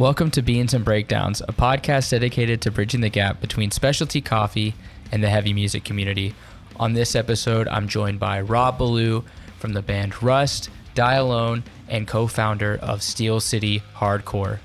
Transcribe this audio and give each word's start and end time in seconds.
Welcome 0.00 0.30
to 0.30 0.40
Beans 0.40 0.72
and 0.72 0.82
Breakdowns, 0.82 1.42
a 1.42 1.52
podcast 1.52 2.08
dedicated 2.08 2.62
to 2.62 2.70
bridging 2.70 3.02
the 3.02 3.10
gap 3.10 3.38
between 3.38 3.70
specialty 3.70 4.22
coffee 4.22 4.74
and 5.12 5.22
the 5.22 5.28
heavy 5.28 5.52
music 5.52 5.84
community. 5.84 6.34
On 6.76 6.94
this 6.94 7.14
episode, 7.14 7.68
I'm 7.68 7.86
joined 7.86 8.18
by 8.18 8.40
Rob 8.40 8.78
Beaulieu 8.78 9.24
from 9.58 9.74
the 9.74 9.82
band 9.82 10.22
Rust, 10.22 10.70
Die 10.94 11.14
Alone, 11.14 11.64
and 11.86 12.08
co 12.08 12.26
founder 12.26 12.78
of 12.80 13.02
Steel 13.02 13.40
City 13.40 13.82
Hardcore. 13.94 14.60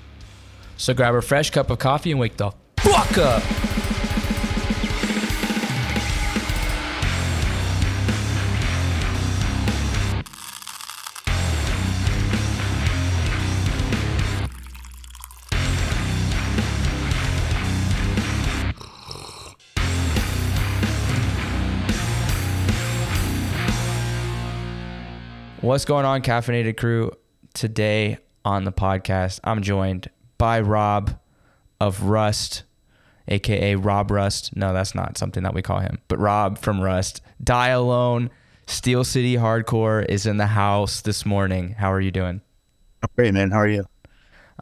So 0.78 0.94
grab 0.94 1.14
a 1.14 1.20
fresh 1.20 1.50
cup 1.50 1.68
of 1.68 1.80
coffee 1.80 2.12
and 2.12 2.18
wake 2.18 2.38
the 2.38 2.52
fuck 2.78 3.18
up! 3.18 3.65
What's 25.76 25.84
going 25.84 26.06
on, 26.06 26.22
Caffeinated 26.22 26.78
Crew? 26.78 27.12
Today 27.52 28.16
on 28.46 28.64
the 28.64 28.72
podcast, 28.72 29.40
I'm 29.44 29.60
joined 29.60 30.08
by 30.38 30.58
Rob 30.60 31.20
of 31.78 32.04
Rust, 32.04 32.62
aka 33.28 33.74
Rob 33.74 34.10
Rust. 34.10 34.56
No, 34.56 34.72
that's 34.72 34.94
not 34.94 35.18
something 35.18 35.42
that 35.42 35.52
we 35.52 35.60
call 35.60 35.80
him, 35.80 35.98
but 36.08 36.18
Rob 36.18 36.56
from 36.56 36.80
Rust. 36.80 37.20
Die 37.44 37.68
Alone, 37.68 38.30
Steel 38.66 39.04
City 39.04 39.34
Hardcore 39.34 40.06
is 40.08 40.24
in 40.24 40.38
the 40.38 40.46
house 40.46 41.02
this 41.02 41.26
morning. 41.26 41.72
How 41.72 41.92
are 41.92 42.00
you 42.00 42.10
doing? 42.10 42.40
Great, 43.14 43.34
man. 43.34 43.50
How 43.50 43.58
are 43.58 43.68
you? 43.68 43.84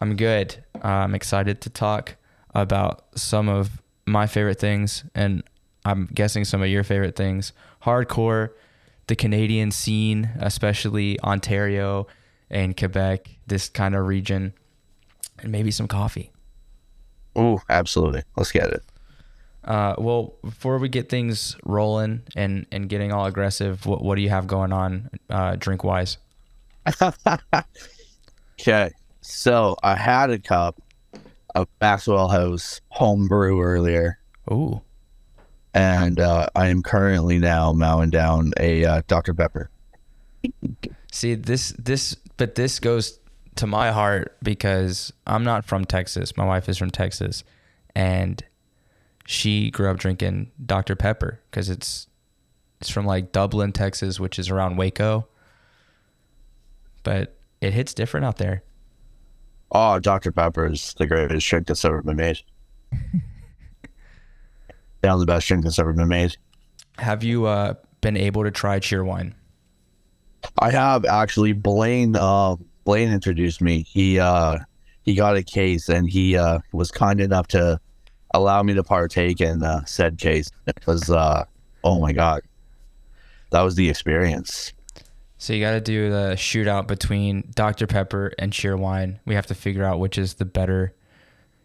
I'm 0.03 0.17
good. 0.17 0.65
Uh, 0.83 0.89
I'm 0.89 1.15
excited 1.15 1.61
to 1.61 1.70
talk 1.70 2.17
about 2.57 3.05
some 3.15 3.48
of 3.48 3.81
my 4.05 4.27
favorite 4.27 4.59
things, 4.59 5.05
and 5.15 5.45
I'm 5.85 6.09
guessing 6.12 6.45
some 6.45 6.61
of 6.61 6.69
your 6.70 6.83
favorite 6.83 7.15
things. 7.15 7.53
Hardcore 7.85 8.51
the 9.07 9.17
Canadian 9.17 9.71
scene, 9.71 10.31
especially 10.39 11.21
Ontario 11.21 12.07
and 12.51 12.77
Quebec, 12.77 13.29
this 13.47 13.69
kind 13.69 13.95
of 13.95 14.07
region, 14.07 14.55
and 15.39 15.51
maybe 15.51 15.71
some 15.71 15.89
coffee. 15.89 16.31
Oh, 17.37 17.61
absolutely. 17.69 18.23
Let's 18.37 18.53
get 18.53 18.71
it. 18.71 18.83
Uh, 19.65 19.95
well, 19.99 20.35
before 20.43 20.79
we 20.79 20.89
get 20.89 21.09
things 21.09 21.57
rolling 21.65 22.23
and, 22.37 22.67
and 22.71 22.89
getting 22.89 23.13
all 23.13 23.27
aggressive, 23.27 23.87
what, 23.87 24.03
what 24.03 24.17
do 24.17 24.23
you 24.23 24.29
have 24.29 24.47
going 24.47 24.73
on 24.73 25.11
uh, 25.31 25.57
drink 25.57 25.83
wise? 25.83 26.19
okay. 28.61 28.91
So 29.23 29.77
I 29.83 29.97
had 29.97 30.31
a 30.31 30.39
cup 30.39 30.81
of 31.55 31.67
Maxwell 31.81 32.29
House 32.29 32.81
home 32.89 33.27
brew 33.27 33.63
earlier. 33.63 34.19
Ooh 34.51 34.83
and 35.75 36.20
uh, 36.20 36.47
I 36.55 36.69
am 36.69 36.83
currently 36.83 37.39
now 37.39 37.72
mowing 37.72 38.11
down 38.11 38.53
a 38.58 38.84
uh, 38.84 39.03
Dr 39.08 39.34
Pepper. 39.34 39.70
See 41.11 41.34
this 41.34 41.75
this 41.78 42.17
but 42.36 42.55
this 42.55 42.78
goes 42.78 43.19
to 43.56 43.67
my 43.67 43.91
heart 43.91 44.36
because 44.42 45.12
I'm 45.27 45.45
not 45.45 45.64
from 45.64 45.84
Texas. 45.84 46.36
My 46.36 46.45
wife 46.45 46.69
is 46.69 46.78
from 46.78 46.91
Texas, 46.91 47.45
and 47.95 48.42
she 49.27 49.70
grew 49.70 49.91
up 49.91 49.98
drinking 49.98 50.52
Dr 50.64 50.95
Pepper 50.97 51.41
because 51.50 51.69
it's 51.69 52.06
it's 52.80 52.91
from 52.91 53.06
like 53.06 53.33
Dublin, 53.33 53.72
Texas, 53.72 54.20
which 54.20 54.39
is 54.39 54.50
around 54.50 54.77
Waco. 54.77 55.27
But 57.02 57.36
it 57.61 57.73
hits 57.73 57.95
different 57.95 58.27
out 58.27 58.36
there. 58.36 58.63
Oh, 59.73 59.98
Dr 59.98 60.30
Pepper 60.30 60.67
is 60.70 60.95
the 60.95 61.07
greatest 61.07 61.46
drink 61.46 61.67
that's 61.67 61.84
ever 61.84 62.02
been 62.02 62.17
made. 62.17 62.39
down 65.05 65.19
the 65.19 65.27
best 65.27 65.47
drink 65.47 65.65
that's 65.65 65.79
ever 65.79 65.92
been 65.92 66.09
made. 66.09 66.37
Have 66.98 67.23
you 67.23 67.47
uh, 67.47 67.75
been 68.01 68.17
able 68.17 68.45
to 68.45 68.51
try 68.51 68.81
Cheerwine? 68.81 69.35
I 70.59 70.70
have 70.70 71.05
actually. 71.05 71.53
Blaine 71.53 72.17
uh, 72.17 72.57
Blaine 72.85 73.11
introduced 73.13 73.61
me. 73.61 73.83
He 73.83 74.19
uh, 74.19 74.59
he 75.03 75.14
got 75.14 75.37
a 75.37 75.43
case 75.43 75.89
and 75.89 76.09
he 76.09 76.37
uh, 76.37 76.61
was 76.73 76.91
kind 76.91 77.20
enough 77.20 77.48
to 77.48 77.81
allow 78.33 78.63
me 78.63 78.75
to 78.75 78.83
partake 78.83 79.41
in 79.41 79.63
uh, 79.63 79.85
said 79.85 80.19
case. 80.19 80.51
It 80.67 80.87
was 80.87 81.11
uh, 81.11 81.45
oh 81.83 82.01
my 82.01 82.13
god, 82.13 82.43
that 83.51 83.63
was 83.63 83.75
the 83.75 83.89
experience. 83.89 84.73
So 85.39 85.53
you 85.53 85.61
got 85.61 85.73
to 85.73 85.81
do 85.81 86.09
the 86.11 86.35
shootout 86.37 86.87
between 86.87 87.51
Dr 87.55 87.87
Pepper 87.87 88.33
and 88.39 88.53
Cheerwine. 88.53 89.19
We 89.27 89.35
have 89.35 89.47
to 89.47 89.55
figure 89.55 89.85
out 89.85 89.98
which 89.98 90.17
is 90.17 90.35
the 90.35 90.47
better, 90.47 90.95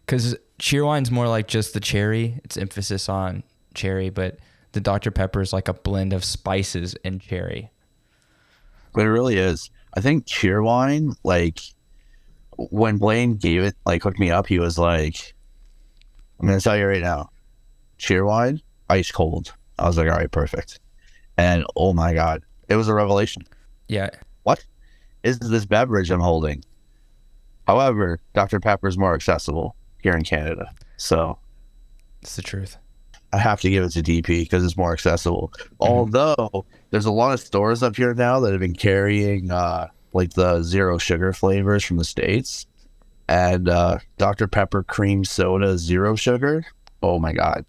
because 0.04 0.36
Cheerwine's 0.60 1.10
more 1.10 1.26
like 1.26 1.48
just 1.48 1.72
the 1.72 1.80
cherry. 1.80 2.38
It's 2.44 2.58
emphasis 2.58 3.08
on 3.08 3.42
cherry, 3.74 4.10
but 4.10 4.38
the 4.72 4.80
Dr. 4.80 5.10
Pepper 5.10 5.40
is 5.40 5.54
like 5.54 5.68
a 5.68 5.72
blend 5.72 6.12
of 6.12 6.22
spices 6.22 6.94
and 7.02 7.20
cherry. 7.20 7.70
But 8.92 9.06
it 9.06 9.10
really 9.10 9.38
is. 9.38 9.70
I 9.94 10.00
think 10.00 10.26
Cheerwine, 10.26 11.16
like 11.24 11.60
when 12.56 12.98
Blaine 12.98 13.36
gave 13.36 13.62
it, 13.62 13.74
like 13.86 14.02
hooked 14.02 14.18
me 14.18 14.30
up, 14.30 14.46
he 14.46 14.58
was 14.58 14.76
like, 14.78 15.34
I'm 16.38 16.46
gonna 16.46 16.60
tell 16.60 16.76
you 16.76 16.86
right 16.86 17.00
now, 17.00 17.30
Cheerwine, 17.98 18.60
ice 18.90 19.10
cold. 19.10 19.54
I 19.78 19.86
was 19.86 19.96
like, 19.96 20.08
all 20.08 20.16
right, 20.16 20.30
perfect. 20.30 20.78
And 21.38 21.64
oh 21.74 21.94
my 21.94 22.12
god, 22.12 22.42
it 22.68 22.76
was 22.76 22.88
a 22.88 22.94
revelation. 22.94 23.44
Yeah. 23.88 24.10
What 24.42 24.62
is 25.22 25.38
this 25.38 25.64
beverage 25.64 26.10
I'm 26.10 26.20
holding? 26.20 26.62
However, 27.66 28.20
Dr. 28.34 28.60
Pepper 28.60 28.88
is 28.88 28.98
more 28.98 29.14
accessible 29.14 29.74
here 30.02 30.12
in 30.12 30.24
Canada. 30.24 30.70
So 30.96 31.38
it's 32.22 32.36
the 32.36 32.42
truth. 32.42 32.76
I 33.32 33.38
have 33.38 33.60
to 33.60 33.70
give 33.70 33.84
it 33.84 33.90
to 33.90 34.02
DP 34.02 34.42
because 34.42 34.64
it's 34.64 34.76
more 34.76 34.92
accessible. 34.92 35.52
Mm-hmm. 35.54 35.74
Although 35.80 36.66
there's 36.90 37.06
a 37.06 37.12
lot 37.12 37.32
of 37.32 37.40
stores 37.40 37.82
up 37.82 37.96
here 37.96 38.14
now 38.14 38.40
that 38.40 38.50
have 38.50 38.60
been 38.60 38.74
carrying 38.74 39.50
uh, 39.50 39.88
like 40.12 40.32
the 40.34 40.62
zero 40.62 40.98
sugar 40.98 41.32
flavors 41.32 41.84
from 41.84 41.96
the 41.96 42.04
states, 42.04 42.66
and 43.28 43.68
uh, 43.68 43.98
Dr 44.18 44.48
Pepper 44.48 44.82
cream 44.82 45.24
soda 45.24 45.78
zero 45.78 46.16
sugar. 46.16 46.64
Oh 47.02 47.18
my 47.18 47.32
god, 47.32 47.64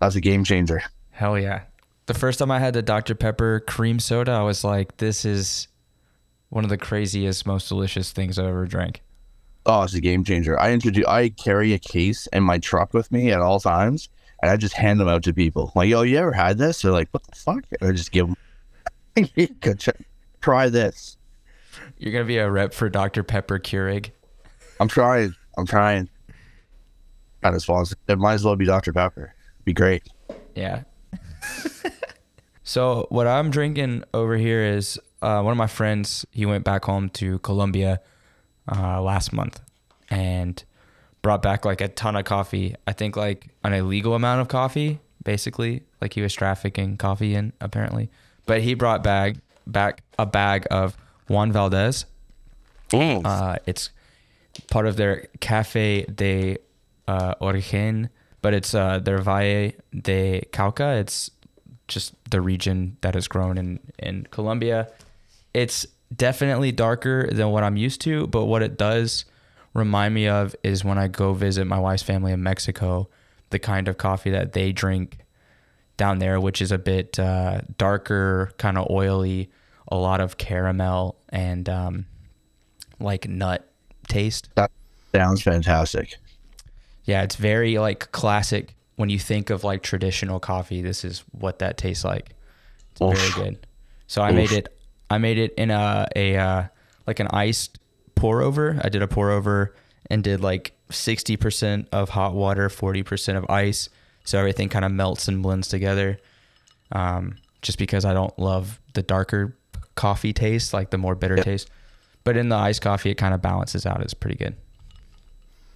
that's 0.00 0.14
a 0.14 0.20
game 0.20 0.44
changer. 0.44 0.82
Hell 1.10 1.38
yeah! 1.38 1.62
The 2.06 2.14
first 2.14 2.38
time 2.38 2.50
I 2.50 2.60
had 2.60 2.74
the 2.74 2.82
Dr 2.82 3.14
Pepper 3.14 3.60
cream 3.66 3.98
soda, 3.98 4.32
I 4.32 4.42
was 4.42 4.62
like, 4.62 4.98
"This 4.98 5.24
is 5.24 5.66
one 6.50 6.62
of 6.62 6.70
the 6.70 6.78
craziest, 6.78 7.46
most 7.46 7.68
delicious 7.68 8.12
things 8.12 8.38
I've 8.38 8.46
ever 8.46 8.66
drank." 8.66 9.02
Oh, 9.68 9.82
it's 9.82 9.94
a 9.94 10.00
game 10.00 10.22
changer. 10.22 10.58
I 10.58 10.72
introduce. 10.72 11.04
I 11.06 11.30
carry 11.30 11.72
a 11.72 11.78
case 11.78 12.28
in 12.28 12.44
my 12.44 12.58
truck 12.58 12.94
with 12.94 13.10
me 13.10 13.32
at 13.32 13.40
all 13.40 13.58
times, 13.58 14.08
and 14.40 14.48
I 14.48 14.56
just 14.56 14.74
hand 14.74 15.00
them 15.00 15.08
out 15.08 15.24
to 15.24 15.34
people. 15.34 15.72
Like, 15.74 15.88
yo, 15.88 16.02
you 16.02 16.18
ever 16.18 16.32
had 16.32 16.56
this? 16.56 16.82
They're 16.82 16.92
like, 16.92 17.08
what 17.10 17.24
the 17.24 17.34
fuck? 17.34 17.64
And 17.80 17.90
I 17.90 17.92
just 17.92 18.12
give 18.12 18.28
them. 18.28 18.36
try 20.40 20.68
this. 20.68 21.16
You're 21.98 22.12
gonna 22.12 22.24
be 22.26 22.38
a 22.38 22.48
rep 22.48 22.72
for 22.72 22.88
Dr 22.88 23.24
Pepper 23.24 23.58
Keurig. 23.58 24.10
I'm 24.78 24.86
trying. 24.86 25.34
I'm 25.58 25.66
trying. 25.66 26.08
Kind 27.42 27.56
of 27.56 27.62
swallows. 27.62 27.92
It 28.06 28.18
might 28.18 28.34
as 28.34 28.44
well 28.44 28.54
be 28.54 28.66
Dr 28.66 28.92
Pepper. 28.92 29.34
Be 29.64 29.72
great. 29.72 30.04
Yeah. 30.54 30.84
so 32.62 33.06
what 33.08 33.26
I'm 33.26 33.50
drinking 33.50 34.04
over 34.14 34.36
here 34.36 34.62
is 34.62 35.00
uh, 35.22 35.42
one 35.42 35.50
of 35.50 35.58
my 35.58 35.66
friends. 35.66 36.24
He 36.30 36.46
went 36.46 36.62
back 36.62 36.84
home 36.84 37.08
to 37.10 37.40
Colombia 37.40 38.00
uh, 38.70 39.00
last 39.00 39.32
month 39.32 39.60
and 40.10 40.62
brought 41.22 41.42
back 41.42 41.64
like 41.64 41.80
a 41.80 41.88
ton 41.88 42.16
of 42.16 42.24
coffee. 42.24 42.74
I 42.86 42.92
think 42.92 43.16
like 43.16 43.48
an 43.64 43.72
illegal 43.72 44.14
amount 44.14 44.40
of 44.40 44.48
coffee, 44.48 45.00
basically. 45.24 45.82
Like 46.00 46.14
he 46.14 46.22
was 46.22 46.34
trafficking 46.34 46.96
coffee 46.96 47.34
in 47.34 47.52
apparently. 47.60 48.10
But 48.46 48.62
he 48.62 48.74
brought 48.74 49.02
back 49.02 49.36
back 49.66 50.02
a 50.18 50.26
bag 50.26 50.66
of 50.70 50.96
Juan 51.28 51.52
Valdez. 51.52 52.06
Uh, 53.26 53.56
it's 53.66 53.90
part 54.70 54.86
of 54.86 54.96
their 54.96 55.26
Cafe 55.40 56.04
de 56.04 56.58
uh, 57.08 57.34
Origen, 57.40 58.08
but 58.42 58.54
it's 58.54 58.74
uh, 58.74 59.00
their 59.00 59.18
Valle 59.18 59.72
de 59.92 60.46
Cauca. 60.52 61.00
It's 61.00 61.30
just 61.88 62.14
the 62.30 62.40
region 62.40 62.96
that 63.00 63.16
is 63.16 63.26
grown 63.28 63.58
in 63.58 63.80
in 63.98 64.26
Colombia. 64.30 64.88
It's 65.52 65.86
definitely 66.14 66.72
darker 66.72 67.28
than 67.30 67.50
what 67.50 67.62
I'm 67.62 67.76
used 67.76 68.00
to, 68.02 68.26
but 68.26 68.44
what 68.46 68.62
it 68.62 68.76
does 68.76 69.24
remind 69.74 70.14
me 70.14 70.28
of 70.28 70.56
is 70.62 70.84
when 70.84 70.98
I 70.98 71.08
go 71.08 71.34
visit 71.34 71.66
my 71.66 71.78
wife's 71.78 72.02
family 72.02 72.32
in 72.32 72.42
Mexico, 72.42 73.08
the 73.50 73.58
kind 73.58 73.88
of 73.88 73.98
coffee 73.98 74.30
that 74.30 74.52
they 74.52 74.72
drink 74.72 75.18
down 75.96 76.18
there, 76.18 76.40
which 76.40 76.60
is 76.60 76.72
a 76.72 76.78
bit 76.78 77.18
uh, 77.18 77.60
darker, 77.78 78.52
kind 78.58 78.78
of 78.78 78.90
oily, 78.90 79.50
a 79.88 79.96
lot 79.96 80.20
of 80.20 80.38
caramel 80.38 81.16
and 81.28 81.68
um, 81.68 82.06
like 82.98 83.28
nut 83.28 83.68
taste. 84.08 84.48
That 84.54 84.70
sounds 85.14 85.42
fantastic. 85.42 86.16
Yeah, 87.04 87.22
it's 87.22 87.36
very 87.36 87.78
like 87.78 88.10
classic. 88.12 88.74
When 88.96 89.10
you 89.10 89.18
think 89.18 89.50
of 89.50 89.62
like 89.62 89.82
traditional 89.82 90.40
coffee, 90.40 90.80
this 90.80 91.04
is 91.04 91.22
what 91.30 91.58
that 91.58 91.76
tastes 91.76 92.04
like. 92.04 92.30
It's 92.92 93.02
Oof. 93.02 93.16
very 93.16 93.50
good. 93.50 93.66
So 94.06 94.22
I 94.22 94.30
Oof. 94.30 94.36
made 94.36 94.52
it 94.52 94.75
I 95.10 95.18
made 95.18 95.38
it 95.38 95.54
in 95.54 95.70
a 95.70 96.06
a 96.16 96.36
uh, 96.36 96.64
like 97.06 97.20
an 97.20 97.28
iced 97.28 97.78
pour 98.14 98.42
over. 98.42 98.78
I 98.82 98.88
did 98.88 99.02
a 99.02 99.08
pour 99.08 99.30
over 99.30 99.74
and 100.10 100.22
did 100.24 100.40
like 100.40 100.72
60% 100.90 101.88
of 101.92 102.10
hot 102.10 102.32
water, 102.34 102.68
40% 102.68 103.36
of 103.36 103.48
ice. 103.50 103.88
So 104.24 104.38
everything 104.38 104.68
kind 104.68 104.84
of 104.84 104.92
melts 104.92 105.26
and 105.28 105.42
blends 105.42 105.68
together. 105.68 106.18
Um, 106.92 107.36
just 107.62 107.78
because 107.78 108.04
I 108.04 108.14
don't 108.14 108.36
love 108.38 108.80
the 108.94 109.02
darker 109.02 109.56
coffee 109.96 110.32
taste, 110.32 110.72
like 110.72 110.90
the 110.90 110.98
more 110.98 111.14
bitter 111.16 111.36
Yep. 111.36 111.44
taste. 111.44 111.70
But 112.24 112.36
in 112.36 112.48
the 112.48 112.56
iced 112.56 112.82
coffee, 112.82 113.10
it 113.10 113.16
kind 113.16 113.34
of 113.34 113.42
balances 113.42 113.84
out. 113.86 114.00
It's 114.02 114.14
pretty 114.14 114.36
good. 114.36 114.54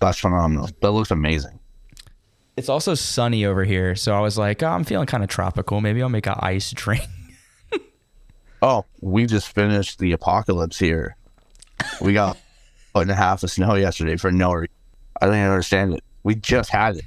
That's 0.01 0.19
phenomenal. 0.19 0.69
That 0.81 0.91
looks 0.93 1.11
amazing. 1.11 1.59
It's 2.57 2.69
also 2.69 2.95
sunny 2.95 3.45
over 3.45 3.65
here. 3.65 3.95
So 3.97 4.15
I 4.15 4.21
was 4.21 4.37
like, 4.39 4.63
oh, 4.63 4.69
I'm 4.69 4.85
feeling 4.85 5.07
kind 5.07 5.23
of 5.23 5.29
tropical. 5.31 5.81
Maybe 5.81 6.03
I'll 6.03 6.09
make 6.09 6.27
an 6.27 6.35
ice 6.39 6.71
drink. 6.75 7.05
Oh, 8.63 8.85
we 9.01 9.27
just 9.27 9.49
finished 9.55 9.99
the 9.99 10.13
apocalypse 10.13 10.79
here. 10.79 11.17
We 12.01 12.13
got 12.13 12.37
a 12.37 12.41
foot 12.93 13.03
and 13.03 13.11
a 13.11 13.15
half 13.15 13.43
of 13.43 13.51
snow 13.51 13.75
yesterday 13.75 14.17
for 14.17 14.31
no 14.31 14.53
reason. 14.53 14.75
I 15.21 15.27
don't 15.27 15.35
even 15.37 15.49
understand 15.49 15.95
it. 15.95 16.05
We 16.23 16.35
just 16.35 16.71
had 16.71 16.97
it. 16.97 17.05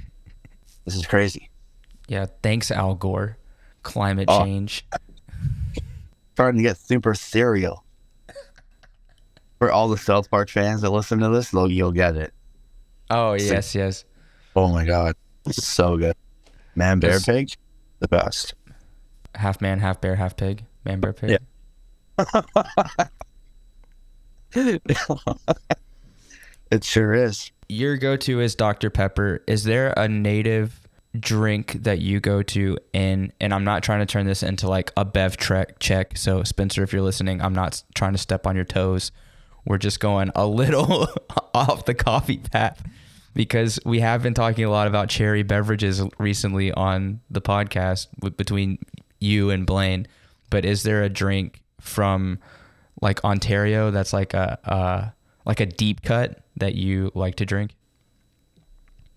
This 0.84 0.96
is 0.96 1.06
crazy. 1.06 1.50
yeah. 2.08 2.26
Thanks, 2.42 2.70
Al 2.70 2.94
Gore. 2.94 3.36
Climate 3.82 4.26
Oh. 4.28 4.44
change. 4.44 4.84
Starting 6.34 6.58
to 6.58 6.68
get 6.68 6.76
super 6.76 7.14
serial. 7.14 7.84
For 9.58 9.70
all 9.70 9.88
the 9.88 9.96
South 9.96 10.28
Park 10.30 10.50
fans 10.50 10.80
that 10.82 10.90
listen 10.90 11.20
to 11.20 11.28
this, 11.28 11.50
they'll, 11.50 11.70
you'll 11.70 11.92
get 11.92 12.16
it. 12.16 12.34
Oh, 13.10 13.34
yes, 13.34 13.74
yes. 13.74 14.04
Oh 14.56 14.68
my 14.68 14.84
god, 14.84 15.14
is 15.46 15.56
so 15.64 15.96
good. 15.96 16.16
Man, 16.74 16.98
bear, 16.98 17.12
This- 17.12 17.24
pig, 17.24 17.50
the 18.00 18.08
best. 18.08 18.54
Half 19.36 19.60
man, 19.60 19.78
half 19.80 20.00
bear, 20.00 20.16
half 20.16 20.36
pig. 20.36 20.64
Man, 20.84 21.00
bear, 21.00 21.12
pig. 21.12 21.30
Yeah. 21.30 21.38
it 26.70 26.84
sure 26.84 27.14
is. 27.14 27.50
your 27.68 27.96
go-to 27.96 28.40
is 28.40 28.54
Dr. 28.54 28.90
Pepper. 28.90 29.42
Is 29.46 29.64
there 29.64 29.92
a 29.96 30.06
native 30.08 30.84
drink 31.18 31.84
that 31.84 32.00
you 32.00 32.20
go 32.20 32.42
to 32.42 32.76
in 32.92 33.32
and 33.40 33.54
I'm 33.54 33.64
not 33.64 33.82
trying 33.82 34.00
to 34.00 34.06
turn 34.06 34.26
this 34.26 34.42
into 34.42 34.68
like 34.68 34.90
a 34.96 35.04
bev 35.04 35.36
trek 35.36 35.78
check. 35.78 36.16
So 36.16 36.42
Spencer, 36.42 36.82
if 36.82 36.92
you're 36.92 37.02
listening, 37.02 37.40
I'm 37.40 37.54
not 37.54 37.82
trying 37.94 38.12
to 38.12 38.18
step 38.18 38.46
on 38.46 38.56
your 38.56 38.64
toes. 38.64 39.12
We're 39.64 39.78
just 39.78 40.00
going 40.00 40.30
a 40.34 40.46
little 40.46 41.08
off 41.54 41.84
the 41.84 41.94
coffee 41.94 42.38
path 42.38 42.82
because 43.34 43.78
we 43.84 44.00
have 44.00 44.22
been 44.22 44.34
talking 44.34 44.64
a 44.64 44.70
lot 44.70 44.86
about 44.86 45.08
cherry 45.08 45.42
beverages 45.42 46.02
recently 46.18 46.72
on 46.72 47.20
the 47.30 47.40
podcast 47.40 48.08
with, 48.20 48.36
between 48.36 48.78
you 49.20 49.50
and 49.50 49.66
Blaine. 49.66 50.06
But 50.54 50.64
is 50.64 50.84
there 50.84 51.02
a 51.02 51.08
drink 51.08 51.64
from 51.80 52.38
like 53.02 53.24
Ontario 53.24 53.90
that's 53.90 54.12
like 54.12 54.34
a 54.34 54.56
uh, 54.64 55.10
like 55.44 55.58
a 55.58 55.66
deep 55.66 56.02
cut 56.02 56.44
that 56.58 56.76
you 56.76 57.10
like 57.12 57.34
to 57.38 57.44
drink? 57.44 57.74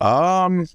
Um, 0.02 0.66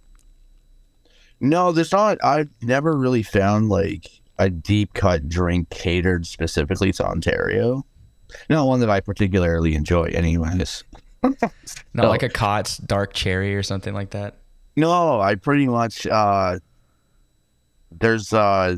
no, 1.40 1.72
there's 1.72 1.90
not. 1.90 2.18
I've 2.22 2.48
never 2.62 2.96
really 2.96 3.24
found 3.24 3.70
like 3.70 4.08
a 4.38 4.50
deep 4.50 4.94
cut 4.94 5.28
drink 5.28 5.68
catered 5.70 6.28
specifically 6.28 6.92
to 6.92 7.06
Ontario. 7.06 7.84
Not 8.48 8.68
one 8.68 8.78
that 8.78 8.88
I 8.88 9.00
particularly 9.00 9.74
enjoy, 9.74 10.04
anyways. 10.14 10.84
Not 11.24 11.52
No. 11.92 12.08
like 12.08 12.22
a 12.22 12.28
Cots 12.28 12.76
dark 12.76 13.14
cherry 13.14 13.56
or 13.56 13.64
something 13.64 13.94
like 13.94 14.10
that. 14.10 14.36
No, 14.76 15.20
I 15.20 15.34
pretty 15.34 15.66
much 15.66 16.06
uh 16.06 16.60
there's 17.90 18.32
uh 18.32 18.76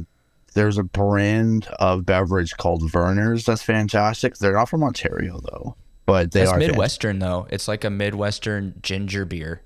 there's 0.54 0.78
a 0.78 0.82
brand 0.82 1.66
of 1.78 2.06
beverage 2.06 2.56
called 2.56 2.82
Vernors 2.82 3.44
that's 3.44 3.62
fantastic. 3.62 4.36
They're 4.36 4.54
not 4.54 4.68
from 4.68 4.82
Ontario 4.82 5.40
though, 5.40 5.76
but 6.06 6.32
they 6.32 6.40
That's 6.40 6.52
are 6.52 6.58
Midwestern 6.58 7.18
though. 7.18 7.46
It's 7.50 7.68
like 7.68 7.84
a 7.84 7.90
Midwestern 7.90 8.74
ginger 8.82 9.24
beer. 9.24 9.62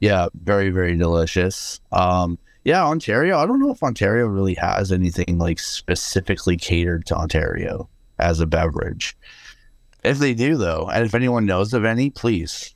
Yeah, 0.00 0.28
very 0.34 0.70
very 0.70 0.96
delicious. 0.96 1.80
Um 1.92 2.38
yeah, 2.64 2.84
Ontario. 2.84 3.38
I 3.38 3.46
don't 3.46 3.60
know 3.60 3.70
if 3.70 3.82
Ontario 3.82 4.26
really 4.26 4.54
has 4.54 4.92
anything 4.92 5.38
like 5.38 5.58
specifically 5.58 6.56
catered 6.56 7.06
to 7.06 7.16
Ontario 7.16 7.88
as 8.18 8.40
a 8.40 8.46
beverage. 8.46 9.16
If 10.04 10.18
they 10.18 10.34
do 10.34 10.56
though, 10.56 10.88
and 10.92 11.04
if 11.04 11.14
anyone 11.14 11.46
knows 11.46 11.74
of 11.74 11.84
any, 11.84 12.10
please 12.10 12.74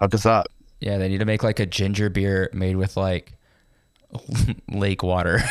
hook 0.00 0.14
us 0.14 0.26
up. 0.26 0.46
Yeah, 0.80 0.96
they 0.96 1.08
need 1.08 1.18
to 1.18 1.26
make 1.26 1.42
like 1.42 1.60
a 1.60 1.66
ginger 1.66 2.08
beer 2.08 2.48
made 2.54 2.76
with 2.76 2.96
like 2.96 3.34
lake 4.70 5.02
water. 5.02 5.40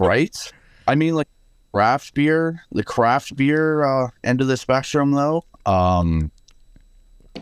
right? 0.00 0.52
I 0.86 0.94
mean, 0.94 1.14
like 1.14 1.28
craft 1.72 2.14
beer, 2.14 2.62
the 2.72 2.82
craft 2.82 3.36
beer 3.36 3.84
uh, 3.84 4.08
end 4.24 4.40
of 4.40 4.48
the 4.48 4.56
spectrum, 4.56 5.12
though. 5.12 5.44
Um, 5.66 6.30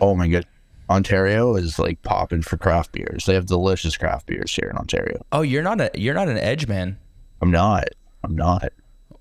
oh 0.00 0.14
my 0.14 0.28
god, 0.28 0.46
Ontario 0.90 1.54
is 1.54 1.78
like 1.78 2.02
popping 2.02 2.42
for 2.42 2.56
craft 2.56 2.92
beers. 2.92 3.26
They 3.26 3.34
have 3.34 3.46
delicious 3.46 3.96
craft 3.96 4.26
beers 4.26 4.54
here 4.54 4.68
in 4.70 4.76
Ontario. 4.76 5.24
oh, 5.32 5.42
you're 5.42 5.62
not 5.62 5.80
a 5.80 5.90
you're 5.94 6.14
not 6.14 6.28
an 6.28 6.38
edge 6.38 6.66
man. 6.66 6.98
I'm 7.40 7.50
not. 7.50 7.88
I'm 8.24 8.34
not. 8.34 8.72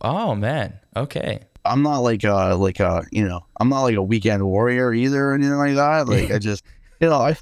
Oh 0.02 0.36
man. 0.36 0.80
Okay. 0.96 1.40
I'm 1.66 1.84
not 1.84 2.00
like 2.00 2.24
a 2.24 2.56
like 2.56 2.80
a 2.80 3.06
you 3.12 3.28
know. 3.28 3.46
I'm 3.60 3.70
not 3.70 3.84
like 3.84 3.96
a 3.96 4.02
weekend 4.02 4.44
warrior 4.46 4.94
either 4.94 5.32
or 5.32 5.34
anything 5.36 5.56
like 5.56 5.76
that. 5.76 6.08
Like 6.08 6.32
I 6.32 6.40
just 6.40 6.64
you 7.00 7.10
know 7.10 7.18
I 7.18 7.38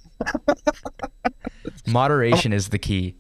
Moderation 1.88 2.52
is 2.52 2.70
the 2.70 2.80
key. 2.80 3.16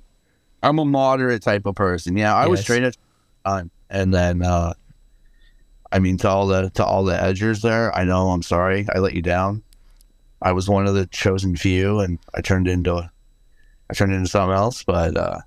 I'm 0.65 0.79
a 0.79 0.85
moderate 0.85 1.43
type 1.43 1.65
of 1.65 1.75
person. 1.75 2.17
Yeah, 2.17 2.35
I 2.35 2.47
was 2.47 2.59
Yes. 2.59 2.63
straight 2.65 2.83
at 2.83 2.97
time, 3.45 3.69
and 3.89 4.13
then 4.13 4.41
uh, 4.41 4.73
I 5.91 5.99
mean 5.99 6.17
to 6.17 6.29
all 6.29 6.47
the 6.47 6.69
to 6.71 6.83
all 6.85 7.03
the 7.03 7.15
edgers 7.15 7.61
there. 7.61 7.95
I 7.95 8.03
know 8.03 8.29
I'm 8.29 8.41
sorry 8.41 8.87
I 8.93 8.99
let 8.99 9.13
you 9.13 9.21
down. 9.21 9.63
I 10.41 10.51
was 10.51 10.67
one 10.67 10.87
of 10.87 10.95
the 10.95 11.05
chosen 11.07 11.55
few, 11.55 11.99
and 11.99 12.19
I 12.33 12.41
turned 12.41 12.67
into 12.67 13.09
I 13.89 13.93
turned 13.93 14.13
into 14.13 14.27
something 14.27 14.55
else. 14.55 14.83
But 14.83 15.15
uh, 15.15 15.39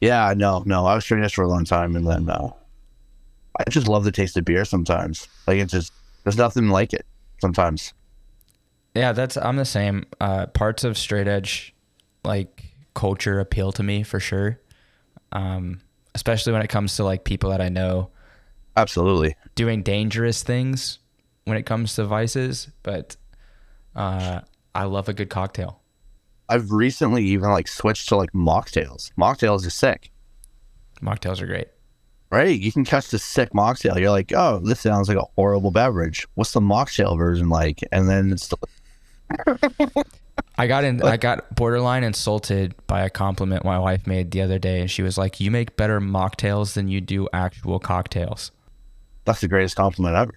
yeah, 0.00 0.32
no, 0.36 0.62
no, 0.66 0.86
I 0.86 0.94
was 0.94 1.04
straight 1.04 1.22
edge 1.22 1.34
for 1.34 1.44
a 1.44 1.48
long 1.48 1.64
time, 1.66 1.94
and 1.96 2.06
then 2.06 2.28
uh, 2.30 2.48
I 3.58 3.70
just 3.70 3.86
love 3.88 4.04
the 4.04 4.12
taste 4.12 4.36
of 4.38 4.44
beer. 4.46 4.64
Sometimes, 4.64 5.28
like 5.46 5.58
it's 5.58 5.72
just 5.72 5.92
there's 6.24 6.38
nothing 6.38 6.68
like 6.70 6.94
it. 6.94 7.04
Sometimes, 7.40 7.92
Yeah, 8.94 9.12
that's 9.12 9.36
I'm 9.36 9.56
the 9.56 9.64
same. 9.66 10.06
Uh, 10.20 10.46
parts 10.46 10.84
of 10.84 10.96
straight 10.96 11.28
edge 11.28 11.74
like 12.24 12.63
culture 12.94 13.40
appeal 13.40 13.72
to 13.72 13.82
me 13.82 14.02
for 14.02 14.20
sure. 14.20 14.60
Um, 15.32 15.80
especially 16.14 16.52
when 16.52 16.62
it 16.62 16.68
comes 16.68 16.96
to 16.96 17.04
like 17.04 17.24
people 17.24 17.50
that 17.50 17.60
I 17.60 17.68
know 17.68 18.10
absolutely. 18.76 19.34
doing 19.56 19.82
dangerous 19.82 20.42
things 20.42 21.00
when 21.44 21.56
it 21.56 21.64
comes 21.66 21.94
to 21.96 22.04
vices, 22.04 22.68
but 22.82 23.16
uh, 23.96 24.40
I 24.74 24.84
love 24.84 25.08
a 25.08 25.12
good 25.12 25.28
cocktail. 25.30 25.80
I've 26.48 26.70
recently 26.70 27.24
even 27.24 27.50
like 27.50 27.68
switched 27.68 28.08
to 28.10 28.16
like 28.16 28.32
mocktails. 28.32 29.10
Mocktails 29.18 29.66
are 29.66 29.70
sick. 29.70 30.10
Mocktails 31.02 31.40
are 31.40 31.46
great. 31.46 31.68
right? 32.30 32.58
You 32.58 32.72
can 32.72 32.84
catch 32.84 33.08
the 33.08 33.18
sick 33.18 33.50
mocktail. 33.52 33.98
You're 33.98 34.10
like, 34.10 34.32
oh, 34.34 34.58
this 34.58 34.80
sounds 34.80 35.08
like 35.08 35.18
a 35.18 35.24
horrible 35.36 35.70
beverage. 35.70 36.26
What's 36.34 36.52
the 36.52 36.60
mocktail 36.60 37.16
version 37.16 37.48
like? 37.48 37.80
And 37.92 38.08
then 38.08 38.32
it's 38.32 38.52
I 40.56 40.66
got 40.66 40.84
in. 40.84 41.02
I 41.02 41.16
got 41.16 41.54
borderline 41.54 42.04
insulted 42.04 42.74
by 42.86 43.02
a 43.02 43.10
compliment 43.10 43.64
my 43.64 43.78
wife 43.78 44.06
made 44.06 44.30
the 44.30 44.40
other 44.42 44.58
day, 44.58 44.80
and 44.80 44.90
she 44.90 45.02
was 45.02 45.18
like, 45.18 45.40
"You 45.40 45.50
make 45.50 45.76
better 45.76 46.00
mocktails 46.00 46.74
than 46.74 46.88
you 46.88 47.00
do 47.00 47.28
actual 47.32 47.78
cocktails." 47.78 48.50
that's 49.26 49.40
the 49.40 49.48
greatest 49.48 49.74
compliment 49.74 50.14
ever. 50.14 50.34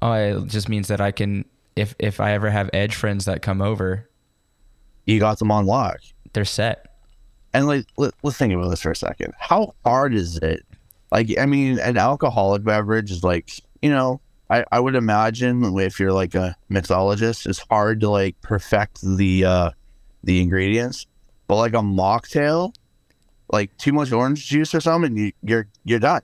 Oh, 0.00 0.12
it 0.12 0.46
just 0.46 0.68
means 0.70 0.88
that 0.88 1.00
I 1.02 1.10
can, 1.10 1.44
if 1.76 1.94
if 1.98 2.18
I 2.18 2.32
ever 2.32 2.48
have 2.50 2.70
edge 2.72 2.94
friends 2.94 3.26
that 3.26 3.42
come 3.42 3.60
over, 3.60 4.08
You 5.06 5.18
got 5.20 5.38
them 5.38 5.50
on 5.50 5.66
lock. 5.66 5.98
they're 6.32 6.44
set. 6.44 6.86
And 7.52 7.66
like, 7.66 7.84
let, 7.98 8.14
let's 8.22 8.36
think 8.38 8.54
about 8.54 8.68
this 8.70 8.80
for 8.82 8.90
a 8.92 8.96
second. 8.96 9.34
How 9.38 9.74
hard 9.84 10.14
is 10.14 10.38
it? 10.38 10.64
Like, 11.12 11.36
I 11.38 11.46
mean, 11.46 11.78
an 11.80 11.96
alcoholic 11.98 12.62
beverage 12.64 13.10
is 13.10 13.22
like, 13.24 13.50
you 13.82 13.90
know, 13.90 14.20
I, 14.50 14.64
I 14.72 14.80
would 14.80 14.96
imagine 14.96 15.78
if 15.78 16.00
you're 16.00 16.12
like 16.12 16.34
a 16.34 16.56
mixologist, 16.70 17.46
it's 17.46 17.60
hard 17.70 18.00
to 18.00 18.10
like 18.10 18.40
perfect 18.42 19.00
the 19.00 19.44
uh 19.44 19.70
the 20.24 20.42
ingredients. 20.42 21.06
But 21.46 21.56
like 21.56 21.72
a 21.72 21.78
mocktail, 21.78 22.74
like 23.52 23.76
too 23.78 23.92
much 23.92 24.12
orange 24.12 24.46
juice 24.46 24.74
or 24.74 24.80
something, 24.80 25.16
you, 25.16 25.32
you're 25.42 25.66
you're 25.84 26.00
done. 26.00 26.22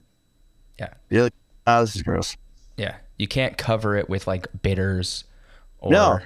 Yeah. 0.77 0.93
You're 1.09 1.23
like, 1.23 1.33
ah, 1.65 1.81
this 1.81 1.95
is 1.95 2.03
gross. 2.03 2.37
Yeah, 2.75 2.95
you 3.17 3.27
can't 3.27 3.57
cover 3.57 3.95
it 3.95 4.09
with 4.09 4.27
like 4.27 4.47
bitters 4.61 5.23
or 5.79 5.91
No. 5.91 6.19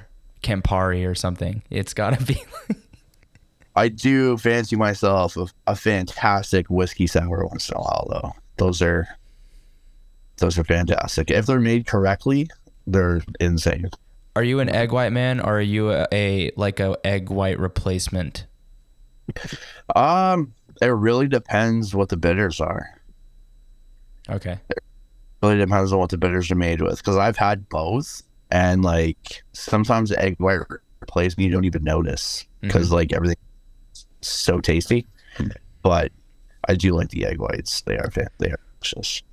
Campari 0.43 1.07
or 1.07 1.15
something. 1.15 1.61
It's 1.69 1.93
got 1.93 2.17
to 2.17 2.25
be. 2.25 2.43
I 3.75 3.87
do 3.87 4.37
fancy 4.37 4.75
myself 4.75 5.37
a, 5.37 5.47
a 5.67 5.75
fantastic 5.75 6.67
whiskey 6.69 7.07
sour 7.07 7.45
once 7.45 7.69
in 7.69 7.77
a 7.77 7.79
while, 7.79 8.07
though. 8.09 8.33
Those 8.57 8.81
are 8.81 9.07
those 10.41 10.59
are 10.59 10.63
fantastic. 10.63 11.31
If 11.31 11.45
they're 11.45 11.59
made 11.59 11.85
correctly, 11.85 12.49
they're 12.85 13.21
insane. 13.39 13.89
Are 14.35 14.43
you 14.43 14.59
an 14.59 14.69
egg 14.69 14.91
white 14.91 15.11
man 15.11 15.39
or 15.39 15.57
are 15.57 15.61
you 15.61 15.91
a, 15.91 16.07
a 16.11 16.51
like 16.57 16.79
a 16.79 16.97
egg 17.05 17.29
white 17.29 17.59
replacement? 17.59 18.45
Um, 19.95 20.53
it 20.81 20.87
really 20.87 21.27
depends 21.27 21.93
what 21.93 22.09
the 22.09 22.17
bitters 22.17 22.59
are. 22.59 22.89
Okay. 24.29 24.59
It 24.69 24.83
Really 25.43 25.57
depends 25.57 25.91
on 25.91 25.99
what 25.99 26.09
the 26.09 26.17
bitters 26.17 26.51
are 26.51 26.55
made 26.55 26.81
with. 26.81 26.97
Because 26.97 27.17
I've 27.17 27.37
had 27.37 27.67
both, 27.69 28.21
and 28.51 28.83
like 28.83 29.43
sometimes 29.53 30.09
the 30.09 30.21
egg 30.21 30.35
white 30.37 30.59
replays 31.05 31.37
me, 31.37 31.45
you 31.45 31.51
don't 31.51 31.65
even 31.65 31.83
notice 31.83 32.45
because 32.61 32.91
like 32.91 33.13
everything's 33.13 33.37
so 34.21 34.59
tasty. 34.59 35.05
But 35.81 36.11
I 36.67 36.75
do 36.75 36.93
like 36.93 37.09
the 37.09 37.25
egg 37.25 37.39
whites. 37.39 37.81
They 37.81 37.97
are 37.97 38.09
they 38.39 38.51
are 38.51 38.59
delicious. 38.81 39.23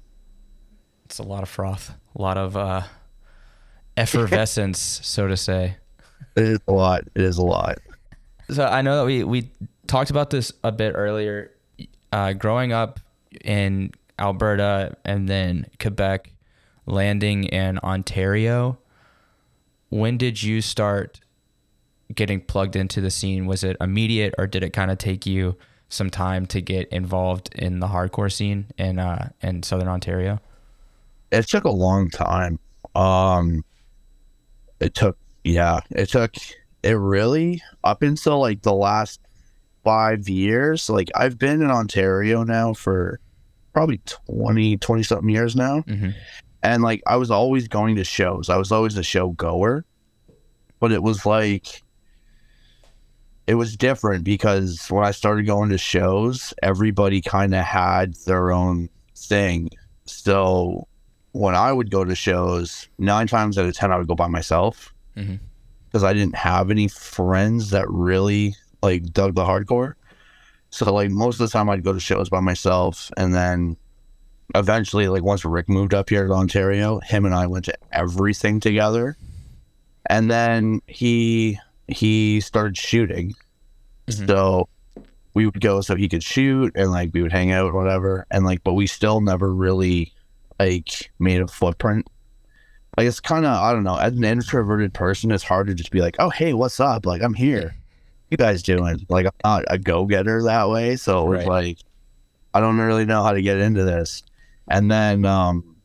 It's 1.09 1.19
a 1.19 1.23
lot 1.23 1.43
of 1.43 1.49
froth, 1.49 1.95
a 2.15 2.21
lot 2.21 2.37
of 2.37 2.55
uh, 2.55 2.83
effervescence, 3.97 4.79
so 5.03 5.27
to 5.27 5.39
say. 5.39 5.79
It 6.37 6.43
is 6.43 6.59
a 6.69 6.73
lot. 6.73 7.05
It 7.15 7.23
is 7.23 7.39
a 7.39 7.43
lot. 7.43 7.79
So 8.51 8.67
I 8.67 8.83
know 8.83 8.99
that 8.99 9.07
we 9.07 9.25
we 9.25 9.51
talked 9.87 10.11
about 10.11 10.29
this 10.29 10.53
a 10.63 10.71
bit 10.71 10.93
earlier. 10.95 11.51
Uh, 12.13 12.35
growing 12.35 12.73
up 12.73 13.01
in 13.43 13.93
Alberta 14.19 14.99
and 15.03 15.31
then 15.31 15.65
Quebec, 15.81 16.31
landing 16.85 17.45
in 17.45 17.79
Ontario. 17.79 18.77
When 19.89 20.19
did 20.19 20.43
you 20.43 20.61
start 20.61 21.21
getting 22.15 22.43
plugged 22.43 22.77
into 22.77 23.01
the 23.01 23.11
scene? 23.11 23.47
Was 23.47 23.65
it 23.65 23.79
immediate, 23.81 24.35
or 24.37 24.47
did 24.47 24.63
it 24.63 24.75
kind 24.75 24.91
of 24.91 24.99
take 24.99 25.25
you 25.25 25.57
some 25.89 26.11
time 26.11 26.45
to 26.49 26.61
get 26.61 26.87
involved 26.89 27.49
in 27.55 27.81
the 27.81 27.87
hardcore 27.87 28.31
scene 28.31 28.67
in 28.77 28.99
uh, 28.99 29.31
in 29.41 29.63
Southern 29.63 29.89
Ontario? 29.89 30.39
It 31.31 31.47
took 31.47 31.65
a 31.65 31.71
long 31.71 32.11
time. 32.11 32.59
Um, 32.95 33.65
it 34.81 34.95
took 34.95 35.19
yeah, 35.45 35.81
it 35.91 36.09
took 36.09 36.35
it 36.83 36.93
really 36.93 37.63
up 37.85 38.03
until 38.03 38.41
like 38.41 38.63
the 38.63 38.73
last 38.75 39.21
five 39.85 40.29
years. 40.29 40.89
Like 40.89 41.11
I've 41.15 41.39
been 41.39 41.63
in 41.63 41.71
Ontario 41.71 42.45
now 42.45 42.75
for 42.75 43.21
probably 43.73 44.01
20, 44.27 44.77
20 44.79 45.03
something 45.03 45.29
years 45.29 45.55
now. 45.57 45.81
Mhm. 45.83 46.15
And 46.63 46.83
like 46.83 47.03
I 47.07 47.17
was 47.17 47.31
always 47.31 47.69
going 47.69 47.97
to 47.97 48.05
shows. 48.05 48.49
I 48.49 48.57
was 48.57 48.73
always 48.73 48.97
a 48.97 49.03
show 49.03 49.31
goer. 49.31 49.85
But 50.81 50.93
it 50.93 51.03
was 51.03 51.27
like 51.27 51.83
it 53.47 53.55
was 53.55 53.77
different 53.77 54.25
because 54.25 54.87
when 54.91 55.05
I 55.05 55.11
started 55.11 55.47
going 55.47 55.71
to 55.71 55.79
shows, 55.79 56.53
everybody 56.63 57.21
kind 57.23 57.55
of 57.55 57.65
had 57.65 58.15
their 58.27 58.53
own 58.53 58.89
thing. 59.17 59.71
So 60.05 60.87
when 61.39 61.55
I 61.55 61.73
would 61.73 61.89
go 61.89 62.05
to 62.05 62.17
shows, 62.17 62.89
nine 62.99 63.29
times 63.29 63.57
out 63.59 63.67
of 63.67 63.73
10, 63.77 63.93
I 63.93 63.97
would 63.97 64.09
go 64.09 64.17
by 64.17 64.27
myself 64.27 64.93
because 65.15 66.03
I 66.03 66.13
didn't 66.13 66.35
have 66.35 66.69
any 66.69 66.89
friends 66.89 67.71
that 67.71 67.89
really 67.89 68.57
like 68.83 69.13
dug 69.13 69.37
the 69.37 69.45
hardcore. 69.45 69.95
So 70.71 70.93
like 70.93 71.11
most 71.11 71.41
of 71.41 71.49
the 71.49 71.53
time 71.53 71.71
I'd 71.71 71.85
go 71.85 71.93
to 71.93 72.01
shows 72.01 72.29
by 72.29 72.41
myself 72.41 73.13
and 73.17 73.33
then 73.35 73.77
eventually 74.57 75.07
like 75.07 75.23
once 75.23 75.45
Rick 75.45 75.69
moved 75.69 75.95
up 75.95 76.11
here 76.11 76.27
to 76.27 76.33
Ontario, 76.33 76.99
him 77.01 77.25
and 77.25 77.35
I 77.35 77.47
went 77.47 77.67
to 77.67 77.75
everything 77.93 78.59
together. 78.59 79.17
And 80.11 80.29
then 80.29 80.81
he 80.89 81.59
he 81.87 82.41
started 82.41 82.77
shooting. 82.77 83.35
Mhm. 84.09 84.27
So 84.27 84.69
we 85.35 85.47
would 85.47 85.61
go 85.61 85.83
so 85.83 85.95
he 85.95 86.09
could 86.09 86.25
shoot 86.25 86.73
and 86.75 86.91
like 86.91 87.11
we 87.15 87.23
would 87.23 87.33
hang 87.33 87.53
out 87.53 87.73
whatever 87.75 88.27
and 88.33 88.45
like 88.45 88.65
but 88.65 88.75
we 88.75 88.89
still 88.89 89.21
never 89.21 89.55
really 89.55 90.13
like 90.59 91.11
made 91.19 91.41
a 91.41 91.49
footprint. 91.49 92.07
Like 92.97 93.07
it's 93.07 93.21
kind 93.21 93.45
of 93.47 93.53
i 93.53 93.73
don't 93.73 93.85
know 93.85 93.97
as 93.97 94.13
an 94.15 94.25
introverted 94.25 94.93
person 94.93 95.31
it's 95.31 95.45
hard 95.45 95.69
to 95.69 95.75
just 95.75 95.93
be 95.93 96.01
like 96.01 96.17
oh 96.19 96.31
hey 96.31 96.53
what's 96.53 96.81
up? 96.81 97.07
Like 97.07 97.23
i'm 97.23 97.35
here. 97.35 97.75
You 98.31 98.37
guys 98.37 98.63
doing? 98.63 99.07
Like 99.09 99.27
i'm 99.27 99.33
not 99.45 99.65
a 99.69 99.79
go-getter 99.79 100.43
that 100.45 100.69
way 100.69 100.97
so 100.97 101.25
it 101.27 101.29
was 101.29 101.39
Right. 101.47 101.49
like 101.49 101.79
i 102.55 102.61
don't 102.61 102.79
really 102.79 103.05
know 103.05 103.23
how 103.23 103.33
to 103.33 103.43
get 103.43 103.59
into 103.59 103.85
this. 103.85 104.23
And 104.71 104.91
then 104.91 105.25
um 105.25 105.77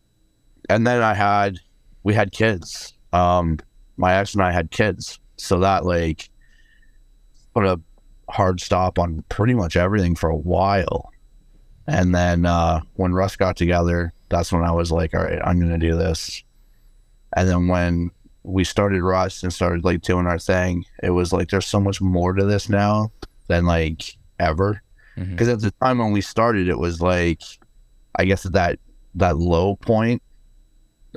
and 0.70 0.88
then 0.88 1.02
i 1.04 1.14
had 1.14 1.60
we 2.04 2.14
had 2.16 2.32
kids. 2.32 2.94
Um 3.12 3.60
my 3.98 4.16
ex 4.16 4.34
and 4.34 4.42
i 4.42 4.52
had 4.52 4.72
kids. 4.72 5.20
So 5.38 5.60
that 5.60 5.86
like 5.86 6.30
put 7.54 7.64
a 7.66 7.80
hard 8.30 8.60
stop 8.60 8.98
on 8.98 9.24
pretty 9.30 9.54
much 9.54 9.76
everything 9.76 10.16
for 10.16 10.30
a 10.32 10.36
while. 10.36 11.12
And 11.86 12.16
then 12.16 12.46
uh 12.48 12.80
when 12.96 13.14
Rust 13.14 13.38
got 13.38 13.56
together 13.56 14.14
that's 14.34 14.52
when 14.52 14.64
i 14.64 14.72
was 14.72 14.92
like 14.92 15.14
all 15.14 15.24
right 15.24 15.40
i'm 15.44 15.60
gonna 15.60 15.78
do 15.78 15.96
this 15.96 16.44
and 17.36 17.48
then 17.48 17.68
when 17.68 18.12
we 18.44 18.64
started 18.64 19.02
Rust 19.02 19.44
and 19.44 19.54
started 19.54 19.84
like 19.84 20.02
doing 20.02 20.28
our 20.28 20.40
thing, 20.40 20.86
it 21.02 21.12
was 21.12 21.34
like 21.34 21.50
there's 21.50 21.66
so 21.66 21.80
much 21.80 22.02
more 22.02 22.34
to 22.34 22.46
this 22.46 22.70
now 22.70 23.12
than 23.48 23.66
like 23.66 24.04
ever. 24.40 24.82
Mm-hmm. 25.18 25.32
Because 25.32 25.48
at 25.48 25.62
the 25.62 25.72
time 25.82 26.00
when 26.00 26.12
we 26.12 26.22
started, 26.22 26.68
it 26.68 26.78
was 26.78 27.02
like, 27.02 27.42
I 28.16 28.26
guess 28.26 28.44
that 28.44 28.80
that 29.16 29.38
low 29.38 29.76
point 29.78 30.22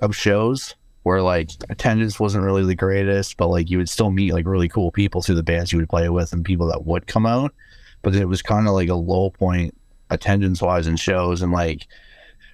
of 0.03 0.15
shows 0.15 0.75
where 1.03 1.23
like 1.23 1.51
attendance 1.69 2.21
wasn't 2.21 2.45
really 2.45 2.65
the 2.65 2.75
greatest, 2.75 3.37
but 3.37 3.49
like 3.49 3.71
you 3.71 3.79
would 3.79 3.89
still 3.89 4.11
meet 4.11 4.33
like 4.33 4.47
really 4.47 4.69
cool 4.69 4.91
people 4.91 5.23
through 5.23 5.35
the 5.35 5.43
bands 5.43 5.73
you 5.73 5.79
would 5.79 5.89
play 5.89 6.09
with 6.09 6.33
and 6.33 6.45
people 6.45 6.67
that 6.69 6.85
would 6.85 7.07
come 7.07 7.27
out. 7.27 7.55
But 8.03 8.15
it 8.15 8.27
was 8.27 8.43
kind 8.43 8.69
of 8.69 8.75
like 8.75 8.89
a 8.89 8.95
low 8.95 9.31
point 9.31 9.77
attendance 10.11 10.63
wise 10.63 10.87
in 10.87 10.97
shows, 10.97 11.43
and 11.43 11.53
like 11.53 11.89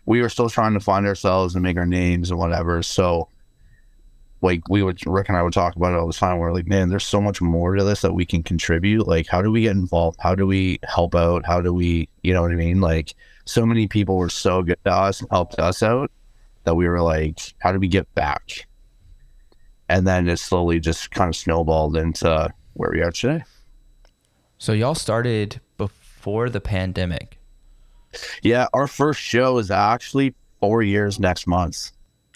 we 0.06 0.20
were 0.20 0.28
still 0.28 0.48
trying 0.48 0.74
to 0.74 0.80
find 0.80 1.06
ourselves 1.06 1.54
and 1.54 1.62
make 1.62 1.76
our 1.76 1.86
names 1.86 2.30
and 2.30 2.38
whatever. 2.38 2.82
So 2.82 3.28
like 4.42 4.68
we 4.68 4.82
would 4.82 5.00
Rick 5.06 5.28
and 5.28 5.38
I 5.38 5.42
would 5.42 5.52
talk 5.52 5.76
about 5.76 5.94
it 5.94 5.98
all 5.98 6.08
the 6.08 6.12
time. 6.12 6.38
We're 6.38 6.52
like, 6.52 6.66
man, 6.66 6.88
there's 6.88 7.06
so 7.06 7.20
much 7.20 7.40
more 7.40 7.76
to 7.76 7.84
this 7.84 8.02
that 8.02 8.12
we 8.12 8.26
can 8.26 8.42
contribute. 8.42 9.06
Like, 9.06 9.28
how 9.28 9.40
do 9.40 9.50
we 9.50 9.62
get 9.62 9.70
involved? 9.70 10.18
How 10.20 10.34
do 10.34 10.46
we 10.46 10.80
help 10.82 11.14
out? 11.14 11.46
How 11.46 11.60
do 11.60 11.72
we, 11.72 12.08
you 12.22 12.34
know 12.34 12.42
what 12.42 12.50
I 12.50 12.56
mean? 12.56 12.80
Like, 12.80 13.14
so 13.44 13.64
many 13.64 13.86
people 13.86 14.16
were 14.16 14.28
so 14.28 14.62
good 14.62 14.78
to 14.84 14.92
us 14.92 15.20
and 15.20 15.30
helped 15.30 15.58
us 15.58 15.82
out 15.82 16.10
that 16.64 16.74
we 16.74 16.88
were 16.88 17.00
like, 17.00 17.54
how 17.58 17.72
do 17.72 17.78
we 17.78 17.88
get 17.88 18.12
back? 18.14 18.66
And 19.88 20.06
then 20.06 20.28
it 20.28 20.38
slowly 20.38 20.80
just 20.80 21.10
kind 21.10 21.28
of 21.28 21.36
snowballed 21.36 21.96
into 21.96 22.52
where 22.74 22.90
we 22.90 23.00
are 23.02 23.12
today. 23.12 23.44
So 24.58 24.72
y'all 24.72 24.94
started 24.94 25.60
before 25.76 26.48
the 26.50 26.60
pandemic. 26.60 27.38
Yeah, 28.42 28.66
our 28.72 28.86
first 28.86 29.20
show 29.20 29.58
is 29.58 29.70
actually 29.70 30.34
four 30.60 30.82
years 30.82 31.18
next 31.18 31.46
month. 31.46 31.90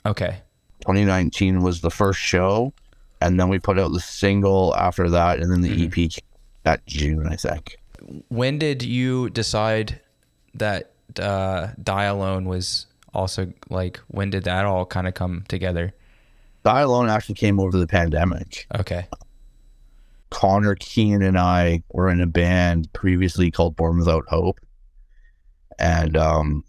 Okay. 0.05 0.41
2019 0.81 1.63
was 1.63 1.81
the 1.81 1.91
first 1.91 2.21
show, 2.21 2.73
and 3.21 3.41
then 3.41 3.49
we 3.49 3.59
put 3.59 3.79
out 3.79 3.93
the 3.93 4.01
single 4.01 4.75
after 4.77 5.11
that, 5.11 5.41
and 5.41 5.51
then 5.51 5.61
the 5.61 5.85
EP 5.85 5.93
came 5.93 6.11
that 6.63 6.85
June, 6.87 7.27
I 7.27 7.37
think. 7.37 7.77
When 8.29 8.59
did 8.59 8.83
you 8.83 9.31
decide 9.31 10.01
that 10.55 10.93
uh, 11.19 11.69
Die 11.83 12.05
Alone 12.05 12.47
was 12.47 12.87
also 13.15 13.53
like? 13.71 13.99
When 14.09 14.31
did 14.31 14.45
that 14.45 14.65
all 14.65 14.85
kind 14.85 15.07
of 15.07 15.15
come 15.15 15.45
together? 15.49 15.95
Die 16.65 16.81
Alone 16.81 17.09
actually 17.09 17.37
came 17.37 17.61
over 17.61 17.79
the 17.79 17.87
pandemic. 17.87 18.67
Okay. 18.75 19.07
Connor 20.31 20.75
Keen 20.75 21.23
and 21.23 21.39
I 21.39 21.83
were 21.93 22.11
in 22.11 22.21
a 22.21 22.27
band 22.27 22.93
previously 22.93 23.51
called 23.51 23.77
Born 23.77 23.99
Without 23.99 24.25
Hope. 24.29 24.59
And 25.79 26.17
um, 26.17 26.65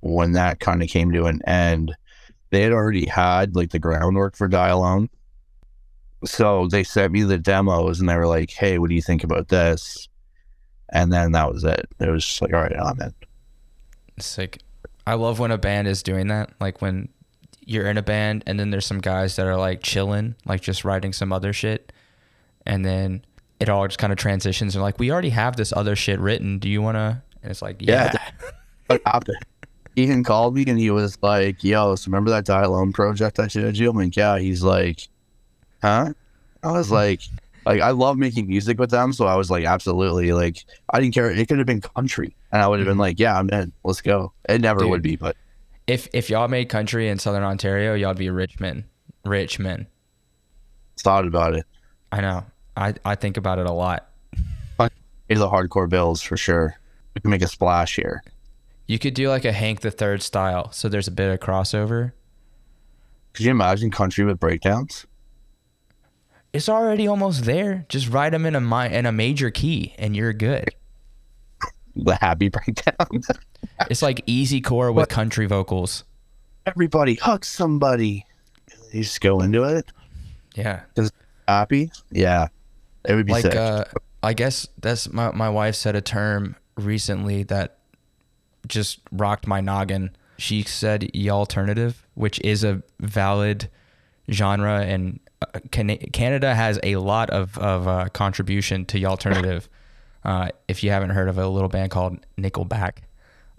when 0.00 0.32
that 0.32 0.60
kind 0.60 0.82
of 0.82 0.88
came 0.88 1.12
to 1.12 1.24
an 1.24 1.40
end, 1.46 1.94
they 2.50 2.62
had 2.62 2.72
already 2.72 3.06
had 3.06 3.56
like 3.56 3.70
the 3.70 3.78
groundwork 3.78 4.36
for 4.36 4.48
Die 4.48 4.68
Alone. 4.68 5.08
So 6.24 6.68
they 6.68 6.84
sent 6.84 7.12
me 7.12 7.22
the 7.22 7.38
demos 7.38 8.00
and 8.00 8.08
they 8.08 8.16
were 8.16 8.26
like, 8.26 8.50
hey, 8.50 8.78
what 8.78 8.88
do 8.88 8.94
you 8.94 9.02
think 9.02 9.24
about 9.24 9.48
this? 9.48 10.08
And 10.90 11.12
then 11.12 11.32
that 11.32 11.52
was 11.52 11.64
it. 11.64 11.88
It 11.98 12.08
was 12.08 12.24
just 12.24 12.40
like, 12.40 12.52
all 12.52 12.62
right, 12.62 12.78
I'm 12.78 13.00
in. 13.00 13.14
It's 14.16 14.38
like 14.38 14.62
I 15.06 15.14
love 15.14 15.38
when 15.38 15.50
a 15.50 15.58
band 15.58 15.88
is 15.88 16.02
doing 16.02 16.28
that. 16.28 16.50
Like 16.60 16.80
when 16.80 17.08
you're 17.66 17.88
in 17.88 17.98
a 17.98 18.02
band 18.02 18.44
and 18.46 18.60
then 18.60 18.70
there's 18.70 18.86
some 18.86 19.00
guys 19.00 19.36
that 19.36 19.46
are 19.46 19.56
like 19.56 19.82
chilling, 19.82 20.34
like 20.44 20.60
just 20.60 20.84
writing 20.84 21.12
some 21.12 21.32
other 21.32 21.52
shit, 21.52 21.92
and 22.64 22.84
then 22.84 23.24
it 23.60 23.68
all 23.68 23.86
just 23.86 23.98
kind 23.98 24.12
of 24.12 24.18
transitions 24.18 24.74
and 24.74 24.82
like 24.82 24.98
we 24.98 25.10
already 25.10 25.30
have 25.30 25.56
this 25.56 25.72
other 25.72 25.96
shit 25.96 26.20
written. 26.20 26.58
Do 26.58 26.68
you 26.68 26.80
want 26.80 26.96
to? 26.96 27.22
And 27.44 27.50
it's 27.50 27.62
like 27.62 27.76
Yeah, 27.80 28.10
yeah, 28.12 28.48
What 28.86 29.02
happened? 29.06 29.36
Ethan 29.96 30.24
called 30.24 30.56
me 30.56 30.64
and 30.66 30.78
he 30.78 30.90
was 30.90 31.16
like, 31.22 31.62
yo, 31.62 31.94
so 31.94 32.08
remember 32.08 32.30
that 32.30 32.46
Die 32.46 32.62
Alone 32.62 32.92
project 32.92 33.38
I 33.38 33.46
showed 33.46 33.76
you? 33.76 33.90
I'm 33.90 33.96
like, 33.96 34.16
yeah. 34.16 34.38
He's 34.38 34.62
like, 34.64 35.06
huh? 35.82 36.12
I 36.64 36.72
was 36.72 36.86
mm-hmm. 36.86 36.94
like, 36.94 37.20
like 37.66 37.80
I 37.80 37.90
love 37.90 38.18
making 38.18 38.48
music 38.48 38.78
with 38.78 38.90
them, 38.90 39.12
so 39.12 39.26
I 39.26 39.36
was 39.36 39.50
like, 39.50 39.64
absolutely. 39.64 40.32
Like 40.32 40.64
I 40.90 41.00
didn't 41.00 41.14
care. 41.14 41.30
It 41.30 41.46
could 41.48 41.58
have 41.58 41.66
been 41.66 41.80
country, 41.80 42.34
and 42.50 42.62
I 42.62 42.66
would 42.66 42.78
have 42.78 42.86
been 42.86 42.94
mm-hmm. 42.94 43.00
like, 43.00 43.18
yeah, 43.20 43.38
I'm 43.38 43.48
in. 43.50 43.72
Let's 43.84 44.00
go. 44.00 44.32
It 44.48 44.60
never 44.60 44.80
Dude. 44.80 44.90
would 44.90 45.02
be, 45.02 45.16
but 45.16 45.36
if 45.86 46.08
if 46.12 46.28
y'all 46.30 46.48
made 46.48 46.68
country 46.68 47.08
in 47.08 47.18
Southern 47.18 47.42
Ontario, 47.42 47.94
y'all 47.94 48.14
be 48.14 48.30
rich 48.30 48.60
men, 48.60 48.84
rich 49.24 49.58
men. 49.58 49.86
thought 50.98 51.26
about 51.26 51.54
it. 51.54 51.66
I 52.12 52.20
know. 52.20 52.44
I 52.76 52.94
I 53.04 53.14
think 53.14 53.36
about 53.36 53.58
it 53.58 53.66
a 53.66 53.72
lot. 53.72 54.08
It's 55.26 55.40
a 55.40 55.44
hardcore 55.44 55.88
bills 55.88 56.20
for 56.20 56.36
sure. 56.36 56.78
We 57.14 57.20
can 57.20 57.30
make 57.30 57.42
a 57.42 57.48
splash 57.48 57.96
here. 57.96 58.22
You 58.86 58.98
could 58.98 59.14
do 59.14 59.28
like 59.28 59.44
a 59.44 59.52
Hank 59.52 59.80
the 59.80 59.90
Third 59.90 60.22
style, 60.22 60.70
so 60.72 60.88
there's 60.88 61.08
a 61.08 61.12
bit 61.12 61.30
of 61.32 61.40
crossover. 61.40 62.12
Could 63.32 63.44
you 63.46 63.50
imagine 63.50 63.90
country 63.90 64.24
with 64.24 64.38
breakdowns? 64.38 65.06
It's 66.52 66.68
already 66.68 67.06
almost 67.08 67.44
there. 67.44 67.84
Just 67.88 68.08
write 68.08 68.30
them 68.30 68.46
in 68.46 68.54
a 68.54 68.60
mi- 68.60 68.92
in 68.94 69.06
a 69.06 69.12
major 69.12 69.50
key, 69.50 69.94
and 69.98 70.14
you're 70.16 70.32
good. 70.32 70.68
The 71.96 72.16
happy 72.16 72.48
breakdown. 72.48 73.22
It's 73.88 74.02
like 74.02 74.20
easy 74.26 74.60
core 74.60 74.90
with 74.92 75.08
country 75.08 75.46
vocals. 75.46 76.04
Everybody 76.66 77.14
hug 77.14 77.44
somebody. 77.44 78.26
You 78.92 79.02
just 79.04 79.20
go 79.20 79.40
into 79.40 79.62
it 79.64 79.90
Yeah. 80.54 80.80
happy. 81.48 81.90
Yeah, 82.10 82.48
it 83.04 83.14
would 83.14 83.26
be 83.26 83.32
like 83.32 83.42
sick. 83.42 83.54
uh 83.54 83.84
i 84.22 84.32
guess 84.32 84.66
that's 84.80 85.12
my, 85.12 85.30
my 85.32 85.48
wife 85.50 85.74
said 85.76 85.94
a 85.96 86.00
term 86.00 86.56
recently 86.76 87.42
that 87.44 87.78
just 88.66 89.00
rocked 89.12 89.46
my 89.46 89.60
noggin. 89.60 90.10
She 90.38 90.62
said 90.62 91.14
e 91.14 91.30
alternative 91.30 92.04
which 92.14 92.40
is 92.40 92.64
a 92.64 92.82
valid 93.00 93.68
genre 94.30 94.80
and 94.80 95.20
uh, 95.42 95.58
canada 95.70 96.54
has 96.54 96.78
a 96.82 96.96
lot 96.96 97.28
of, 97.30 97.58
of 97.58 97.86
uh, 97.86 98.08
contribution 98.10 98.84
to 98.86 98.98
e 98.98 99.04
alternative 99.04 99.68
uh, 100.24 100.48
if 100.68 100.82
you 100.82 100.90
haven't 100.90 101.10
heard 101.10 101.28
of 101.28 101.38
a 101.38 101.46
little 101.46 101.68
band 101.68 101.90
called 101.90 102.18
nickelback. 102.38 102.98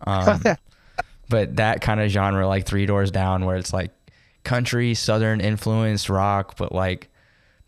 Um, 0.07 0.41
but 1.29 1.57
that 1.57 1.81
kind 1.81 1.99
of 1.99 2.09
genre 2.09 2.47
like 2.47 2.65
three 2.65 2.85
doors 2.85 3.11
down 3.11 3.45
where 3.45 3.57
it's 3.57 3.73
like 3.73 3.91
country 4.43 4.93
southern 4.93 5.41
influenced 5.41 6.07
rock 6.07 6.55
but 6.55 6.71
like 6.71 7.09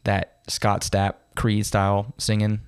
that 0.04 0.40
scott 0.48 0.82
stapp 0.82 1.16
creed 1.36 1.66
style 1.66 2.14
singing 2.20 2.60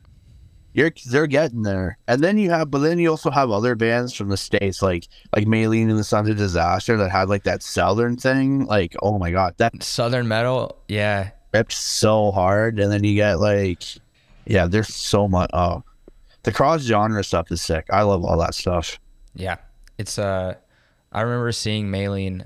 You're 0.73 0.91
they're 1.09 1.27
getting 1.27 1.63
there, 1.63 1.97
and 2.07 2.23
then 2.23 2.37
you 2.37 2.51
have, 2.51 2.69
but 2.71 2.79
then 2.79 2.99
you 2.99 3.09
also 3.09 3.31
have 3.31 3.49
other 3.51 3.75
bands 3.75 4.13
from 4.13 4.29
the 4.29 4.37
states 4.37 4.81
like 4.81 5.07
like 5.35 5.45
Maylene 5.47 5.89
and 5.89 5.97
the 5.97 6.03
Sons 6.03 6.29
of 6.29 6.37
Disaster 6.37 6.95
that 6.97 7.09
had 7.11 7.27
like 7.29 7.43
that 7.43 7.63
southern 7.63 8.17
thing. 8.17 8.65
Like, 8.65 8.95
oh 9.01 9.17
my 9.17 9.31
god, 9.31 9.55
that 9.57 9.81
southern 9.83 10.27
metal 10.27 10.77
yeah 10.87 11.31
ripped 11.53 11.73
so 11.73 12.31
hard. 12.31 12.79
And 12.79 12.91
then 12.91 13.03
you 13.03 13.15
get 13.15 13.39
like, 13.39 13.83
yeah, 14.45 14.67
there's 14.67 14.93
so 14.93 15.27
much. 15.27 15.49
Oh, 15.53 15.83
the 16.43 16.51
cross 16.51 16.81
genre 16.83 17.23
stuff 17.23 17.51
is 17.51 17.61
sick. 17.61 17.85
I 17.89 18.03
love 18.03 18.23
all 18.23 18.37
that 18.39 18.53
stuff. 18.53 18.99
yeah 19.35 19.57
it's 19.97 20.17
uh 20.17 20.53
i 21.11 21.19
remember 21.21 21.51
seeing 21.51 21.87
maylene 21.87 22.45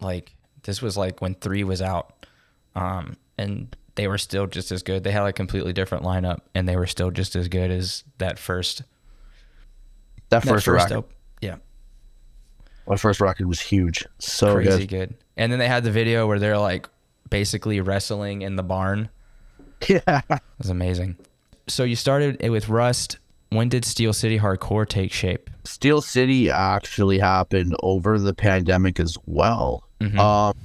like 0.00 0.34
this 0.64 0.82
was 0.82 0.96
like 0.98 1.22
when 1.22 1.34
three 1.36 1.64
was 1.64 1.80
out 1.80 2.26
um 2.74 3.16
and 3.38 3.74
they 3.96 4.08
were 4.08 4.18
still 4.18 4.46
just 4.46 4.72
as 4.72 4.82
good 4.82 5.04
they 5.04 5.12
had 5.12 5.24
a 5.24 5.32
completely 5.32 5.72
different 5.72 6.04
lineup 6.04 6.40
and 6.54 6.68
they 6.68 6.76
were 6.76 6.86
still 6.86 7.10
just 7.10 7.36
as 7.36 7.48
good 7.48 7.70
as 7.70 8.04
that 8.18 8.38
first 8.38 8.82
That 10.30 10.42
that 10.42 10.48
first, 10.48 10.66
record, 10.66 10.96
op- 10.96 11.12
yeah 11.40 11.56
my 12.86 12.96
first 12.96 13.20
record 13.20 13.46
was 13.46 13.60
huge. 13.60 14.04
So 14.18 14.54
crazy 14.54 14.86
good. 14.86 14.88
good 14.88 15.14
and 15.36 15.50
then 15.52 15.58
they 15.58 15.68
had 15.68 15.84
the 15.84 15.90
video 15.90 16.26
where 16.26 16.38
they're 16.38 16.58
like 16.58 16.88
basically 17.30 17.80
wrestling 17.80 18.42
in 18.42 18.56
the 18.56 18.62
barn 18.62 19.08
Yeah. 19.88 20.22
It 20.30 20.40
was 20.58 20.70
amazing. 20.70 21.16
So 21.66 21.84
you 21.84 21.96
started 21.96 22.36
it 22.40 22.48
with 22.50 22.68
Rust. 22.68 23.18
When 23.50 23.68
did 23.68 23.84
Steel 23.84 24.12
City 24.14 24.38
Hardcore 24.38 24.88
take 24.88 25.12
shape? 25.12 25.50
Steel 25.64 26.00
City 26.00 26.50
actually 26.50 27.18
happened 27.18 27.74
over 27.82 28.18
the 28.18 28.32
pandemic 28.34 28.98
as 28.98 29.16
well. 29.26 29.84
Mhm. 30.00 30.18
Um, 30.18 30.56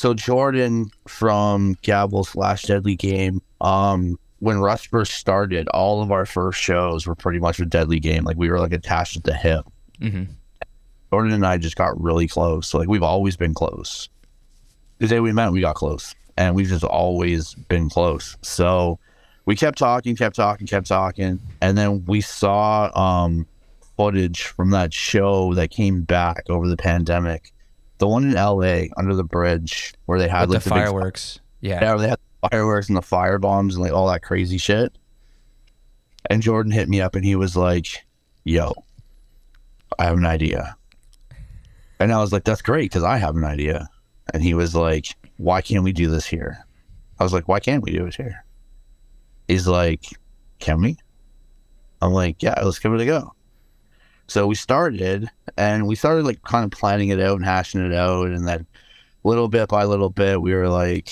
so 0.00 0.14
Jordan 0.14 0.90
from 1.06 1.76
Gavel 1.82 2.24
slash 2.24 2.62
Deadly 2.62 2.96
Game, 2.96 3.42
um, 3.60 4.18
when 4.38 4.58
Rust 4.58 4.86
first 4.86 5.12
started, 5.12 5.68
all 5.74 6.00
of 6.00 6.10
our 6.10 6.24
first 6.24 6.58
shows 6.58 7.06
were 7.06 7.14
pretty 7.14 7.38
much 7.38 7.60
a 7.60 7.66
Deadly 7.66 8.00
Game. 8.00 8.24
Like 8.24 8.38
we 8.38 8.48
were 8.48 8.58
like 8.58 8.72
attached 8.72 9.18
at 9.18 9.24
the 9.24 9.34
hip. 9.34 9.66
hmm 10.00 10.22
Jordan 11.12 11.32
and 11.32 11.44
I 11.44 11.58
just 11.58 11.76
got 11.76 12.00
really 12.00 12.26
close. 12.26 12.66
So 12.68 12.78
like 12.78 12.88
we've 12.88 13.02
always 13.02 13.36
been 13.36 13.52
close. 13.52 14.08
The 15.00 15.06
day 15.06 15.20
we 15.20 15.32
met, 15.32 15.52
we 15.52 15.60
got 15.60 15.74
close, 15.74 16.14
and 16.38 16.54
we've 16.54 16.68
just 16.68 16.82
always 16.82 17.52
been 17.68 17.90
close. 17.90 18.38
So 18.40 18.98
we 19.44 19.54
kept 19.54 19.76
talking, 19.76 20.16
kept 20.16 20.34
talking, 20.34 20.66
kept 20.66 20.86
talking, 20.86 21.38
and 21.60 21.76
then 21.76 22.06
we 22.06 22.22
saw 22.22 22.90
um, 22.98 23.46
footage 23.98 24.44
from 24.44 24.70
that 24.70 24.94
show 24.94 25.52
that 25.56 25.68
came 25.68 26.04
back 26.04 26.44
over 26.48 26.68
the 26.68 26.78
pandemic. 26.78 27.52
The 28.00 28.08
one 28.08 28.24
in 28.24 28.36
L.A. 28.36 28.90
under 28.96 29.14
the 29.14 29.22
bridge 29.24 29.94
where 30.06 30.18
they 30.18 30.26
had 30.28 30.48
With 30.48 30.56
like 30.56 30.62
the 30.64 30.70
the 30.70 30.74
big- 30.74 30.84
fireworks. 30.84 31.38
yeah. 31.60 31.80
yeah, 31.82 31.90
where 31.90 31.98
they 32.00 32.08
had 32.08 32.18
fireworks 32.50 32.88
and 32.88 32.96
the 32.96 33.02
fire 33.02 33.38
bombs 33.38 33.74
and 33.76 33.84
like 33.84 33.92
all 33.92 34.08
that 34.08 34.22
crazy 34.22 34.58
shit. 34.58 34.96
And 36.28 36.42
Jordan 36.42 36.72
hit 36.72 36.88
me 36.88 37.00
up 37.00 37.14
and 37.14 37.24
he 37.24 37.36
was 37.36 37.56
like, 37.56 38.04
"Yo, 38.44 38.72
I 39.98 40.04
have 40.06 40.16
an 40.18 40.26
idea." 40.26 40.76
And 41.98 42.12
I 42.12 42.18
was 42.18 42.32
like, 42.32 42.44
"That's 42.44 42.62
great 42.62 42.90
because 42.90 43.02
I 43.04 43.18
have 43.18 43.36
an 43.36 43.44
idea." 43.44 43.88
And 44.32 44.42
he 44.42 44.54
was 44.54 44.74
like, 44.74 45.08
"Why 45.36 45.60
can't 45.60 45.84
we 45.84 45.92
do 45.92 46.10
this 46.10 46.26
here?" 46.26 46.64
I 47.18 47.22
was 47.24 47.32
like, 47.34 47.48
"Why 47.48 47.60
can't 47.60 47.82
we 47.82 47.90
do 47.92 48.06
it 48.06 48.14
here?" 48.16 48.44
He's 49.48 49.66
like, 49.68 50.04
"Can 50.58 50.80
we?" 50.80 50.96
I'm 52.02 52.12
like, 52.12 52.42
"Yeah, 52.42 52.54
let's 52.62 52.78
give 52.78 52.94
it 52.94 53.00
a 53.02 53.06
go." 53.06 53.34
So 54.30 54.46
we 54.46 54.54
started, 54.54 55.28
and 55.56 55.88
we 55.88 55.96
started 55.96 56.24
like 56.24 56.40
kind 56.42 56.64
of 56.64 56.70
planning 56.70 57.08
it 57.08 57.18
out 57.18 57.34
and 57.34 57.44
hashing 57.44 57.84
it 57.84 57.92
out, 57.92 58.28
and 58.28 58.46
then 58.46 58.64
little 59.24 59.48
bit 59.48 59.68
by 59.68 59.82
little 59.82 60.08
bit, 60.08 60.40
we 60.40 60.54
were 60.54 60.68
like, 60.68 61.10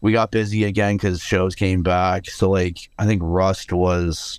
we 0.00 0.12
got 0.12 0.30
busy 0.30 0.62
again 0.62 0.96
because 0.96 1.20
shows 1.20 1.56
came 1.56 1.82
back. 1.82 2.30
So 2.30 2.48
like 2.48 2.78
I 3.00 3.06
think 3.06 3.22
Rust 3.24 3.72
was 3.72 4.38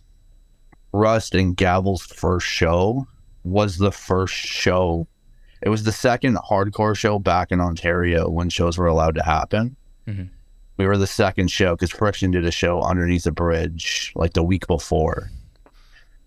Rust 0.94 1.36
and 1.36 1.58
Gavel's 1.58 2.04
first 2.04 2.48
show 2.48 3.06
was 3.44 3.78
the 3.78 3.92
first 3.92 4.36
show. 4.36 5.06
It 5.62 5.68
was 5.68 5.84
the 5.84 5.92
second 5.92 6.38
hardcore 6.38 6.96
show 6.96 7.20
back 7.20 7.52
in 7.52 7.60
Ontario 7.60 8.30
when 8.30 8.50
shows 8.50 8.78
were 8.78 8.88
allowed 8.88 9.16
to 9.16 9.24
happen. 9.24 9.76
Mhm. 10.08 10.30
We 10.78 10.86
were 10.88 10.98
the 10.98 11.06
second 11.06 11.52
show 11.52 11.76
because 11.76 11.92
Friction 11.92 12.32
did 12.32 12.46
a 12.46 12.52
show 12.52 12.82
underneath 12.82 13.26
the 13.26 13.34
bridge 13.34 14.14
like 14.16 14.32
the 14.32 14.44
week 14.44 14.68
before, 14.68 15.30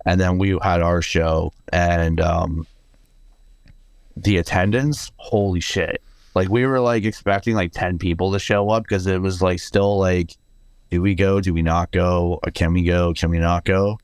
and 0.05 0.21
then 0.21 0.39
we 0.39 0.59
had 0.63 0.83
our 0.83 1.03
show 1.03 1.53
and 1.73 2.21
um, 2.21 2.67
the 4.17 4.37
attendance. 4.39 5.11
Holy 5.17 5.61
shit! 5.61 6.03
Like 6.35 6.49
we 6.49 6.67
were 6.67 6.81
like 6.81 7.05
expecting 7.05 7.55
like 7.55 7.73
10 7.73 7.99
people 7.99 8.33
to 8.33 8.39
show 8.39 8.71
up 8.71 8.85
because 8.85 9.07
it 9.07 9.21
was 9.21 9.43
like 9.43 9.61
still 9.61 9.99
like, 9.99 10.37
do 10.91 11.03
we 11.03 11.15
go? 11.15 11.41
Do 11.41 11.53
we 11.53 11.63
not 11.63 11.91
go? 11.91 12.41
Can 12.55 12.73
we 12.73 12.85
go? 12.85 13.13
Can 13.15 13.31
we 13.31 13.39
not 13.39 13.65
go? 13.65 13.99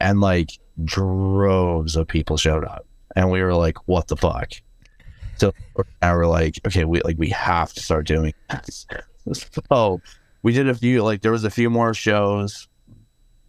And 0.00 0.20
like 0.20 0.50
droves 0.84 1.96
of 1.96 2.08
people 2.08 2.36
showed 2.36 2.64
up. 2.64 2.86
And 3.16 3.30
we 3.30 3.42
were 3.42 3.54
like, 3.54 3.76
what 3.86 4.08
the 4.08 4.16
fuck? 4.16 4.52
So 5.36 5.52
now 6.00 6.14
we're 6.14 6.26
like, 6.26 6.60
okay, 6.66 6.84
we 6.84 7.00
like 7.02 7.18
we 7.18 7.30
have 7.30 7.72
to 7.72 7.80
start 7.80 8.06
doing 8.06 8.34
this. 8.50 8.86
So 9.68 10.00
we 10.42 10.52
did 10.52 10.68
a 10.68 10.74
few 10.74 11.02
like 11.02 11.22
there 11.22 11.32
was 11.32 11.44
a 11.44 11.50
few 11.50 11.70
more 11.70 11.94
shows. 11.94 12.68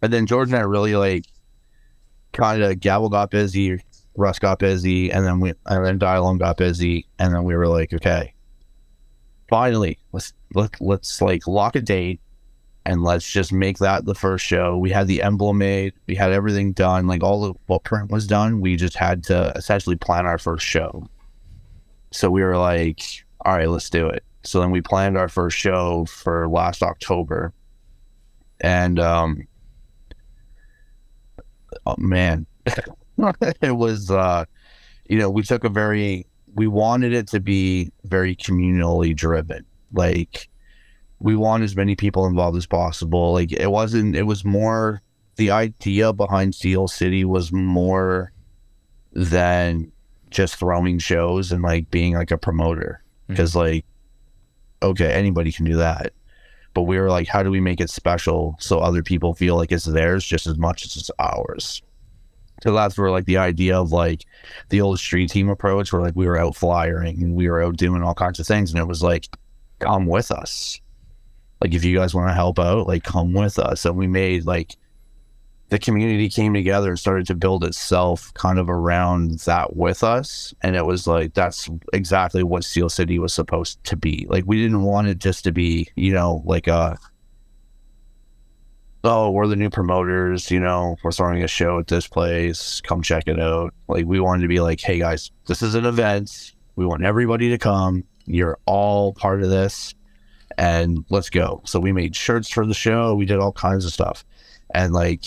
And 0.02 0.12
then 0.12 0.26
george 0.26 0.48
and 0.48 0.56
I 0.56 0.60
really 0.60 0.96
like 0.96 1.24
kind 2.34 2.62
of 2.62 2.80
Gavel 2.80 3.08
got 3.08 3.30
busy, 3.30 3.80
Rust 4.16 4.40
got 4.40 4.58
busy, 4.58 5.10
and 5.10 5.24
then 5.24 5.40
we 5.40 5.54
and 5.66 5.84
then 5.84 5.98
Die 5.98 6.14
Alone 6.14 6.38
got 6.38 6.56
busy, 6.56 7.06
and 7.18 7.34
then 7.34 7.44
we 7.44 7.56
were 7.56 7.66
like, 7.66 7.92
okay, 7.92 8.34
finally, 9.48 9.98
let's 10.12 10.32
let 10.54 10.80
let's 10.80 11.20
like 11.22 11.46
lock 11.46 11.74
a 11.76 11.80
date, 11.80 12.20
and 12.84 13.02
let's 13.02 13.28
just 13.28 13.52
make 13.52 13.78
that 13.78 14.04
the 14.04 14.14
first 14.14 14.44
show. 14.44 14.76
We 14.76 14.90
had 14.90 15.06
the 15.06 15.22
emblem 15.22 15.58
made, 15.58 15.94
we 16.06 16.14
had 16.14 16.32
everything 16.32 16.72
done, 16.72 17.06
like 17.06 17.22
all 17.22 17.40
the 17.40 17.54
footprint 17.66 18.10
was 18.10 18.26
done. 18.26 18.60
We 18.60 18.76
just 18.76 18.96
had 18.96 19.24
to 19.24 19.52
essentially 19.56 19.96
plan 19.96 20.26
our 20.26 20.38
first 20.38 20.66
show. 20.66 21.08
So 22.12 22.30
we 22.30 22.42
were 22.42 22.58
like, 22.58 23.02
all 23.44 23.56
right, 23.56 23.68
let's 23.68 23.90
do 23.90 24.08
it. 24.08 24.22
So 24.44 24.60
then 24.60 24.70
we 24.70 24.80
planned 24.80 25.16
our 25.16 25.28
first 25.28 25.56
show 25.56 26.04
for 26.04 26.48
last 26.48 26.82
October, 26.82 27.52
and 28.60 29.00
um, 29.00 29.46
oh 31.86 31.96
man, 31.98 32.46
it 33.60 33.76
was 33.76 34.10
uh 34.10 34.44
you 35.08 35.18
know 35.18 35.30
we 35.30 35.42
took 35.42 35.64
a 35.64 35.68
very 35.68 36.26
we 36.54 36.66
wanted 36.66 37.12
it 37.12 37.26
to 37.28 37.40
be 37.40 37.90
very 38.04 38.36
communally 38.36 39.14
driven. 39.14 39.64
Like 39.92 40.48
we 41.18 41.36
want 41.36 41.62
as 41.62 41.76
many 41.76 41.96
people 41.96 42.26
involved 42.26 42.56
as 42.56 42.66
possible. 42.66 43.32
Like 43.32 43.52
it 43.52 43.70
wasn't 43.70 44.16
it 44.16 44.24
was 44.24 44.44
more 44.44 45.02
the 45.36 45.50
idea 45.50 46.12
behind 46.12 46.54
steel 46.54 46.86
city 46.86 47.24
was 47.24 47.52
more 47.52 48.32
than 49.12 49.90
just 50.30 50.56
throwing 50.56 50.98
shows 50.98 51.52
and 51.52 51.62
like 51.62 51.90
being 51.90 52.14
like 52.14 52.30
a 52.30 52.38
promoter. 52.38 53.02
Because 53.26 53.56
like 53.56 53.84
okay 54.82 55.12
anybody 55.12 55.50
can 55.50 55.64
do 55.64 55.76
that 55.76 56.12
but 56.74 56.82
we 56.82 56.98
were 56.98 57.10
like 57.10 57.28
how 57.28 57.42
do 57.42 57.50
we 57.50 57.60
make 57.60 57.80
it 57.80 57.90
special 57.90 58.56
so 58.58 58.78
other 58.78 59.02
people 59.02 59.34
feel 59.34 59.56
like 59.56 59.72
it's 59.72 59.84
theirs 59.84 60.24
just 60.24 60.46
as 60.46 60.58
much 60.58 60.84
as 60.84 60.96
it's 60.96 61.10
ours? 61.18 61.82
So 62.62 62.72
that's 62.72 62.96
where 62.96 63.10
like 63.10 63.26
the 63.26 63.36
idea 63.36 63.78
of 63.78 63.92
like 63.92 64.24
the 64.70 64.80
old 64.80 64.98
street 64.98 65.30
team 65.30 65.48
approach 65.48 65.92
where 65.92 66.02
like 66.02 66.16
we 66.16 66.26
were 66.26 66.38
out 66.38 66.56
flyering 66.56 67.22
and 67.22 67.34
we 67.34 67.48
were 67.48 67.62
out 67.62 67.76
doing 67.76 68.02
all 68.02 68.14
kinds 68.14 68.40
of 68.40 68.46
things 68.46 68.70
and 68.70 68.80
it 68.80 68.86
was 68.86 69.02
like 69.02 69.28
come 69.80 70.06
with 70.06 70.30
us. 70.30 70.80
Like 71.60 71.74
if 71.74 71.84
you 71.84 71.96
guys 71.96 72.14
want 72.14 72.28
to 72.28 72.34
help 72.34 72.58
out 72.58 72.86
like 72.86 73.04
come 73.04 73.32
with 73.32 73.58
us. 73.58 73.84
And 73.84 73.96
we 73.96 74.06
made 74.06 74.46
like 74.46 74.76
the 75.74 75.78
community 75.80 76.28
came 76.28 76.54
together 76.54 76.90
and 76.90 76.98
started 77.00 77.26
to 77.26 77.34
build 77.34 77.64
itself 77.64 78.32
kind 78.34 78.60
of 78.60 78.70
around 78.70 79.40
that 79.40 79.74
with 79.74 80.04
us 80.04 80.54
and 80.62 80.76
it 80.76 80.86
was 80.86 81.08
like 81.08 81.34
that's 81.34 81.68
exactly 81.92 82.44
what 82.44 82.62
steel 82.62 82.88
city 82.88 83.18
was 83.18 83.34
supposed 83.34 83.82
to 83.82 83.96
be 83.96 84.24
like 84.28 84.44
we 84.46 84.62
didn't 84.62 84.82
want 84.82 85.08
it 85.08 85.18
just 85.18 85.42
to 85.42 85.50
be 85.50 85.88
you 85.96 86.12
know 86.12 86.44
like 86.46 86.68
a 86.68 86.96
oh, 89.02 89.30
we're 89.30 89.46
the 89.46 89.56
new 89.56 89.68
promoters, 89.68 90.50
you 90.50 90.58
know, 90.58 90.96
we're 91.02 91.12
throwing 91.12 91.42
a 91.42 91.48
show 91.48 91.78
at 91.78 91.88
this 91.88 92.06
place, 92.06 92.80
come 92.80 93.02
check 93.02 93.24
it 93.26 93.38
out. 93.38 93.74
Like 93.86 94.06
we 94.06 94.18
wanted 94.18 94.42
to 94.42 94.48
be 94.48 94.60
like, 94.60 94.80
hey 94.80 94.98
guys, 94.98 95.30
this 95.46 95.60
is 95.60 95.74
an 95.74 95.84
event. 95.84 96.52
We 96.76 96.86
want 96.86 97.04
everybody 97.04 97.50
to 97.50 97.58
come. 97.58 98.04
You're 98.24 98.58
all 98.64 99.12
part 99.12 99.42
of 99.42 99.50
this, 99.50 99.94
and 100.56 101.04
let's 101.10 101.28
go. 101.28 101.60
So 101.66 101.78
we 101.78 101.92
made 101.92 102.16
shirts 102.16 102.48
for 102.48 102.64
the 102.64 102.72
show. 102.72 103.14
We 103.14 103.26
did 103.26 103.40
all 103.40 103.52
kinds 103.52 103.84
of 103.84 103.92
stuff, 103.92 104.24
and 104.74 104.94
like, 104.94 105.20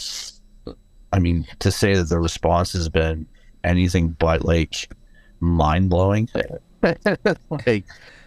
I 1.14 1.20
mean, 1.20 1.48
to 1.60 1.72
say 1.72 1.96
that 1.96 2.10
the 2.10 2.20
response 2.20 2.74
has 2.74 2.90
been 2.90 3.28
anything 3.64 4.10
but 4.10 4.44
like 4.44 4.92
mind 5.40 5.90
blowing. 5.90 6.30
like, 7.66 7.86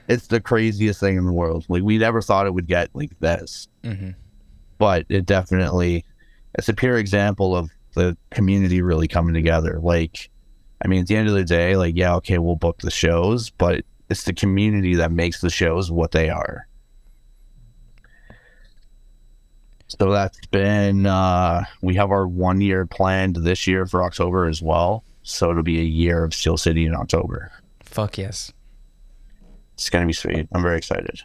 it's 0.08 0.26
the 0.26 0.40
craziest 0.40 1.00
thing 1.00 1.16
in 1.16 1.26
the 1.26 1.32
world. 1.32 1.66
Like, 1.68 1.82
we 1.82 1.98
never 1.98 2.20
thought 2.22 2.46
it 2.46 2.54
would 2.54 2.66
get 2.66 2.90
like 2.94 3.18
this, 3.20 3.68
hmm 3.84 4.10
but 4.80 5.04
it 5.10 5.26
definitely, 5.26 6.06
it's 6.54 6.70
a 6.70 6.72
pure 6.72 6.96
example 6.96 7.54
of 7.54 7.70
the 7.94 8.16
community 8.30 8.80
really 8.80 9.06
coming 9.06 9.34
together. 9.34 9.78
Like, 9.78 10.30
I 10.82 10.88
mean, 10.88 11.02
at 11.02 11.06
the 11.06 11.16
end 11.16 11.28
of 11.28 11.34
the 11.34 11.44
day, 11.44 11.76
like, 11.76 11.94
yeah, 11.96 12.14
okay, 12.16 12.38
we'll 12.38 12.56
book 12.56 12.78
the 12.80 12.90
shows, 12.90 13.50
but 13.50 13.84
it's 14.08 14.24
the 14.24 14.32
community 14.32 14.94
that 14.94 15.12
makes 15.12 15.42
the 15.42 15.50
shows 15.50 15.90
what 15.90 16.12
they 16.12 16.30
are. 16.30 16.66
So 19.98 20.10
that's 20.10 20.46
been, 20.46 21.06
uh, 21.06 21.64
we 21.82 21.94
have 21.96 22.10
our 22.10 22.26
one 22.26 22.60
year 22.60 22.86
planned 22.86 23.36
this 23.36 23.66
year 23.66 23.86
for 23.86 24.02
October 24.02 24.46
as 24.46 24.62
well. 24.62 25.04
So 25.22 25.50
it'll 25.50 25.62
be 25.62 25.80
a 25.80 25.84
year 25.84 26.24
of 26.24 26.32
Steel 26.32 26.56
City 26.56 26.86
in 26.86 26.94
October. 26.94 27.52
Fuck 27.82 28.18
yes. 28.18 28.52
It's 29.74 29.90
going 29.90 30.02
to 30.02 30.06
be 30.06 30.12
sweet. 30.12 30.48
I'm 30.52 30.62
very 30.62 30.78
excited. 30.78 31.22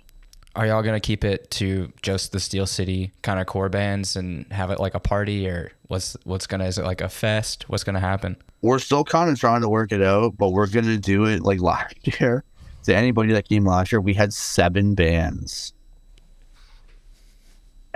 Are 0.55 0.65
y'all 0.65 0.83
gonna 0.83 1.01
keep 1.01 1.25
it 1.25 1.51
to 1.51 1.91
just 2.01 2.31
the 2.31 2.39
Steel 2.39 2.65
City 2.65 3.11
kind 3.23 3.41
of 3.41 3.45
core 3.45 3.67
bands 3.67 4.15
and 4.15 4.49
have 4.53 4.71
it 4.71 4.79
like 4.79 4.93
a 4.93 5.01
party, 5.01 5.49
or 5.49 5.73
what's 5.87 6.15
what's 6.23 6.47
gonna 6.47 6.63
is 6.63 6.77
it 6.77 6.85
like 6.85 7.01
a 7.01 7.09
fest? 7.09 7.67
What's 7.67 7.83
gonna 7.83 7.99
happen? 7.99 8.37
We're 8.61 8.79
still 8.79 9.03
kind 9.03 9.29
of 9.29 9.37
trying 9.37 9.61
to 9.61 9.69
work 9.69 9.91
it 9.91 10.01
out, 10.01 10.37
but 10.37 10.49
we're 10.53 10.67
going 10.67 10.85
to 10.85 10.97
do 10.97 11.25
it 11.25 11.41
like 11.43 11.59
last 11.61 11.95
year. 12.21 12.45
To 12.85 12.95
anybody 12.95 13.33
that 13.33 13.49
came 13.49 13.65
last 13.65 13.91
year, 13.91 13.99
we 13.99 14.13
had 14.13 14.33
seven 14.33 14.95
bands. 14.95 15.73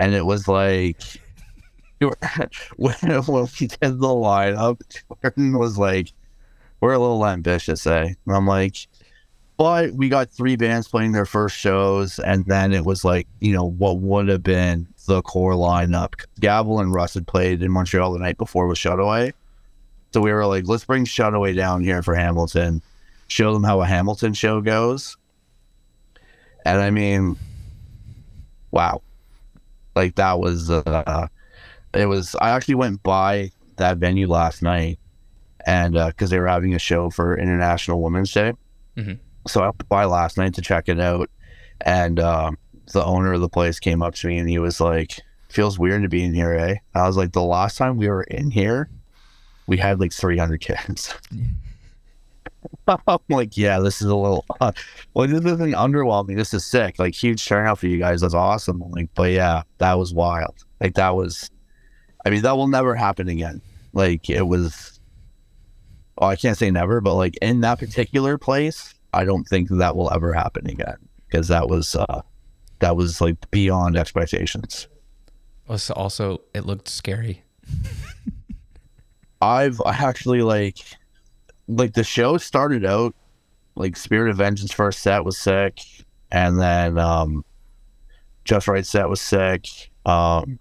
And 0.00 0.14
it 0.14 0.24
was 0.26 0.48
like, 0.48 0.96
when, 2.00 2.94
when 2.96 3.48
we 3.60 3.66
did 3.66 3.78
the 3.80 4.08
lineup, 4.08 4.80
Jordan 5.22 5.58
was 5.58 5.78
like, 5.78 6.12
we're 6.80 6.94
a 6.94 6.98
little 6.98 7.26
ambitious, 7.26 7.86
eh? 7.86 8.14
And 8.26 8.34
I'm 8.34 8.46
like, 8.46 8.88
but 9.58 9.92
we 9.92 10.08
got 10.08 10.30
three 10.30 10.56
bands 10.56 10.88
playing 10.88 11.12
their 11.12 11.26
first 11.26 11.54
shows, 11.54 12.18
and 12.18 12.46
then 12.46 12.72
it 12.72 12.86
was 12.86 13.04
like, 13.04 13.28
you 13.40 13.52
know, 13.52 13.66
what 13.66 13.98
would 13.98 14.28
have 14.28 14.42
been 14.42 14.88
the 15.06 15.20
core 15.20 15.52
lineup. 15.52 16.14
Gavel 16.40 16.80
and 16.80 16.94
Rust 16.94 17.12
had 17.12 17.26
played 17.26 17.62
in 17.62 17.70
Montreal 17.70 18.14
the 18.14 18.18
night 18.18 18.38
before 18.38 18.66
with 18.66 18.78
Shutaway. 18.78 19.34
So 20.14 20.22
we 20.22 20.32
were 20.32 20.46
like, 20.46 20.66
let's 20.66 20.86
bring 20.86 21.04
Shutaway 21.04 21.54
down 21.54 21.84
here 21.84 22.02
for 22.02 22.14
Hamilton, 22.14 22.80
show 23.28 23.52
them 23.52 23.62
how 23.62 23.82
a 23.82 23.86
Hamilton 23.86 24.32
show 24.32 24.62
goes. 24.62 25.18
And 26.64 26.80
I 26.80 26.88
mean, 26.88 27.36
wow. 28.70 29.02
Like 30.00 30.14
that 30.14 30.40
was, 30.40 30.70
uh, 30.70 31.26
it 31.92 32.06
was, 32.06 32.34
I 32.40 32.50
actually 32.50 32.76
went 32.76 33.02
by 33.02 33.50
that 33.76 33.98
venue 33.98 34.26
last 34.28 34.62
night 34.62 34.98
and, 35.66 35.94
uh, 35.94 36.10
cause 36.12 36.30
they 36.30 36.38
were 36.38 36.46
having 36.46 36.74
a 36.74 36.78
show 36.78 37.10
for 37.10 37.36
International 37.38 38.00
Women's 38.00 38.32
Day. 38.32 38.54
Mhm. 38.96 39.18
So 39.46 39.60
I 39.60 39.64
went 39.66 39.88
by 39.90 40.06
last 40.06 40.38
night 40.38 40.54
to 40.54 40.62
check 40.62 40.88
it 40.88 40.98
out. 40.98 41.28
And, 41.82 42.18
um, 42.18 42.56
the 42.94 43.04
owner 43.04 43.34
of 43.34 43.42
the 43.42 43.48
place 43.50 43.78
came 43.78 44.02
up 44.02 44.14
to 44.14 44.26
me 44.26 44.38
and 44.38 44.48
he 44.48 44.58
was 44.58 44.80
like, 44.80 45.20
feels 45.50 45.78
weird 45.78 46.02
to 46.02 46.08
be 46.08 46.24
in 46.24 46.32
here, 46.32 46.54
eh? 46.54 46.76
I 46.94 47.06
was 47.06 47.18
like, 47.18 47.32
the 47.32 47.42
last 47.42 47.76
time 47.76 47.98
we 47.98 48.08
were 48.08 48.22
in 48.22 48.50
here, 48.50 48.88
we 49.66 49.76
had 49.76 50.00
like 50.00 50.14
300 50.14 50.62
kids. 50.62 51.14
I'm 53.06 53.18
like, 53.28 53.56
yeah, 53.56 53.78
this 53.78 54.00
is 54.00 54.08
a 54.08 54.16
little, 54.16 54.44
uh, 54.60 54.72
well, 55.14 55.26
this 55.26 55.40
isn't 55.40 55.74
underwhelming. 55.74 56.36
This 56.36 56.54
is 56.54 56.64
sick. 56.64 56.98
Like, 56.98 57.14
huge 57.14 57.46
turnout 57.46 57.78
for 57.78 57.86
you 57.86 57.98
guys. 57.98 58.20
That's 58.20 58.34
awesome. 58.34 58.82
I'm 58.82 58.90
like, 58.90 59.10
but 59.14 59.30
yeah, 59.30 59.62
that 59.78 59.98
was 59.98 60.12
wild. 60.12 60.64
Like, 60.80 60.94
that 60.94 61.14
was, 61.14 61.50
I 62.24 62.30
mean, 62.30 62.42
that 62.42 62.56
will 62.56 62.68
never 62.68 62.94
happen 62.94 63.28
again. 63.28 63.62
Like, 63.92 64.28
it 64.28 64.42
was, 64.42 65.00
oh, 66.18 66.26
I 66.26 66.36
can't 66.36 66.56
say 66.56 66.70
never, 66.70 67.00
but 67.00 67.14
like 67.14 67.36
in 67.42 67.60
that 67.62 67.78
particular 67.78 68.38
place, 68.38 68.94
I 69.12 69.24
don't 69.24 69.44
think 69.44 69.68
that 69.70 69.96
will 69.96 70.12
ever 70.12 70.32
happen 70.32 70.68
again 70.68 70.96
because 71.26 71.48
that 71.48 71.68
was, 71.68 71.96
uh, 71.96 72.22
that 72.80 72.96
was 72.96 73.20
like 73.20 73.50
beyond 73.50 73.96
expectations. 73.96 74.88
Was 75.68 75.90
also 75.90 76.40
it 76.52 76.66
looked 76.66 76.88
scary. 76.88 77.44
I've 79.42 79.80
I 79.86 79.92
actually 79.92 80.42
like 80.42 80.78
like 81.76 81.94
the 81.94 82.04
show 82.04 82.36
started 82.38 82.84
out 82.84 83.14
like 83.76 83.96
Spirit 83.96 84.30
of 84.30 84.36
Vengeance 84.36 84.72
first 84.72 85.00
set 85.00 85.24
was 85.24 85.38
sick, 85.38 85.80
and 86.30 86.58
then 86.60 86.98
um 86.98 87.44
Just 88.44 88.68
Right 88.68 88.84
set 88.86 89.08
was 89.08 89.20
sick. 89.20 89.66
Um 90.04 90.58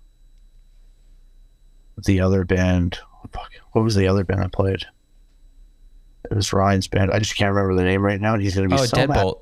the 2.06 2.22
other 2.22 2.46
band 2.46 3.00
fuck, 3.34 3.52
what 3.74 3.84
was 3.84 3.96
the 3.96 4.08
other 4.08 4.24
band 4.24 4.42
I 4.42 4.48
played? 4.48 4.86
It 6.30 6.34
was 6.36 6.54
Ryan's 6.54 6.88
band. 6.88 7.12
I 7.12 7.20
just 7.20 7.36
can't 7.36 7.54
remember 7.54 7.76
the 7.76 7.84
name 7.88 8.04
right 8.04 8.20
now, 8.22 8.34
and 8.34 8.42
he's 8.42 8.56
gonna 8.56 8.68
be 8.70 8.76
Oh, 8.76 8.86
so 8.86 8.98
mad. 9.08 9.10
Deadbolt. 9.10 9.40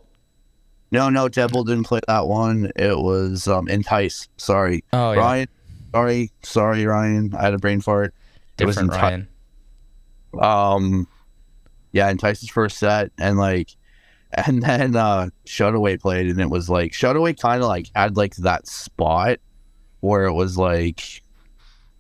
No, 0.91 1.10
no, 1.10 1.27
Deadbolt 1.27 1.65
didn't 1.67 1.84
play 1.84 1.99
that 2.08 2.27
one. 2.27 2.71
It 2.75 2.97
was 2.97 3.47
um 3.47 3.67
Entice. 3.67 4.27
Sorry. 4.38 4.84
Oh 4.93 5.12
yeah, 5.12 5.19
Ryan 5.19 5.47
sorry, 5.93 6.32
sorry, 6.43 6.86
Ryan. 6.86 7.34
I 7.36 7.43
had 7.43 7.53
a 7.53 7.58
brain 7.58 7.82
fart. 7.82 8.13
it 8.60 8.65
was 8.65 8.75
different 8.75 8.93
Enti- 8.93 9.01
Ryan. 9.01 9.27
um 10.41 11.08
yeah 11.91 12.08
entice's 12.10 12.50
first 12.50 12.78
set 12.78 13.12
and 13.17 13.38
like 13.38 13.76
and 14.45 14.62
then 14.63 14.95
uh 14.95 15.30
shutaway 15.45 16.00
played 16.00 16.28
and 16.28 16.39
it 16.39 16.50
was 16.50 16.69
like 16.69 16.91
shutaway 16.91 17.38
kind 17.39 17.62
of 17.62 17.67
like 17.67 17.89
had 17.95 18.17
like 18.17 18.36
that 18.38 18.67
spot 18.67 19.38
where 20.02 20.26
it 20.26 20.34
was 20.34 20.58
like 20.58 21.21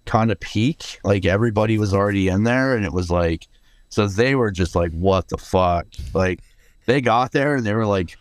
kind 0.05 0.31
of 0.31 0.39
peak 0.39 0.99
like 1.03 1.25
everybody 1.25 1.77
was 1.77 1.93
already 1.93 2.27
in 2.27 2.43
there 2.43 2.75
and 2.75 2.85
it 2.85 2.93
was 2.93 3.09
like 3.09 3.47
so 3.89 4.07
they 4.07 4.35
were 4.35 4.51
just 4.51 4.75
like 4.75 4.91
what 4.91 5.29
the 5.29 5.37
fuck? 5.37 5.87
Like 6.13 6.41
they 6.85 7.01
got 7.01 7.31
there 7.31 7.55
and 7.55 7.65
they 7.65 7.73
were 7.73 7.85
like 7.85 8.17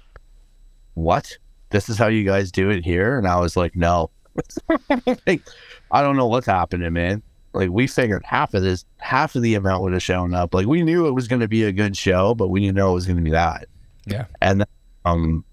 what? 0.95 1.37
This 1.71 1.89
is 1.89 1.99
how 1.99 2.07
you 2.07 2.25
guys 2.25 2.53
do 2.53 2.71
it 2.71 2.85
here? 2.85 3.19
And 3.19 3.27
i 3.27 3.39
was 3.39 3.57
like 3.57 3.75
no. 3.77 4.11
Like, 5.27 5.43
i 5.91 6.03
don't 6.03 6.17
know 6.17 6.27
what's 6.27 6.47
happening 6.47 6.93
man 6.93 7.23
like 7.57 7.71
we 7.71 7.87
figured 7.87 8.23
half 8.25 8.55
of 8.55 8.63
this 8.63 8.85
half 8.99 9.35
of 9.35 9.43
the 9.43 9.55
amount 9.55 9.83
would 9.83 9.93
have 9.93 10.03
shown 10.03 10.35
up. 10.35 10.55
Like 10.55 10.67
we 10.67 10.83
knew 10.83 11.07
it 11.07 11.13
was 11.13 11.27
going 11.27 11.41
to 11.41 11.49
be 11.49 11.65
a 11.65 11.73
good 11.73 11.97
show 11.97 12.35
but 12.35 12.49
we 12.49 12.61
didn't 12.61 12.77
know 12.77 12.91
it 12.91 12.95
was 12.95 13.07
going 13.07 13.17
to 13.17 13.23
be 13.23 13.31
that. 13.31 13.67
Yeah. 14.07 14.27
and 14.41 14.61
then, 14.61 14.67
um 15.05 15.45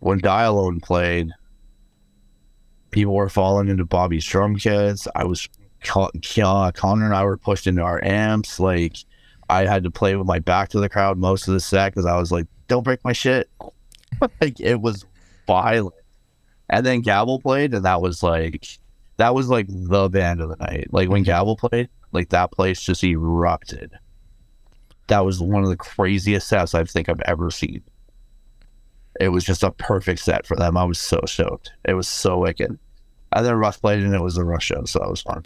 when 0.00 0.18
Die 0.18 0.42
Alone 0.42 0.80
played 0.80 1.30
people 2.90 3.14
were 3.14 3.28
falling 3.30 3.68
into 3.68 3.86
bobby's 3.86 4.26
drum 4.26 4.56
kits 4.56 5.08
i 5.16 5.24
was 5.24 5.48
Con- 5.82 6.10
Con- 6.22 6.72
connor 6.72 7.06
and 7.06 7.14
i 7.14 7.24
were 7.24 7.38
pushed 7.38 7.66
into 7.66 7.82
our 7.82 8.04
amps. 8.04 8.60
Like 8.60 8.96
i 9.48 9.64
had 9.64 9.82
to 9.84 9.90
play 9.90 10.14
with 10.16 10.26
my 10.26 10.38
back 10.40 10.68
to 10.70 10.80
the 10.80 10.88
crowd 10.88 11.16
most 11.18 11.48
of 11.48 11.54
the 11.54 11.60
set 11.60 11.92
because 11.92 12.06
i 12.06 12.16
was 12.16 12.30
like 12.30 12.46
don't 12.68 12.82
break 12.82 13.02
my 13.04 13.12
shit. 13.12 13.48
Like 14.40 14.60
it 14.60 14.80
was 14.80 15.04
violent. 15.46 15.94
And 16.68 16.84
then 16.86 17.00
Gavel 17.00 17.40
played 17.40 17.74
and 17.74 17.84
that 17.84 18.00
was 18.02 18.22
like 18.22 18.78
that 19.16 19.34
was 19.34 19.48
like 19.48 19.66
the 19.68 20.08
band 20.08 20.40
of 20.40 20.48
the 20.48 20.56
night. 20.56 20.88
Like 20.90 21.08
when 21.08 21.22
Gavel 21.22 21.56
played, 21.56 21.88
like 22.12 22.30
that 22.30 22.52
place 22.52 22.80
just 22.80 23.04
erupted. 23.04 23.92
That 25.08 25.24
was 25.24 25.40
one 25.40 25.62
of 25.62 25.68
the 25.68 25.76
craziest 25.76 26.48
sets 26.48 26.74
I 26.74 26.84
think 26.84 27.08
I've 27.08 27.20
ever 27.22 27.50
seen. 27.50 27.82
It 29.20 29.28
was 29.28 29.44
just 29.44 29.62
a 29.62 29.70
perfect 29.70 30.20
set 30.20 30.46
for 30.46 30.56
them. 30.56 30.76
I 30.76 30.84
was 30.84 30.98
so 30.98 31.20
stoked. 31.26 31.72
It 31.84 31.94
was 31.94 32.08
so 32.08 32.38
wicked. 32.38 32.78
And 33.32 33.46
then 33.46 33.54
Rust 33.54 33.80
played 33.80 34.02
and 34.02 34.14
it 34.14 34.22
was 34.22 34.36
a 34.36 34.44
Rush 34.44 34.66
show, 34.66 34.84
so 34.84 34.98
that 35.00 35.10
was 35.10 35.22
fun. 35.22 35.44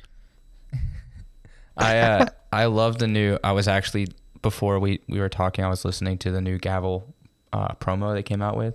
I 1.77 1.99
uh, 1.99 2.27
I 2.53 2.67
love 2.67 2.99
the 2.99 3.07
new. 3.07 3.39
I 3.45 3.53
was 3.53 3.69
actually 3.69 4.09
before 4.43 4.79
we 4.79 5.01
we 5.09 5.19
were 5.19 5.29
talking. 5.29 5.65
I 5.65 5.69
was 5.69 5.85
listening 5.85 6.19
to 6.19 6.31
the 6.31 6.41
new 6.41 6.59
Gavel 6.59 7.15
uh, 7.53 7.75
promo 7.75 8.15
they 8.15 8.23
came 8.23 8.43
out 8.43 8.57
with, 8.57 8.75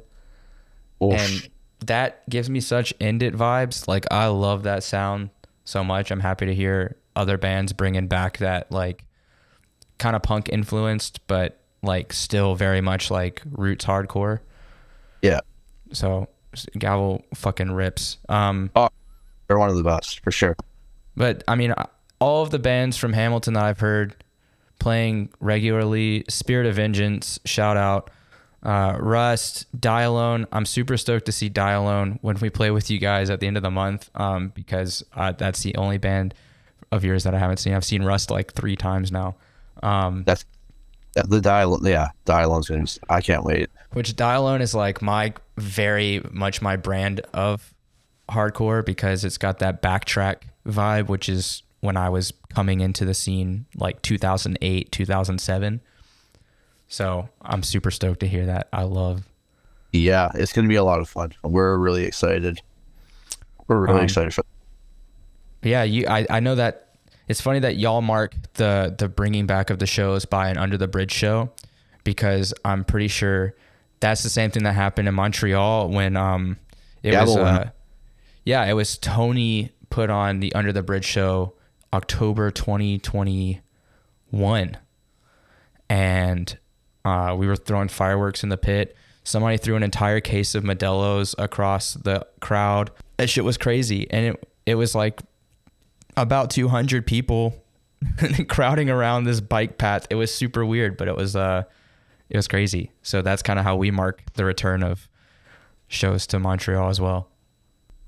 Oof. 1.03 1.13
and 1.13 1.49
that 1.85 2.27
gives 2.29 2.49
me 2.49 2.59
such 2.59 2.93
End 2.99 3.23
It 3.23 3.35
vibes. 3.35 3.87
Like 3.87 4.05
I 4.11 4.27
love 4.27 4.63
that 4.63 4.83
sound 4.83 5.29
so 5.65 5.83
much. 5.83 6.11
I'm 6.11 6.19
happy 6.19 6.45
to 6.45 6.55
hear 6.55 6.95
other 7.15 7.37
bands 7.37 7.73
bringing 7.73 8.07
back 8.07 8.37
that 8.37 8.71
like 8.71 9.03
kind 9.97 10.15
of 10.15 10.21
punk 10.21 10.49
influenced, 10.49 11.25
but 11.27 11.59
like 11.83 12.13
still 12.13 12.55
very 12.55 12.81
much 12.81 13.11
like 13.11 13.41
roots 13.51 13.85
hardcore. 13.85 14.39
Yeah. 15.21 15.41
So 15.91 16.29
Gavel 16.77 17.23
fucking 17.35 17.71
rips. 17.71 18.17
Um, 18.29 18.71
They're 19.47 19.59
one 19.59 19.69
of 19.69 19.75
the 19.75 19.83
best 19.83 20.19
for 20.19 20.31
sure. 20.31 20.55
But 21.15 21.43
I 21.47 21.55
mean, 21.55 21.73
all 22.19 22.43
of 22.43 22.51
the 22.51 22.59
bands 22.59 22.97
from 22.97 23.13
Hamilton 23.13 23.53
that 23.55 23.63
I've 23.63 23.79
heard 23.79 24.23
playing 24.79 25.29
regularly, 25.39 26.25
Spirit 26.29 26.67
of 26.67 26.75
Vengeance, 26.75 27.39
shout 27.45 27.77
out, 27.77 28.09
uh, 28.63 28.97
Rust, 28.99 29.65
Die 29.79 30.01
Alone. 30.01 30.47
I'm 30.51 30.65
super 30.65 30.97
stoked 30.97 31.25
to 31.25 31.31
see 31.31 31.49
Die 31.49 31.71
Alone 31.71 32.19
when 32.21 32.37
we 32.37 32.49
play 32.49 32.71
with 32.71 32.89
you 32.89 32.99
guys 32.99 33.29
at 33.29 33.39
the 33.39 33.47
end 33.47 33.57
of 33.57 33.63
the 33.63 33.71
month 33.71 34.09
um, 34.15 34.49
because 34.49 35.03
uh, 35.15 35.31
that's 35.31 35.63
the 35.63 35.75
only 35.75 35.97
band 35.97 36.33
of 36.91 37.03
yours 37.03 37.23
that 37.23 37.33
I 37.33 37.39
haven't 37.39 37.57
seen. 37.57 37.73
I've 37.73 37.85
seen 37.85 38.03
Rust 38.03 38.29
like 38.29 38.53
three 38.53 38.75
times 38.75 39.11
now. 39.11 39.35
Um, 39.81 40.23
That's 40.25 40.45
The 41.15 41.41
dial, 41.41 41.79
yeah, 41.87 42.09
Die 42.25 42.41
Alone's 42.41 42.69
gonna. 42.69 42.85
I 43.09 43.21
can't 43.21 43.43
wait. 43.43 43.69
Which 43.93 44.15
Die 44.15 44.33
Alone 44.33 44.61
is 44.61 44.75
like 44.75 45.01
my 45.01 45.33
very 45.57 46.21
much 46.31 46.61
my 46.61 46.75
brand 46.75 47.21
of 47.33 47.73
hardcore 48.29 48.85
because 48.85 49.25
it's 49.25 49.37
got 49.37 49.59
that 49.59 49.81
backtrack 49.81 50.43
vibe, 50.67 51.07
which 51.07 51.27
is 51.27 51.63
when 51.79 51.97
I 51.97 52.09
was 52.09 52.31
coming 52.53 52.79
into 52.81 53.05
the 53.05 53.13
scene 53.13 53.65
like 53.75 54.01
2008, 54.01 54.91
2007. 54.91 55.81
So 56.91 57.27
I'm 57.41 57.63
super 57.63 57.89
stoked 57.89 58.19
to 58.19 58.27
hear 58.27 58.45
that. 58.47 58.67
I 58.73 58.83
love. 58.83 59.23
Yeah, 59.93 60.29
it's 60.35 60.51
gonna 60.51 60.67
be 60.67 60.75
a 60.75 60.83
lot 60.83 60.99
of 60.99 61.07
fun. 61.07 61.31
We're 61.41 61.77
really 61.77 62.03
excited. 62.03 62.61
We're 63.67 63.79
really 63.79 63.99
Um, 63.99 64.03
excited 64.03 64.33
for. 64.33 64.43
Yeah, 65.63 65.83
you. 65.83 66.05
I, 66.07 66.27
I 66.29 66.41
know 66.41 66.55
that 66.55 66.89
it's 67.29 67.39
funny 67.39 67.59
that 67.59 67.77
y'all 67.77 68.01
mark 68.01 68.35
the 68.55 68.93
the 68.97 69.07
bringing 69.07 69.45
back 69.45 69.69
of 69.69 69.79
the 69.79 69.85
shows 69.85 70.25
by 70.25 70.49
an 70.49 70.57
under 70.57 70.77
the 70.77 70.89
bridge 70.89 71.13
show, 71.13 71.51
because 72.03 72.53
I'm 72.65 72.83
pretty 72.83 73.07
sure 73.07 73.55
that's 74.01 74.23
the 74.23 74.29
same 74.29 74.51
thing 74.51 74.63
that 74.63 74.73
happened 74.73 75.07
in 75.07 75.13
Montreal 75.13 75.87
when 75.89 76.17
um 76.17 76.57
it 77.03 77.15
was 77.15 77.29
Gavel 77.29 77.45
uh, 77.45 77.65
yeah 78.43 78.65
it 78.65 78.73
was 78.73 78.97
Tony 78.97 79.71
put 79.89 80.09
on 80.09 80.41
the 80.41 80.53
under 80.53 80.73
the 80.73 80.83
bridge 80.83 81.05
show 81.05 81.53
October 81.93 82.51
2021, 82.51 84.77
and 85.89 86.57
uh, 87.05 87.35
we 87.37 87.47
were 87.47 87.55
throwing 87.55 87.87
fireworks 87.87 88.43
in 88.43 88.49
the 88.49 88.57
pit. 88.57 88.95
Somebody 89.23 89.57
threw 89.57 89.75
an 89.75 89.83
entire 89.83 90.19
case 90.19 90.55
of 90.55 90.63
Modelo's 90.63 91.35
across 91.37 91.93
the 91.93 92.25
crowd. 92.39 92.91
That 93.17 93.29
shit 93.29 93.43
was 93.43 93.57
crazy, 93.57 94.09
and 94.09 94.27
it 94.27 94.47
it 94.65 94.75
was 94.75 94.95
like 94.95 95.21
about 96.17 96.49
200 96.49 97.05
people 97.05 97.55
crowding 98.47 98.89
around 98.89 99.23
this 99.23 99.41
bike 99.41 99.77
path. 99.77 100.07
It 100.09 100.15
was 100.15 100.33
super 100.33 100.65
weird, 100.65 100.97
but 100.97 101.07
it 101.07 101.15
was 101.15 101.35
uh 101.35 101.63
it 102.29 102.37
was 102.37 102.47
crazy. 102.47 102.91
So 103.01 103.21
that's 103.21 103.41
kind 103.41 103.59
of 103.59 103.65
how 103.65 103.75
we 103.75 103.91
mark 103.91 104.21
the 104.33 104.45
return 104.45 104.83
of 104.83 105.07
shows 105.87 106.25
to 106.27 106.39
Montreal 106.39 106.89
as 106.89 107.01
well. 107.01 107.30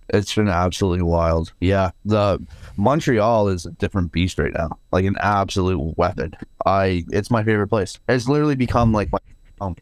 It's 0.10 0.36
been 0.36 0.50
absolutely 0.50 1.04
wild. 1.04 1.54
Yeah, 1.60 1.92
the 2.06 2.46
Montreal 2.78 3.48
is 3.48 3.66
a 3.66 3.72
different 3.72 4.12
beast 4.12 4.38
right 4.38 4.54
now. 4.54 4.78
Like 4.92 5.06
an 5.06 5.16
absolute 5.20 5.98
weapon. 5.98 6.36
I. 6.66 7.06
It's 7.12 7.32
my 7.32 7.44
favorite 7.44 7.68
place. 7.68 8.00
It's 8.10 8.28
literally 8.28 8.56
become 8.56 8.92
like 8.92 9.12
my 9.12 9.20
home. 9.60 9.76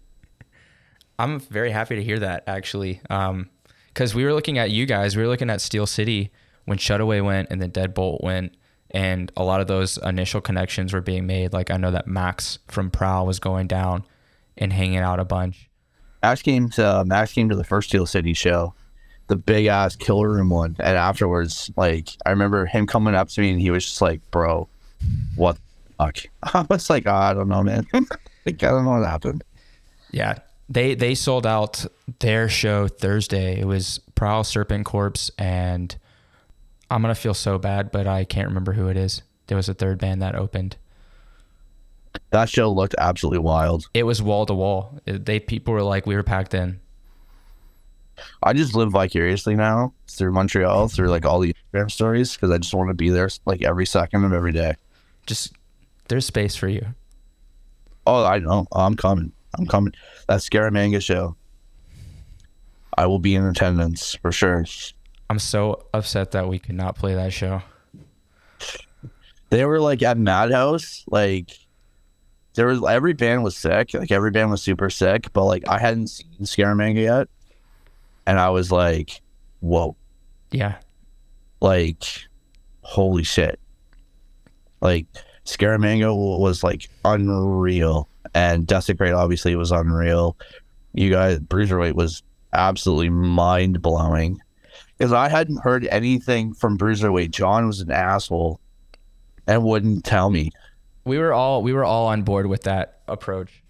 I'm 1.20 1.40
very 1.40 1.72
happy 1.72 1.96
to 1.96 2.04
hear 2.04 2.20
that 2.20 2.44
actually. 2.48 3.02
Um 3.10 3.50
cuz 3.94 4.16
we 4.16 4.24
were 4.24 4.34
looking 4.34 4.58
at 4.58 4.72
you 4.72 4.86
guys, 4.86 5.16
we 5.16 5.22
were 5.22 5.30
looking 5.30 5.50
at 5.50 5.62
Steel 5.62 5.86
City 5.86 6.32
when 6.66 6.78
Shutaway 6.78 7.24
went 7.24 7.50
and 7.52 7.62
then 7.62 7.72
Deadbolt 7.72 8.24
went 8.24 8.56
and 8.92 9.32
a 9.38 9.44
lot 9.44 9.62
of 9.62 9.68
those 9.68 9.98
initial 9.98 10.42
connections 10.42 10.94
were 10.94 11.02
being 11.02 11.26
made. 11.26 11.54
Like 11.54 11.72
I 11.72 11.78
know 11.78 11.92
that 11.92 12.08
Max 12.08 12.60
from 12.68 12.90
Prowl 12.90 13.26
was 13.26 13.40
going 13.40 13.68
down 13.68 14.04
and 14.58 14.74
hanging 14.74 15.00
out 15.00 15.20
a 15.20 15.26
bunch. 15.26 15.70
Max 16.22 16.42
came 16.42 16.70
to 16.70 17.04
Max 17.06 17.34
came 17.34 17.50
to 17.50 17.56
the 17.56 17.64
first 17.64 17.90
Steel 17.90 18.06
City 18.06 18.34
show, 18.34 18.74
the 19.32 19.38
big 19.38 19.68
ass 19.68 19.96
killer 19.96 20.30
room 20.30 20.50
one, 20.50 20.76
and 20.78 20.98
afterwards, 20.98 21.72
like 21.78 22.10
I 22.26 22.32
remember 22.32 22.66
him 22.66 22.86
coming 22.86 23.16
up 23.16 23.30
to 23.30 23.40
me 23.40 23.52
and 23.52 23.62
he 23.62 23.72
was 23.72 23.86
just 23.86 24.02
like, 24.02 24.20
"Bro, 24.30 24.68
what 25.38 25.56
the 25.56 25.94
fuck?" 25.98 26.18
I 26.54 26.66
was 26.70 26.90
like, 26.90 27.08
oh, 27.08 27.14
"I 27.14 27.34
don't 27.34 27.48
know, 27.48 27.64
man. 27.64 27.88
like 27.94 28.62
I 28.62 28.72
don't 28.72 28.84
know 28.84 28.92
what 28.92 29.08
happened." 29.08 29.46
Yeah, 30.12 30.40
they 30.68 30.96
they 30.96 31.16
sold 31.16 31.48
out 31.48 31.86
their 32.20 32.50
show 32.50 32.90
Thursday. 32.90 33.62
It 33.62 33.66
was 33.66 34.02
Prowl 34.16 34.44
Serpent 34.44 34.86
Corpse, 34.86 35.32
and 35.38 35.96
I'm 36.92 37.02
gonna 37.02 37.16
feel 37.16 37.34
so 37.34 37.58
bad, 37.58 37.90
but 37.90 38.08
I 38.08 38.26
can't 38.26 38.50
remember 38.50 38.74
who 38.74 38.90
it 38.90 38.98
is. 38.98 39.22
There 39.48 39.56
was 39.56 39.70
a 39.70 39.74
third 39.74 39.98
band 39.98 40.22
that 40.22 40.36
opened. 40.36 40.76
That 42.32 42.50
show 42.50 42.70
looked 42.70 42.96
absolutely 42.98 43.40
wild. 43.40 43.88
It 43.94 44.04
was 44.04 44.22
wall 44.22 44.46
to 44.46 44.54
wall. 44.54 45.00
They 45.06 45.40
people 45.40 45.74
were 45.74 45.84
like, 45.84 46.06
we 46.06 46.16
were 46.16 46.24
packed 46.24 46.54
in. 46.54 46.82
I 48.44 48.54
just 48.54 48.76
live 48.76 48.92
vicariously 48.92 49.56
now 49.56 49.94
through 50.08 50.32
Montreal, 50.32 50.88
through 50.88 51.10
like 51.10 51.26
all 51.26 51.40
the 51.40 51.54
Instagram 51.74 51.92
stories, 51.92 52.34
because 52.36 52.52
I 52.52 52.58
just 52.58 52.74
want 52.74 52.90
to 52.90 52.94
be 52.94 53.10
there 53.10 53.30
like 53.46 53.64
every 53.64 53.86
second 53.86 54.24
of 54.24 54.34
every 54.34 54.52
day. 54.52 54.76
Just 55.26 55.54
there's 56.08 56.26
space 56.26 56.56
for 56.56 56.68
you. 56.68 56.86
Oh, 58.06 58.26
I 58.26 58.40
know. 58.40 58.68
I'm 58.72 58.96
coming. 58.96 59.32
I'm 59.58 59.68
coming. 59.68 59.94
That 60.28 60.40
Scaramanga 60.40 61.02
show. 61.02 61.36
I 62.98 63.06
will 63.06 63.20
be 63.20 63.36
in 63.36 63.46
attendance 63.46 64.16
for 64.22 64.32
sure. 64.32 64.66
I'm 65.30 65.40
so 65.40 65.86
upset 65.94 66.32
that 66.32 66.48
we 66.48 66.60
could 66.60 66.76
not 66.76 66.96
play 66.96 67.16
that 67.16 67.32
show. 67.32 67.62
They 69.50 69.66
were 69.66 69.80
like 69.80 70.02
at 70.04 70.18
Madhouse, 70.18 71.04
like 71.08 71.52
there 72.54 72.68
was 72.68 72.84
every 72.84 73.14
band 73.14 73.44
was 73.44 73.56
sick, 73.56 73.94
like 73.94 74.12
every 74.12 74.32
band 74.32 74.52
was 74.52 74.62
super 74.62 74.90
sick, 74.90 75.32
but 75.34 75.46
like 75.46 75.68
I 75.68 75.80
hadn't 75.80 76.08
seen 76.08 76.28
Scaramanga 76.42 77.02
yet, 77.02 77.30
and 78.26 78.40
I 78.40 78.50
was 78.50 78.72
like, 78.72 79.22
whoa, 79.60 79.96
Yeah, 80.52 80.78
like 81.60 82.04
holy 82.82 83.24
shit, 83.24 83.60
like 84.82 85.06
Scaramanga 85.46 86.16
was 86.40 86.64
like 86.64 86.90
unreal, 87.06 88.08
and 88.34 88.66
Desecrate 88.68 89.14
obviously 89.14 89.56
was 89.56 89.72
unreal. 89.72 90.38
You 90.94 91.10
guys, 91.10 91.40
Bruiserweight 91.40 91.94
was 91.94 92.22
absolutely 92.54 93.10
mind 93.10 93.82
blowing 93.82 94.40
because 94.98 95.14
I 95.14 95.30
hadn't 95.30 95.62
heard 95.64 95.88
anything 95.88 96.54
from 96.54 96.78
Bruiserweight. 96.78 97.32
John 97.32 97.66
was 97.66 97.80
an 97.80 97.92
asshole 97.92 98.60
and 99.48 99.64
wouldn't 99.64 100.04
tell 100.06 100.30
me. 100.30 100.52
we 101.06 101.18
were 101.18 101.34
all 101.34 101.64
we 101.64 101.74
were 101.74 101.86
all 101.86 102.08
on 102.08 102.24
board 102.24 102.48
with 102.48 102.64
that 102.64 103.00
approach. 103.08 103.64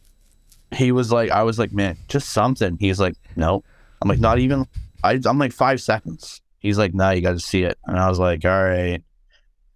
he 0.73 0.91
was 0.91 1.11
like, 1.11 1.29
I 1.31 1.43
was 1.43 1.59
like, 1.59 1.71
man, 1.73 1.97
just 2.07 2.29
something. 2.29 2.77
He's 2.79 2.99
like, 2.99 3.15
no. 3.35 3.63
I'm 4.01 4.09
like, 4.09 4.19
not 4.19 4.39
even. 4.39 4.67
I, 5.03 5.19
I'm 5.25 5.37
like 5.37 5.51
five 5.53 5.81
seconds. 5.81 6.41
He's 6.59 6.77
like, 6.77 6.93
nah, 6.93 7.11
you 7.11 7.21
got 7.21 7.31
to 7.31 7.39
see 7.39 7.63
it. 7.63 7.77
And 7.85 7.97
I 7.97 8.07
was 8.09 8.19
like, 8.19 8.45
all 8.45 8.63
right. 8.63 9.01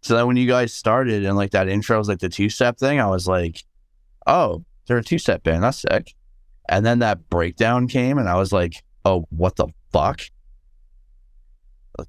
So 0.02 0.16
then 0.16 0.28
when 0.28 0.38
you 0.38 0.48
guys 0.48 0.72
started 0.74 1.26
and 1.26 1.36
like 1.36 1.52
that 1.52 1.68
intro 1.68 1.98
was 1.98 2.08
like 2.08 2.20
the 2.20 2.30
two 2.30 2.50
step 2.50 2.78
thing, 2.78 3.00
I 3.00 3.08
was 3.08 3.28
like, 3.28 3.64
oh, 4.28 4.64
they're 4.86 4.98
a 4.98 5.04
two 5.04 5.18
step 5.18 5.42
band. 5.44 5.64
That's 5.64 5.80
sick. 5.82 6.14
And 6.70 6.86
then 6.86 7.00
that 7.00 7.28
breakdown 7.30 7.88
came 7.88 8.18
and 8.20 8.30
I 8.30 8.36
was 8.36 8.52
like, 8.52 8.84
oh, 9.04 9.26
what 9.30 9.56
the 9.56 9.68
fuck? 9.92 10.22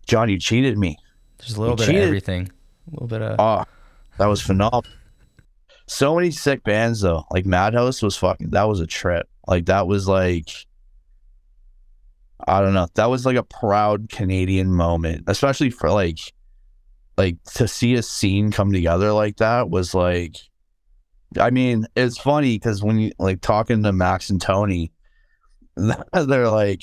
John, 0.07 0.29
you 0.29 0.38
cheated 0.38 0.76
me. 0.79 0.98
There's 1.38 1.57
a 1.57 1.61
little 1.61 1.74
You 1.74 1.79
bit 1.79 1.87
cheated. 1.87 2.02
of 2.02 2.07
everything. 2.09 2.50
A 2.88 2.90
little 2.90 3.07
bit 3.09 3.22
of 3.22 3.37
Oh, 3.38 3.64
that 4.18 4.26
was 4.26 4.40
phenomenal. 4.42 4.85
So 5.87 6.16
many 6.16 6.31
sick 6.33 6.64
bands 6.64 7.00
though. 7.00 7.24
Like 7.31 7.46
Madhouse 7.46 8.02
was 8.02 8.16
fucking. 8.16 8.50
That 8.50 8.64
was 8.68 8.81
a 8.81 8.87
trip. 8.87 9.29
Like 9.46 9.66
that 9.66 9.87
was 9.87 10.09
like. 10.09 10.65
I 12.47 12.61
don't 12.61 12.75
know. 12.75 12.87
That 12.95 13.11
was 13.11 13.27
like 13.27 13.37
a 13.37 13.43
proud 13.43 14.09
Canadian 14.09 14.73
moment, 14.73 15.25
especially 15.27 15.71
for 15.71 15.91
like, 15.91 16.19
like 17.17 17.43
to 17.55 17.67
see 17.67 17.95
a 17.95 18.03
scene 18.03 18.53
come 18.53 18.73
together 18.73 19.13
like 19.13 19.37
that 19.39 19.69
was 19.71 19.95
like. 19.95 20.37
I 21.41 21.51
mean, 21.51 21.87
it's 21.97 22.17
funny 22.19 22.57
because 22.57 22.83
when 22.85 22.99
you 22.99 23.11
like 23.19 23.41
talking 23.41 23.83
to 23.83 23.93
Max 23.93 24.31
and 24.31 24.41
Tony, 24.41 24.93
they're 25.77 26.49
like, 26.51 26.83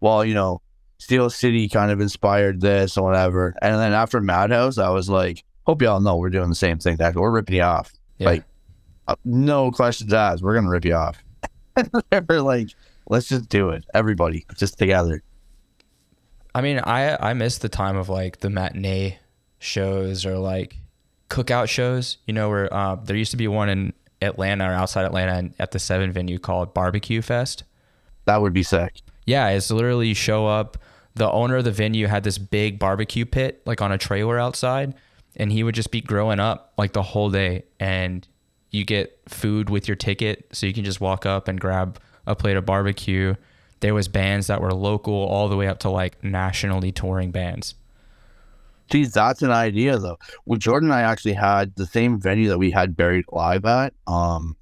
"Well, 0.00 0.24
you 0.24 0.32
know, 0.34 0.62
Steel 0.98 1.28
City 1.28 1.68
kind 1.68 1.90
of 1.90 2.00
inspired 2.00 2.60
this 2.60 2.96
or 2.96 3.04
whatever," 3.04 3.54
and 3.60 3.74
then 3.74 3.92
after 3.92 4.20
Madhouse, 4.20 4.78
I 4.78 4.90
was 4.90 5.08
like, 5.08 5.44
hope 5.66 5.82
y'all 5.82 6.00
know 6.00 6.16
we're 6.16 6.30
doing 6.30 6.48
the 6.48 6.54
same 6.54 6.78
thing. 6.78 6.96
That 6.96 7.14
we're 7.16 7.30
ripping 7.32 7.56
you 7.56 7.62
off. 7.62 7.92
yeah. 8.18 8.28
like- 8.28 8.44
Uh, 9.08 9.16
no 9.24 9.70
questions 9.72 10.12
asked. 10.12 10.42
We're 10.42 10.54
gonna 10.54 10.70
rip 10.70 10.84
you 10.84 10.94
off. 10.94 11.22
They're 12.10 12.42
like, 12.42 12.68
let's 13.10 13.28
just 13.28 13.48
do 13.50 13.70
it. 13.70 13.84
Everybody, 13.92 14.46
just 14.56 14.78
together. 14.78 15.22
I 16.54 16.62
mean, 16.62 16.80
I 16.82 17.30
I 17.30 17.34
miss 17.34 17.58
the 17.58 17.68
time 17.68 17.96
of 17.96 18.08
like 18.08 18.40
the 18.40 18.48
matinee 18.48 19.18
shows 19.58 20.24
or 20.24 20.38
like 20.38 20.76
cookout 21.28 21.68
shows. 21.68 22.16
You 22.26 22.32
know, 22.32 22.48
where 22.48 22.72
uh, 22.72 22.96
there 22.96 23.16
used 23.16 23.32
to 23.32 23.36
be 23.36 23.48
one 23.48 23.68
in 23.68 23.92
Atlanta 24.22 24.70
or 24.70 24.72
outside 24.72 25.04
Atlanta 25.04 25.50
at 25.58 25.72
the 25.72 25.78
Seven 25.78 26.12
venue 26.12 26.38
called 26.38 26.72
Barbecue 26.72 27.20
Fest. 27.20 27.64
That 28.24 28.40
would 28.40 28.52
be 28.52 28.62
sick. 28.62 29.02
Yeah, 29.26 29.48
it's 29.48 29.70
literally 29.70 30.08
you 30.08 30.14
show 30.14 30.46
up. 30.46 30.78
The 31.14 31.30
owner 31.30 31.56
of 31.56 31.64
the 31.64 31.72
venue 31.72 32.06
had 32.06 32.22
this 32.22 32.38
big 32.38 32.78
barbecue 32.78 33.26
pit 33.26 33.62
like 33.66 33.82
on 33.82 33.92
a 33.92 33.98
trailer 33.98 34.38
outside, 34.38 34.94
and 35.36 35.50
he 35.52 35.62
would 35.62 35.74
just 35.74 35.90
be 35.90 36.00
growing 36.00 36.38
up 36.38 36.72
like 36.78 36.92
the 36.92 37.02
whole 37.02 37.30
day. 37.30 37.64
And 37.80 38.26
you 38.70 38.84
get 38.84 39.20
food 39.28 39.68
with 39.68 39.88
your 39.88 39.96
ticket, 39.96 40.48
so 40.52 40.66
you 40.66 40.72
can 40.72 40.84
just 40.84 41.00
walk 41.00 41.26
up 41.26 41.48
and 41.48 41.60
grab 41.60 42.00
a 42.30 42.36
plate 42.36 42.56
of 42.56 42.66
barbecue. 42.66 43.34
There 43.80 43.94
was 43.94 44.08
bands 44.08 44.46
that 44.48 44.60
were 44.60 44.72
local 44.72 45.14
all 45.14 45.48
the 45.48 45.56
way 45.56 45.66
up 45.66 45.78
to 45.80 45.90
like 45.90 46.22
nationally 46.22 46.92
touring 46.92 47.30
bands. 47.30 47.74
Geez, 48.90 49.12
that's 49.12 49.42
an 49.42 49.52
idea 49.52 49.98
though. 49.98 50.18
Well, 50.44 50.58
Jordan 50.58 50.90
and 50.90 50.94
I 50.94 51.02
actually 51.02 51.34
had 51.34 51.74
the 51.76 51.86
same 51.86 52.20
venue 52.20 52.48
that 52.48 52.58
we 52.58 52.72
had 52.72 52.96
buried 52.96 53.24
live 53.30 53.64
at. 53.64 53.94
Um, 54.06 54.56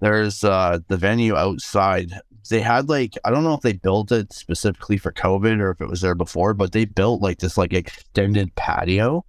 there's 0.00 0.44
uh 0.44 0.80
the 0.88 0.96
venue 0.96 1.36
outside. 1.36 2.12
They 2.50 2.60
had 2.60 2.88
like 2.88 3.14
I 3.24 3.30
don't 3.30 3.44
know 3.44 3.54
if 3.54 3.62
they 3.62 3.72
built 3.72 4.12
it 4.12 4.32
specifically 4.32 4.98
for 4.98 5.12
COVID 5.12 5.60
or 5.60 5.70
if 5.70 5.80
it 5.80 5.88
was 5.88 6.00
there 6.00 6.14
before, 6.14 6.54
but 6.54 6.72
they 6.72 6.84
built 6.84 7.22
like 7.22 7.38
this 7.38 7.56
like 7.56 7.72
extended 7.72 8.54
patio, 8.56 9.24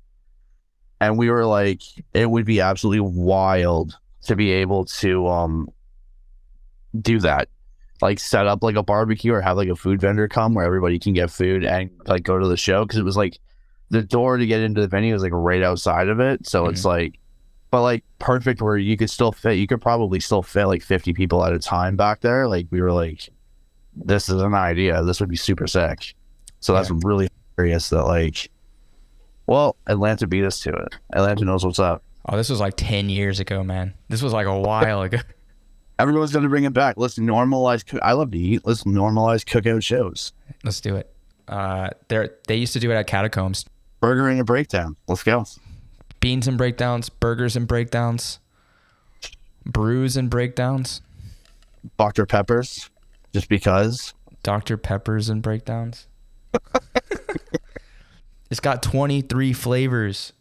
and 1.00 1.18
we 1.18 1.30
were 1.30 1.46
like, 1.46 1.82
it 2.14 2.30
would 2.30 2.46
be 2.46 2.60
absolutely 2.60 3.00
wild 3.00 3.98
to 4.24 4.36
be 4.36 4.52
able 4.52 4.86
to 4.86 5.28
um 5.28 5.70
do 7.02 7.20
that. 7.20 7.50
Like 8.02 8.20
set 8.20 8.46
up 8.46 8.62
like 8.62 8.76
a 8.76 8.84
barbecue 8.84 9.34
or 9.34 9.42
have 9.42 9.58
like 9.58 9.70
a 9.70 9.76
food 9.76 10.00
vendor 10.00 10.28
come 10.28 10.54
where 10.54 10.66
everybody 10.66 11.00
can 11.00 11.14
get 11.14 11.32
food 11.32 11.66
and 11.66 11.90
like 12.06 12.24
go 12.24 12.38
to 12.38 12.48
the 12.48 12.58
show 12.58 12.86
because 12.86 13.00
it 13.00 13.06
was 13.06 13.18
like 13.18 13.40
the 13.90 14.04
door 14.04 14.38
to 14.38 14.46
get 14.46 14.62
into 14.62 14.82
the 14.82 14.88
venue 14.88 15.14
was 15.14 15.24
like 15.24 15.32
right 15.34 15.64
outside 15.64 16.08
of 16.08 16.20
it. 16.20 16.48
So 16.48 16.68
it's 16.68 16.82
mm-hmm. 16.82 16.90
like 16.90 17.20
but 17.72 17.82
like 17.82 18.04
perfect 18.20 18.62
where 18.62 18.78
you 18.78 18.96
could 18.98 19.10
still 19.10 19.32
fit 19.32 19.58
you 19.58 19.68
could 19.68 19.82
probably 19.82 20.20
still 20.20 20.44
fit 20.44 20.68
like 20.68 20.84
50 20.84 21.14
people 21.14 21.44
at 21.44 21.54
a 21.54 21.60
time 21.60 21.96
back 21.96 22.22
there. 22.22 22.48
Like 22.48 22.68
we 22.70 22.82
were 22.82 22.92
like 22.92 23.30
this 23.96 24.30
is 24.30 24.42
an 24.42 24.54
idea. 24.54 25.04
This 25.04 25.20
would 25.20 25.30
be 25.30 25.36
super 25.36 25.66
sick. 25.66 26.14
So 26.60 26.74
that's 26.74 26.92
really 26.92 27.30
curious 27.56 27.90
that 27.90 28.04
like 28.04 28.52
well, 29.48 29.78
Atlanta 29.88 30.28
beat 30.28 30.44
us 30.44 30.60
to 30.62 30.72
it. 30.72 30.96
Atlanta 31.14 31.46
knows 31.46 31.66
what's 31.66 31.80
up. 31.80 32.04
Oh, 32.28 32.36
this 32.36 32.50
was 32.50 32.60
like 32.60 32.74
10 32.76 33.10
years 33.10 33.40
ago, 33.40 33.64
man. 33.64 33.94
This 34.10 34.22
was 34.22 34.34
like 34.34 34.46
a 34.46 34.60
while 34.60 35.02
ago. 35.02 35.20
Everyone's 36.00 36.32
going 36.32 36.44
to 36.44 36.50
bring 36.50 36.64
it 36.64 36.74
back. 36.74 36.96
Let's 36.98 37.18
normalize. 37.18 37.86
coo- 37.86 38.00
I 38.02 38.14
love 38.14 38.32
to 38.32 38.38
eat. 38.38 38.62
Let's 38.66 38.84
normalize 38.84 39.44
cookout 39.44 39.84
shows. 39.84 40.34
Let's 40.64 40.80
do 40.80 40.96
it. 40.96 41.12
Uh, 41.48 41.90
they 42.08 42.30
they 42.48 42.56
used 42.56 42.74
to 42.74 42.80
do 42.80 42.92
it 42.92 42.96
at 42.96 43.08
catacombs. 43.08 43.66
Burger 44.00 44.28
and 44.28 44.40
a 44.40 44.44
breakdown. 44.44 44.96
Let's 45.08 45.24
go. 45.24 45.46
Beans 46.20 46.48
and 46.48 46.58
breakdowns, 46.58 47.10
burgers 47.10 47.56
and 47.56 47.68
breakdowns, 47.68 48.40
brews 49.66 50.18
and 50.18 50.30
breakdowns, 50.30 51.02
Dr. 51.98 52.26
Peppers, 52.26 52.90
just 53.34 53.50
because. 53.50 54.14
Dr. 54.44 54.78
Peppers 54.78 55.30
and 55.30 55.42
breakdowns. 55.42 56.08
it's 58.50 58.60
got 58.60 58.82
23 58.84 59.54
flavors. 59.54 60.34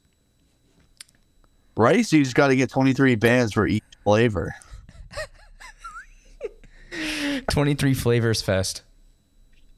Right? 1.77 2.07
So 2.07 2.17
you 2.17 2.25
just 2.25 2.37
got 2.37 2.49
to 2.49 2.57
get 2.57 2.71
23 2.71 3.17
bands 3.17 3.53
for 3.53 3.67
each 3.67 3.85
flavor. 4.05 4.55
23 7.51 7.95
flavors 7.95 8.43
fest. 8.43 8.83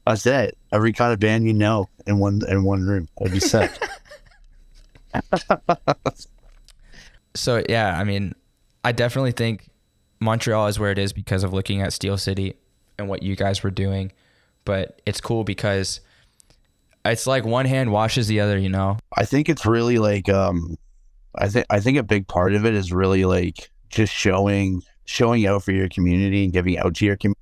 That's 0.05 0.25
it. 0.25 0.57
Every 0.71 0.93
kind 0.93 1.13
of 1.13 1.19
band 1.19 1.45
you 1.45 1.53
know 1.53 1.89
in 2.07 2.19
one 2.19 2.41
in 2.47 2.63
one 2.63 2.83
room. 2.83 3.07
That'd 3.17 3.33
be 3.33 3.39
sick. 3.39 3.71
So 7.35 7.63
yeah, 7.69 7.97
I 7.97 8.03
mean, 8.03 8.33
I 8.83 8.91
definitely 8.91 9.31
think 9.31 9.69
Montreal 10.19 10.67
is 10.67 10.79
where 10.79 10.91
it 10.91 10.97
is 10.97 11.13
because 11.13 11.43
of 11.43 11.53
looking 11.53 11.81
at 11.81 11.93
Steel 11.93 12.17
City 12.17 12.55
and 12.97 13.07
what 13.07 13.23
you 13.23 13.35
guys 13.35 13.63
were 13.63 13.71
doing. 13.71 14.11
But 14.65 15.01
it's 15.05 15.21
cool 15.21 15.43
because 15.43 16.01
it's 17.05 17.27
like 17.27 17.45
one 17.45 17.65
hand 17.65 17.91
washes 17.91 18.27
the 18.27 18.39
other, 18.39 18.57
you 18.57 18.69
know. 18.69 18.97
I 19.15 19.25
think 19.25 19.49
it's 19.49 19.65
really 19.65 19.99
like 19.99 20.29
um 20.29 20.77
I 21.35 21.47
think 21.49 21.65
I 21.69 21.79
think 21.79 21.97
a 21.97 22.03
big 22.03 22.27
part 22.27 22.53
of 22.53 22.65
it 22.65 22.73
is 22.73 22.91
really 22.91 23.25
like 23.25 23.69
just 23.89 24.13
showing 24.13 24.81
showing 25.05 25.45
out 25.47 25.63
for 25.63 25.71
your 25.71 25.89
community 25.89 26.43
and 26.43 26.53
giving 26.53 26.77
out 26.77 26.95
to 26.95 27.05
your 27.05 27.15
community 27.15 27.39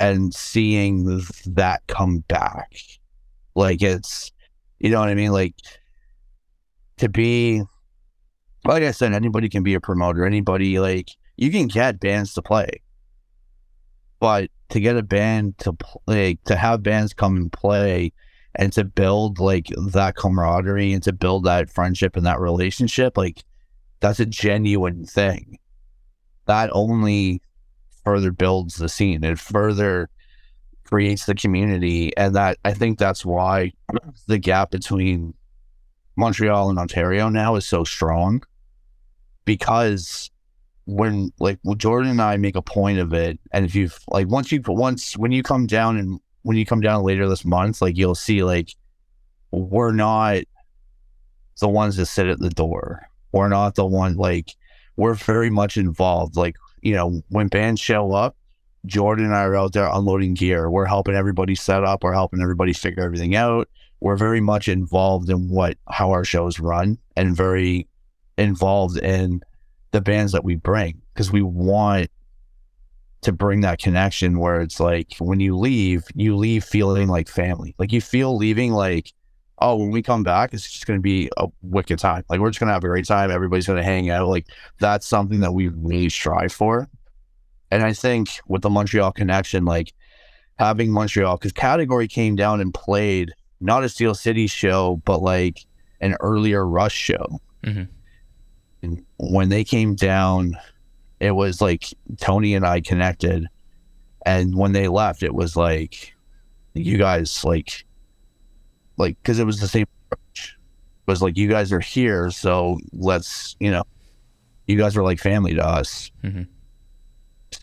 and 0.00 0.34
seeing 0.34 1.22
that 1.46 1.82
come 1.86 2.20
back. 2.26 2.74
Like 3.54 3.82
it's 3.82 4.32
you 4.80 4.90
know 4.90 4.98
what 4.98 5.10
I 5.10 5.14
mean? 5.14 5.30
Like 5.30 5.54
to 6.96 7.08
be 7.08 7.62
like 8.64 8.82
I 8.82 8.90
said, 8.90 9.12
anybody 9.12 9.48
can 9.48 9.62
be 9.62 9.74
a 9.74 9.80
promoter. 9.80 10.24
Anybody 10.24 10.80
like 10.80 11.10
you 11.36 11.50
can 11.50 11.68
get 11.68 12.00
bands 12.00 12.34
to 12.34 12.42
play. 12.42 12.82
But 14.18 14.50
to 14.70 14.80
get 14.80 14.96
a 14.96 15.02
band 15.02 15.58
to 15.58 15.72
play 15.72 16.38
to 16.46 16.56
have 16.56 16.82
bands 16.82 17.12
come 17.12 17.36
and 17.36 17.52
play 17.52 18.12
and 18.54 18.72
to 18.72 18.84
build 18.84 19.38
like 19.38 19.68
that 19.92 20.16
camaraderie 20.16 20.92
and 20.92 21.02
to 21.02 21.12
build 21.12 21.44
that 21.44 21.70
friendship 21.70 22.16
and 22.16 22.26
that 22.26 22.40
relationship, 22.40 23.16
like 23.16 23.44
that's 24.00 24.20
a 24.20 24.26
genuine 24.26 25.04
thing. 25.04 25.58
That 26.46 26.70
only 26.72 27.42
further 28.10 28.32
builds 28.32 28.74
the 28.74 28.88
scene. 28.88 29.22
It 29.22 29.38
further 29.38 30.10
creates 30.82 31.26
the 31.26 31.34
community. 31.36 32.16
And 32.16 32.34
that 32.34 32.58
I 32.64 32.74
think 32.74 32.98
that's 32.98 33.24
why 33.24 33.72
the 34.26 34.38
gap 34.38 34.72
between 34.72 35.32
Montreal 36.16 36.70
and 36.70 36.78
Ontario 36.78 37.28
now 37.28 37.54
is 37.54 37.64
so 37.64 37.84
strong. 37.84 38.42
Because 39.44 40.28
when 40.86 41.32
like 41.38 41.60
when 41.62 41.78
Jordan 41.78 42.10
and 42.10 42.20
I 42.20 42.36
make 42.36 42.56
a 42.56 42.62
point 42.62 42.98
of 42.98 43.12
it, 43.12 43.38
and 43.52 43.64
if 43.64 43.76
you've 43.76 43.96
like 44.08 44.26
once 44.26 44.50
you 44.50 44.60
once 44.66 45.16
when 45.16 45.30
you 45.30 45.44
come 45.44 45.68
down 45.68 45.96
and 45.96 46.18
when 46.42 46.56
you 46.56 46.66
come 46.66 46.80
down 46.80 47.04
later 47.04 47.28
this 47.28 47.44
month, 47.44 47.80
like 47.80 47.96
you'll 47.96 48.16
see 48.16 48.42
like 48.42 48.74
we're 49.52 49.92
not 49.92 50.42
the 51.60 51.68
ones 51.68 51.94
that 51.96 52.06
sit 52.06 52.26
at 52.26 52.40
the 52.40 52.50
door. 52.50 53.08
We're 53.30 53.48
not 53.48 53.76
the 53.76 53.86
one 53.86 54.16
like 54.16 54.56
we're 54.96 55.14
very 55.14 55.50
much 55.50 55.76
involved. 55.76 56.36
Like, 56.36 56.56
you 56.82 56.94
know, 56.94 57.22
when 57.28 57.48
bands 57.48 57.80
show 57.80 58.12
up, 58.12 58.36
Jordan 58.86 59.26
and 59.26 59.34
I 59.34 59.44
are 59.44 59.56
out 59.56 59.72
there 59.72 59.88
unloading 59.92 60.34
gear. 60.34 60.70
We're 60.70 60.86
helping 60.86 61.14
everybody 61.14 61.54
set 61.54 61.84
up, 61.84 62.02
we're 62.02 62.12
helping 62.12 62.40
everybody 62.40 62.72
figure 62.72 63.02
everything 63.02 63.34
out. 63.36 63.68
We're 64.00 64.16
very 64.16 64.40
much 64.40 64.68
involved 64.68 65.28
in 65.28 65.50
what 65.50 65.76
how 65.88 66.10
our 66.10 66.24
shows 66.24 66.58
run 66.58 66.98
and 67.16 67.36
very 67.36 67.86
involved 68.38 68.96
in 68.98 69.42
the 69.90 70.00
bands 70.00 70.32
that 70.32 70.44
we 70.44 70.56
bring 70.56 71.02
because 71.12 71.30
we 71.30 71.42
want 71.42 72.10
to 73.22 73.32
bring 73.32 73.60
that 73.60 73.78
connection 73.78 74.38
where 74.38 74.60
it's 74.60 74.80
like 74.80 75.14
when 75.18 75.40
you 75.40 75.56
leave, 75.56 76.04
you 76.14 76.36
leave 76.36 76.64
feeling 76.64 77.08
like 77.08 77.28
family. 77.28 77.74
Like 77.78 77.92
you 77.92 78.00
feel 78.00 78.36
leaving 78.36 78.72
like, 78.72 79.12
oh, 79.60 79.76
when 79.76 79.90
we 79.90 80.02
come 80.02 80.22
back, 80.22 80.54
it's 80.54 80.70
just 80.70 80.86
going 80.86 80.98
to 80.98 81.02
be 81.02 81.30
a 81.36 81.46
wicked 81.62 81.98
time. 81.98 82.24
Like 82.28 82.40
we're 82.40 82.50
just 82.50 82.60
going 82.60 82.68
to 82.68 82.74
have 82.74 82.84
a 82.84 82.88
great 82.88 83.06
time. 83.06 83.30
Everybody's 83.30 83.66
going 83.66 83.76
to 83.78 83.84
hang 83.84 84.10
out. 84.10 84.28
Like 84.28 84.46
that's 84.78 85.06
something 85.06 85.40
that 85.40 85.52
we 85.52 85.68
really 85.68 86.08
strive 86.08 86.52
for. 86.52 86.88
And 87.70 87.82
I 87.82 87.92
think 87.92 88.30
with 88.48 88.62
the 88.62 88.70
Montreal 88.70 89.12
connection, 89.12 89.64
like 89.64 89.92
having 90.58 90.90
Montreal, 90.90 91.36
because 91.36 91.52
Category 91.52 92.08
came 92.08 92.36
down 92.36 92.60
and 92.60 92.72
played 92.74 93.32
not 93.60 93.84
a 93.84 93.88
Steel 93.88 94.14
City 94.14 94.46
show, 94.46 95.00
but 95.04 95.22
like 95.22 95.64
an 96.00 96.16
earlier 96.20 96.66
Rust 96.66 96.96
show. 96.96 97.40
Mhm. 97.62 97.88
And 98.82 99.04
when 99.18 99.50
they 99.50 99.62
came 99.62 99.94
down, 99.94 100.56
it 101.20 101.32
was 101.32 101.60
like 101.60 101.84
Tony 102.18 102.54
and 102.54 102.66
I 102.66 102.80
connected. 102.80 103.46
And 104.24 104.56
when 104.56 104.72
they 104.72 104.88
left, 104.88 105.22
it 105.22 105.34
was 105.34 105.56
like, 105.56 106.14
you 106.74 106.96
guys, 106.96 107.44
like, 107.44 107.84
like, 109.00 109.16
because 109.22 109.38
it 109.38 109.44
was 109.44 109.58
the 109.60 109.66
same 109.68 109.86
approach. 110.10 110.56
It 111.06 111.10
was 111.10 111.22
like, 111.22 111.36
you 111.36 111.48
guys 111.48 111.72
are 111.72 111.80
here. 111.80 112.30
So 112.30 112.78
let's, 112.92 113.56
you 113.58 113.70
know, 113.70 113.82
you 114.66 114.76
guys 114.78 114.96
are 114.96 115.02
like 115.02 115.18
family 115.18 115.54
to 115.54 115.66
us. 115.66 116.10
Mhm. 116.22 116.46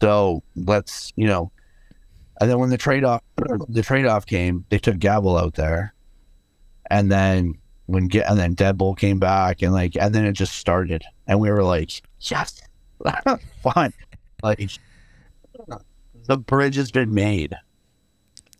So 0.01 0.43
let's, 0.55 1.13
you 1.15 1.27
know, 1.27 1.51
and 2.41 2.49
then 2.49 2.59
when 2.59 2.69
the 2.69 2.77
trade 2.77 3.03
off, 3.03 3.21
the 3.69 3.81
trade 3.81 4.05
off 4.05 4.25
came, 4.25 4.65
they 4.69 4.77
took 4.79 4.99
Gavel 4.99 5.37
out 5.37 5.55
there. 5.55 5.93
And 6.89 7.11
then 7.11 7.53
when 7.85 8.07
get, 8.07 8.29
and 8.29 8.37
then 8.37 8.55
Deadbolt 8.55 8.97
came 8.99 9.19
back 9.19 9.61
and 9.61 9.71
like, 9.73 9.95
and 9.95 10.13
then 10.13 10.25
it 10.25 10.33
just 10.33 10.53
started. 10.55 11.03
And 11.27 11.39
we 11.39 11.49
were 11.49 11.63
like, 11.63 12.01
yes, 12.19 12.61
fine. 13.63 13.93
Like, 14.43 14.69
the 16.27 16.37
bridge 16.37 16.75
has 16.75 16.91
been 16.91 17.13
made. 17.13 17.55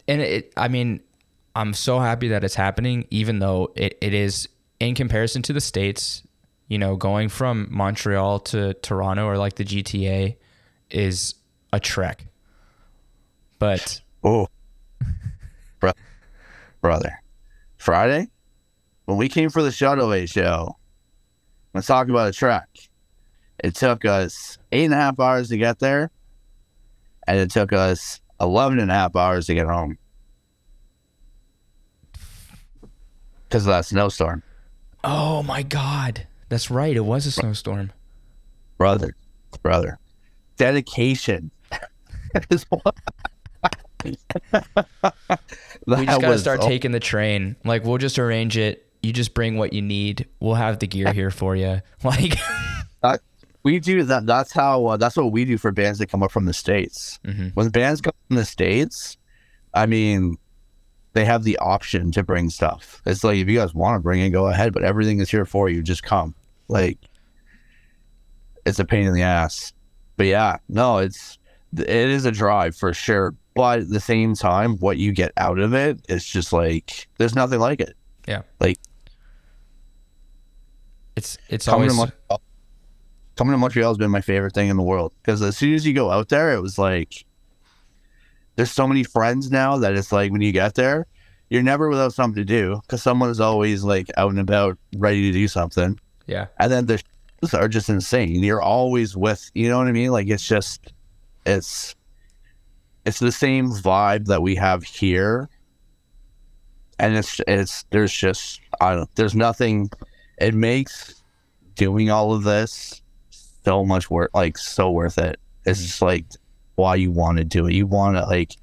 and 0.08 0.22
it 0.22 0.54
i 0.58 0.68
mean 0.70 1.02
i'm 1.58 1.74
so 1.74 2.00
happy 2.00 2.28
that 2.30 2.44
it's 2.44 2.56
happening 2.56 3.06
even 3.10 3.40
though 3.40 3.72
it, 3.76 3.98
it 4.02 4.14
is 4.14 4.48
in 4.80 4.96
comparison 4.96 5.42
to 5.42 5.52
the 5.54 5.62
states 5.62 6.24
you 6.68 6.78
know 6.78 6.96
going 6.96 7.28
from 7.30 7.68
montreal 7.70 8.40
to 8.40 8.74
toronto 8.76 9.26
or 9.26 9.38
like 9.38 9.56
the 9.56 9.66
gta 9.66 10.36
is 10.90 11.36
a 11.74 11.80
trek 11.80 12.26
but 13.60 14.02
Oh, 14.24 14.48
Bro- 15.80 15.92
brother. 16.82 17.22
Friday, 17.78 18.28
when 19.06 19.18
we 19.18 19.30
came 19.30 19.50
for 19.50 19.62
the 19.62 19.70
Shuttleway 19.70 20.30
show, 20.30 20.76
let's 21.74 21.88
talk 21.88 22.10
about 22.10 22.28
a 22.28 22.34
trek. 22.34 22.68
It 23.64 23.76
took 23.76 24.04
us 24.04 24.58
eight 24.72 24.86
and 24.86 24.94
a 24.94 24.98
half 24.98 25.20
hours 25.20 25.50
to 25.50 25.58
get 25.58 25.80
there, 25.80 26.12
and 27.28 27.38
it 27.40 27.52
took 27.52 27.72
us 27.72 28.20
11 28.42 28.80
and 28.80 28.92
a 28.92 28.94
half 28.94 29.16
hours 29.16 29.46
to 29.48 29.54
get 29.56 29.68
home. 29.68 29.98
Because 33.48 33.66
of 33.66 33.72
that 33.72 33.86
snowstorm. 33.86 34.44
oh 35.04 35.42
my 35.44 35.64
god 35.64 36.28
that's 36.50 36.70
right 36.72 36.96
it 36.96 37.06
was 37.06 37.26
a 37.26 37.32
snowstorm 37.32 37.92
Brother, 38.78 39.16
brother. 39.64 39.98
Dedication. 40.58 41.50
we 44.04 44.16
just 46.06 46.22
gotta 46.22 46.38
start 46.38 46.62
taking 46.62 46.92
the 46.92 47.00
train 47.00 47.56
like 47.66 47.84
we'll 47.84 47.98
just 47.98 48.20
arrange 48.20 48.58
it 48.58 48.86
you 49.02 49.12
just 49.12 49.34
bring 49.34 49.58
what 49.58 49.74
you 49.74 49.82
need 49.82 50.28
we'll 50.40 50.56
have 50.56 50.80
the 50.80 50.88
gear 50.88 51.12
here 51.14 51.32
for 51.32 51.56
you 51.56 51.82
like 52.04 52.38
we 53.64 53.80
do 53.80 54.04
that. 54.04 54.26
That's 54.26 54.54
how. 54.54 54.86
Uh, 54.86 54.98
that's 54.98 55.18
what 55.18 55.34
we 55.34 55.44
do 55.44 55.58
for 55.58 55.74
bands 55.74 56.00
that 56.00 56.08
come 56.08 56.24
up 56.24 56.32
from 56.32 56.46
the 56.46 56.54
states. 56.54 57.20
Mhm. 57.26 57.52
When 57.54 57.68
bands 57.68 58.00
come 58.00 58.14
from 58.30 58.38
the 58.38 58.46
states, 58.46 59.18
I 59.74 59.88
mean, 59.88 60.38
they 61.18 61.26
have 61.26 61.44
the 61.44 61.58
option 61.58 62.12
to 62.12 62.22
bring 62.22 62.48
stuff. 62.52 63.02
It's 63.08 63.24
like 63.24 63.38
if 63.38 63.50
you 63.50 63.58
guys 63.58 63.74
want 63.74 63.96
to 63.96 64.00
bring 64.00 64.22
it, 64.22 64.30
go 64.30 64.48
ahead. 64.48 64.72
But 64.72 64.84
everything 64.84 65.20
is 65.20 65.32
here 65.32 65.46
for 65.46 65.68
you. 65.68 65.82
Just 65.82 66.04
come. 66.04 66.36
Like 66.68 67.00
it's 68.68 68.78
a 68.78 68.86
pain 68.86 69.08
in 69.08 69.14
the 69.16 69.24
ass. 69.24 69.74
But 70.16 70.28
yeah, 70.28 70.58
no, 70.70 71.00
it's 71.00 71.40
it 71.76 71.90
is 71.90 72.26
a 72.26 72.32
drive 72.32 72.76
for 72.76 72.94
sure. 72.94 73.34
But 73.56 73.80
at 73.80 73.90
the 73.90 74.00
same 74.00 74.36
time, 74.36 74.78
what 74.78 74.98
you 74.98 75.12
get 75.12 75.32
out 75.38 75.58
of 75.58 75.74
it, 75.74 76.00
is 76.08 76.24
just 76.24 76.54
like 76.54 77.08
there's 77.18 77.34
nothing 77.34 77.60
like 77.60 77.82
it. 77.82 77.98
Yeah. 78.28 78.44
Like 78.60 78.78
It's 81.16 81.40
it's 81.50 81.66
coming 81.66 81.90
always 81.90 81.94
to 81.94 81.98
Montreal, 81.98 82.42
coming 83.38 83.54
to 83.54 83.58
Montreal 83.58 83.90
has 83.90 83.98
been 83.98 84.12
my 84.12 84.22
favorite 84.22 84.54
thing 84.54 84.70
in 84.70 84.78
the 84.78 84.84
world 84.84 85.14
because 85.24 85.42
as 85.42 85.58
soon 85.58 85.74
as 85.74 85.84
you 85.84 85.96
go 85.96 86.12
out 86.12 86.30
there, 86.30 86.54
it 86.54 86.62
was 86.62 86.78
like 86.78 87.26
there's 88.58 88.72
so 88.72 88.86
many 88.88 89.04
friends 89.06 89.50
now 89.50 89.78
that 89.78 89.96
it's 89.96 90.12
like 90.12 90.32
when 90.32 90.42
you 90.42 90.52
get 90.52 90.76
there, 90.76 91.06
you're 91.50 91.64
never 91.64 91.88
without 91.88 92.14
something 92.14 92.42
to 92.42 92.46
do 92.46 92.80
because 92.82 93.02
someone 93.02 93.30
is 93.30 93.40
always 93.40 93.84
like 93.84 94.08
out 94.18 94.32
and 94.32 94.40
about, 94.40 94.78
ready 94.98 95.32
to 95.32 95.32
do 95.32 95.48
something. 95.48 95.98
yeah. 96.26 96.48
and 96.60 96.70
then 96.72 96.86
the 96.88 96.98
shows 97.42 97.54
are 97.54 97.70
just 97.70 97.88
insane. 97.90 98.44
You're 98.44 98.62
always 98.62 99.16
with, 99.16 99.50
you 99.54 99.70
know 99.70 99.78
what 99.78 99.88
I 99.88 99.94
mean? 99.94 100.12
Like 100.12 100.28
it's 100.28 100.46
just, 100.46 100.92
it's, 101.46 101.96
it's 103.06 103.20
the 103.20 103.32
same 103.32 103.70
vibe 103.72 104.26
that 104.26 104.42
we 104.42 104.56
have 104.56 104.84
here, 104.84 105.48
and 107.00 107.16
it's 107.16 107.40
it's 107.48 107.86
there's 107.92 108.12
just 108.12 108.60
I 108.82 108.96
don't 108.96 109.16
there's 109.16 109.36
nothing. 109.36 109.90
It 110.40 110.54
makes 110.54 111.24
doing 111.76 112.10
all 112.10 112.34
of 112.34 112.44
this 112.44 113.02
so 113.64 113.86
much 113.86 114.10
worth 114.10 114.32
like 114.34 114.58
so 114.58 114.92
worth 114.92 115.18
it. 115.18 115.40
It's 115.66 115.80
Mhm. 115.80 115.84
just 115.84 116.02
like 116.02 116.26
why 116.78 116.96
you 116.96 117.12
want 117.12 117.40
to 117.40 117.44
do 117.44 117.66
it. 117.68 117.74
You 117.74 117.88
want 117.88 118.16
to 118.16 118.26
like 118.26 118.56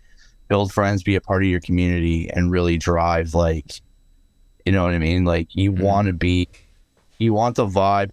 build 0.49 0.73
friends, 0.73 1.03
be 1.03 1.17
a 1.17 1.21
part 1.21 1.43
of 1.43 1.49
your 1.49 1.61
community, 1.61 2.31
and 2.31 2.51
really 2.51 2.79
drive 2.79 3.35
like, 3.35 3.81
you 4.65 4.73
know 4.73 4.85
what 4.85 4.95
I 4.95 4.99
mean? 4.99 5.25
Like 5.25 5.49
you 5.55 5.73
Mhm. 5.73 5.81
want 5.81 6.07
to 6.07 6.13
be, 6.13 6.49
you 7.19 7.35
want 7.35 7.57
the 7.57 7.67
vibe. 7.67 8.11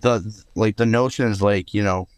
The 0.00 0.42
like 0.54 0.76
the 0.76 0.86
notion 0.86 1.28
is 1.28 1.42
like 1.42 1.74
you 1.74 1.84
know, 1.84 2.08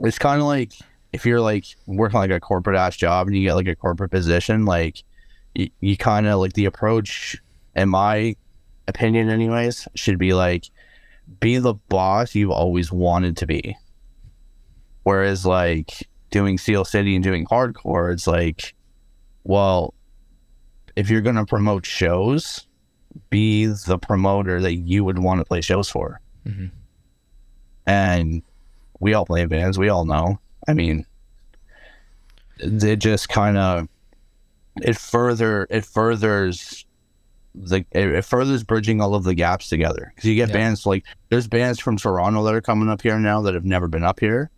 it's 0.00 0.18
kind 0.18 0.40
of 0.40 0.46
like 0.46 0.72
if 1.12 1.24
you're 1.24 1.40
like 1.40 1.64
working 1.86 2.20
like 2.20 2.30
a 2.30 2.40
corporate 2.40 2.76
ass 2.76 2.96
job 2.96 3.26
and 3.26 3.36
you 3.36 3.42
get 3.42 3.54
like 3.54 3.68
a 3.68 3.74
corporate 3.76 4.10
position, 4.10 4.66
like 4.66 5.02
you, 5.54 5.70
you 5.80 5.96
kind 5.96 6.26
of 6.26 6.38
like 6.38 6.52
the 6.52 6.66
approach, 6.66 7.36
in 7.74 7.88
my 7.88 8.36
opinion, 8.88 9.30
anyways, 9.30 9.88
should 9.94 10.18
be 10.18 10.34
like 10.34 10.68
be 11.40 11.56
the 11.56 11.74
boss 11.88 12.34
you've 12.34 12.50
always 12.50 12.92
wanted 12.92 13.38
to 13.38 13.46
be. 13.46 13.74
Whereas 15.04 15.46
like 15.46 16.06
doing 16.30 16.58
Steel 16.58 16.84
City 16.84 17.14
and 17.14 17.22
doing 17.24 17.46
hardcore, 17.46 18.12
it's 18.12 18.26
like, 18.26 18.74
well, 19.44 19.94
if 20.96 21.08
you're 21.10 21.20
gonna 21.20 21.46
promote 21.46 21.84
shows, 21.86 22.66
be 23.30 23.66
the 23.66 23.98
promoter 23.98 24.60
that 24.60 24.74
you 24.74 25.04
would 25.04 25.18
want 25.18 25.40
to 25.40 25.44
play 25.44 25.60
shows 25.60 25.88
for. 25.88 26.20
Mhm. 26.46 26.70
And 27.86 28.42
we 29.00 29.14
all 29.14 29.26
play 29.26 29.44
bands, 29.46 29.78
we 29.78 29.88
all 29.88 30.04
know. 30.04 30.38
I 30.68 30.74
mean, 30.74 31.06
they 32.58 32.96
just 32.96 33.28
kind 33.28 33.56
of 33.56 33.88
it 34.82 34.96
further 34.96 35.66
it 35.70 35.84
furthers 35.84 36.84
the 37.54 37.78
it, 37.92 38.08
it 38.08 38.24
furthers 38.24 38.62
bridging 38.64 39.00
all 39.00 39.14
of 39.14 39.24
the 39.24 39.34
gaps 39.34 39.68
together 39.68 40.12
because 40.14 40.28
you 40.28 40.34
get 40.34 40.48
Yeah. 40.50 40.54
bands 40.54 40.84
like 40.86 41.04
there's 41.30 41.48
bands 41.48 41.78
from 41.80 41.96
Toronto 41.96 42.42
that 42.44 42.54
are 42.54 42.60
coming 42.60 42.88
up 42.88 43.00
here 43.02 43.18
now 43.18 43.40
that 43.42 43.54
have 43.54 43.64
never 43.64 43.88
been 43.88 44.04
up 44.04 44.20
here. 44.20 44.50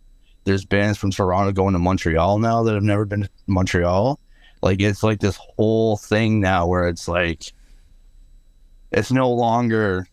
There's 0.45 0.65
bands 0.65 0.97
from 0.97 1.11
Toronto 1.11 1.51
going 1.51 1.73
to 1.73 1.79
Montreal 1.79 2.39
now 2.39 2.63
that 2.63 2.73
have 2.73 2.83
never 2.83 3.05
been 3.05 3.23
to 3.23 3.29
Montreal. 3.47 4.19
Like 4.61 4.81
it's 4.81 5.03
like 5.03 5.19
this 5.19 5.37
whole 5.37 5.97
thing 5.97 6.39
now 6.41 6.67
where 6.67 6.87
it's 6.87 7.07
like 7.07 7.53
it's 8.91 9.11
no 9.11 9.31
longer 9.31 10.07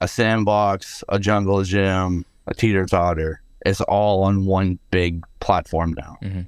a 0.00 0.08
sandbox, 0.08 1.02
a 1.08 1.18
jungle 1.18 1.62
gym, 1.64 2.24
a 2.46 2.54
teeter 2.54 2.86
totter. 2.86 3.42
It's 3.66 3.80
all 3.82 4.22
on 4.24 4.46
one 4.46 4.78
big 4.90 5.24
platform 5.40 5.94
now. 5.98 6.16
Mhm. 6.22 6.46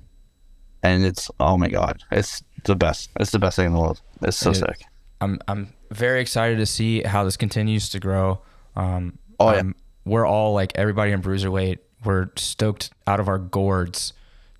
And 0.82 1.04
it's 1.04 1.30
oh 1.40 1.56
my 1.56 1.68
god, 1.68 2.02
it's 2.10 2.42
the 2.64 2.76
best. 2.76 3.10
It's 3.20 3.30
the 3.30 3.38
best 3.38 3.56
thing 3.56 3.66
in 3.66 3.72
the 3.72 3.80
world. 3.80 4.00
It's 4.22 4.36
so 4.36 4.50
It 4.50 4.56
sick. 4.56 4.84
I'm 5.20 5.38
I'm 5.48 5.72
very 5.90 6.20
excited 6.20 6.58
to 6.58 6.66
see 6.66 7.02
how 7.02 7.24
this 7.24 7.36
continues 7.36 7.88
to 7.90 8.00
grow. 8.00 8.40
Um, 8.76 9.18
Oh, 9.38 9.50
yeah. 9.50 9.56
I'm- 9.58 9.74
we're 10.04 10.26
all 10.26 10.52
like 10.52 10.72
everybody 10.74 11.12
in 11.12 11.22
bruiserweight. 11.22 11.78
We're 12.04 12.30
stoked 12.36 12.90
out 13.06 13.20
of 13.20 13.28
our 13.28 13.38
gourds 13.38 14.12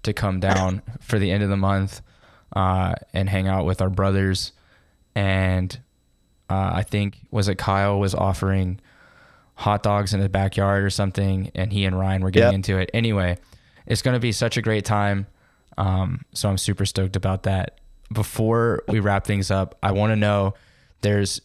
to 0.03 0.13
come 0.13 0.41
down 0.41 0.83
for 1.01 1.19
the 1.19 1.31
end 1.31 1.43
of 1.43 1.49
the 1.49 1.57
month 1.57 2.01
uh, 2.55 2.95
and 3.15 3.29
hang 3.29 3.47
out 3.49 3.65
with 3.65 3.81
our 3.81 3.91
brothers. 3.91 4.53
And 5.15 5.79
uh, 6.51 6.73
I 6.75 6.83
think 6.83 7.19
was 7.31 7.49
it 7.49 7.59
Kyle 7.59 7.99
was 7.99 8.15
offering 8.15 8.81
hot 9.55 9.83
dogs 9.83 10.13
in 10.15 10.21
his 10.21 10.29
backyard 10.29 10.83
or 10.85 10.91
something, 10.91 11.51
and 11.55 11.73
he 11.73 11.85
and 11.85 11.99
Ryan 11.99 12.23
were 12.23 12.31
getting 12.31 12.49
Yep. 12.49 12.55
into 12.55 12.79
it. 12.79 12.91
Anyway, 12.95 13.39
it's 13.87 14.03
going 14.03 14.15
to 14.15 14.21
be 14.21 14.33
such 14.33 14.57
a 14.57 14.63
great 14.63 14.85
time. 14.85 15.27
Um, 15.79 16.25
so 16.33 16.49
I'm 16.49 16.59
super 16.59 16.85
stoked 16.87 17.17
about 17.17 17.45
that. 17.45 17.79
Before 18.13 18.83
we 18.89 19.01
wrap 19.01 19.25
things 19.27 19.51
up, 19.51 19.79
I 19.83 19.93
want 19.93 20.11
to 20.11 20.17
know 20.17 20.55
there's, 21.01 21.41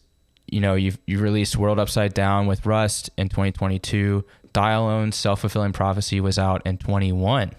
you 0.46 0.60
know, 0.60 0.74
you've 0.74 0.98
you 1.06 1.18
released 1.18 1.56
World 1.56 1.78
Upside 1.78 2.12
Down 2.12 2.46
with 2.46 2.66
Rust 2.66 3.08
in 3.16 3.28
2022. 3.28 4.24
Die 4.58 4.72
Alone's 4.72 5.14
Self 5.14 5.42
Fulfilling 5.42 5.72
Prophecy 5.72 6.20
was 6.20 6.36
out 6.36 6.62
in 6.66 6.78
21. 6.78 7.52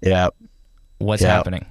Yeah. 0.00 0.30
What's 0.96 1.22
happening? 1.22 1.66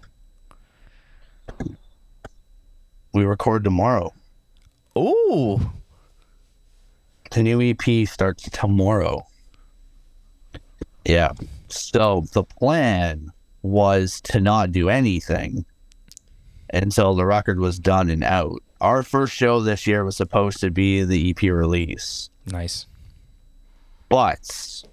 We 3.16 3.24
record 3.24 3.64
tomorrow. 3.64 4.14
Ooh, 4.96 5.60
The 7.32 7.42
new 7.42 7.60
EP 7.60 8.08
starts 8.08 8.48
tomorrow. 8.52 9.26
Yeah. 11.04 11.32
So 11.70 12.26
the 12.34 12.44
plan 12.44 13.32
was 13.64 14.22
to 14.26 14.40
not 14.40 14.72
do 14.72 14.88
anything 14.88 15.66
until 16.72 17.16
the 17.16 17.26
record 17.26 17.58
was 17.60 17.80
done 17.80 18.12
and 18.12 18.24
out. 18.24 18.62
Our 18.82 19.02
first 19.02 19.34
show 19.34 19.62
this 19.62 19.88
year 19.88 20.06
was 20.06 20.16
supposed 20.16 20.60
to 20.60 20.70
be 20.70 21.04
the 21.04 21.32
EP 21.32 21.42
release, 21.42 22.30
nice. 22.46 22.86
But 24.10 24.84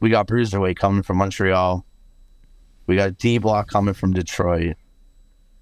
we 0.00 0.10
got 0.10 0.26
Bruiserweight 0.26 0.76
coming 0.76 1.02
from 1.02 1.18
Montreal. 1.18 1.84
We 2.86 2.96
got 2.96 3.18
D 3.18 3.38
Block 3.38 3.68
coming 3.68 3.94
from 3.94 4.12
Detroit. 4.12 4.76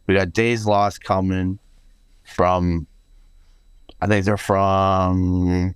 We 0.07 0.15
got 0.15 0.33
Days 0.33 0.67
Lost 0.67 1.03
coming 1.03 1.59
from, 2.25 2.87
I 4.01 4.07
think 4.07 4.27
they're 4.27 4.37
from, 4.37 5.75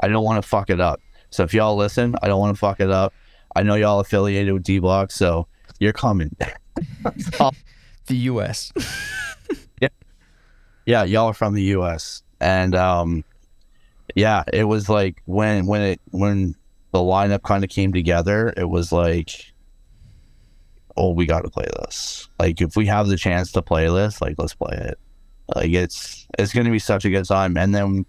I 0.00 0.08
don't 0.08 0.24
want 0.24 0.42
to 0.42 0.48
fuck 0.48 0.70
it 0.70 0.80
up. 0.80 1.00
So 1.30 1.42
if 1.42 1.52
y'all 1.52 1.76
listen, 1.76 2.14
I 2.22 2.28
don't 2.28 2.40
want 2.40 2.54
to 2.54 2.58
fuck 2.58 2.80
it 2.80 2.90
up. 2.90 3.12
I 3.54 3.62
know 3.62 3.74
y'all 3.74 4.00
affiliated 4.00 4.54
with 4.54 4.62
D 4.62 4.78
Block, 4.78 5.10
so 5.10 5.46
you're 5.78 5.92
coming. 5.92 6.34
The 8.06 8.16
U.S. 8.16 8.72
Yeah. 9.80 9.88
Yeah, 10.86 11.04
y'all 11.04 11.26
are 11.26 11.34
from 11.34 11.54
the 11.54 11.62
U.S. 11.62 12.22
and 12.40 12.74
um, 12.74 13.24
yeah, 14.18 14.42
it 14.52 14.64
was 14.64 14.88
like 14.88 15.22
when 15.26 15.66
when 15.66 15.80
it 15.80 16.00
when 16.10 16.56
the 16.92 16.98
lineup 16.98 17.44
kind 17.44 17.62
of 17.62 17.70
came 17.70 17.92
together, 17.92 18.52
it 18.56 18.68
was 18.68 18.90
like, 18.90 19.52
oh, 20.96 21.12
we 21.12 21.24
got 21.24 21.44
to 21.44 21.50
play 21.50 21.66
this. 21.78 22.28
Like 22.40 22.60
if 22.60 22.74
we 22.74 22.86
have 22.86 23.06
the 23.06 23.16
chance 23.16 23.52
to 23.52 23.62
play 23.62 23.86
this, 23.86 24.20
like 24.20 24.34
let's 24.36 24.54
play 24.54 24.76
it. 24.76 24.98
Like 25.54 25.70
it's 25.70 26.26
it's 26.36 26.52
gonna 26.52 26.72
be 26.72 26.80
such 26.80 27.04
a 27.04 27.10
good 27.10 27.26
time. 27.26 27.56
And 27.56 27.72
then 27.72 28.06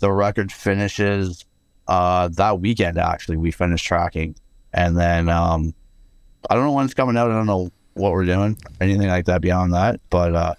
the 0.00 0.10
record 0.10 0.50
finishes 0.50 1.44
uh 1.88 2.28
that 2.28 2.60
weekend. 2.60 2.96
Actually, 2.96 3.36
we 3.36 3.50
finished 3.50 3.84
tracking, 3.84 4.34
and 4.72 4.96
then 4.96 5.28
um, 5.28 5.74
I 6.48 6.54
don't 6.54 6.64
know 6.64 6.72
when 6.72 6.86
it's 6.86 6.94
coming 6.94 7.18
out. 7.18 7.30
I 7.30 7.34
don't 7.34 7.46
know 7.46 7.70
what 7.92 8.12
we're 8.12 8.24
doing, 8.24 8.56
anything 8.80 9.08
like 9.08 9.26
that 9.26 9.42
beyond 9.42 9.74
that, 9.74 10.00
but 10.08 10.34
uh. 10.34 10.54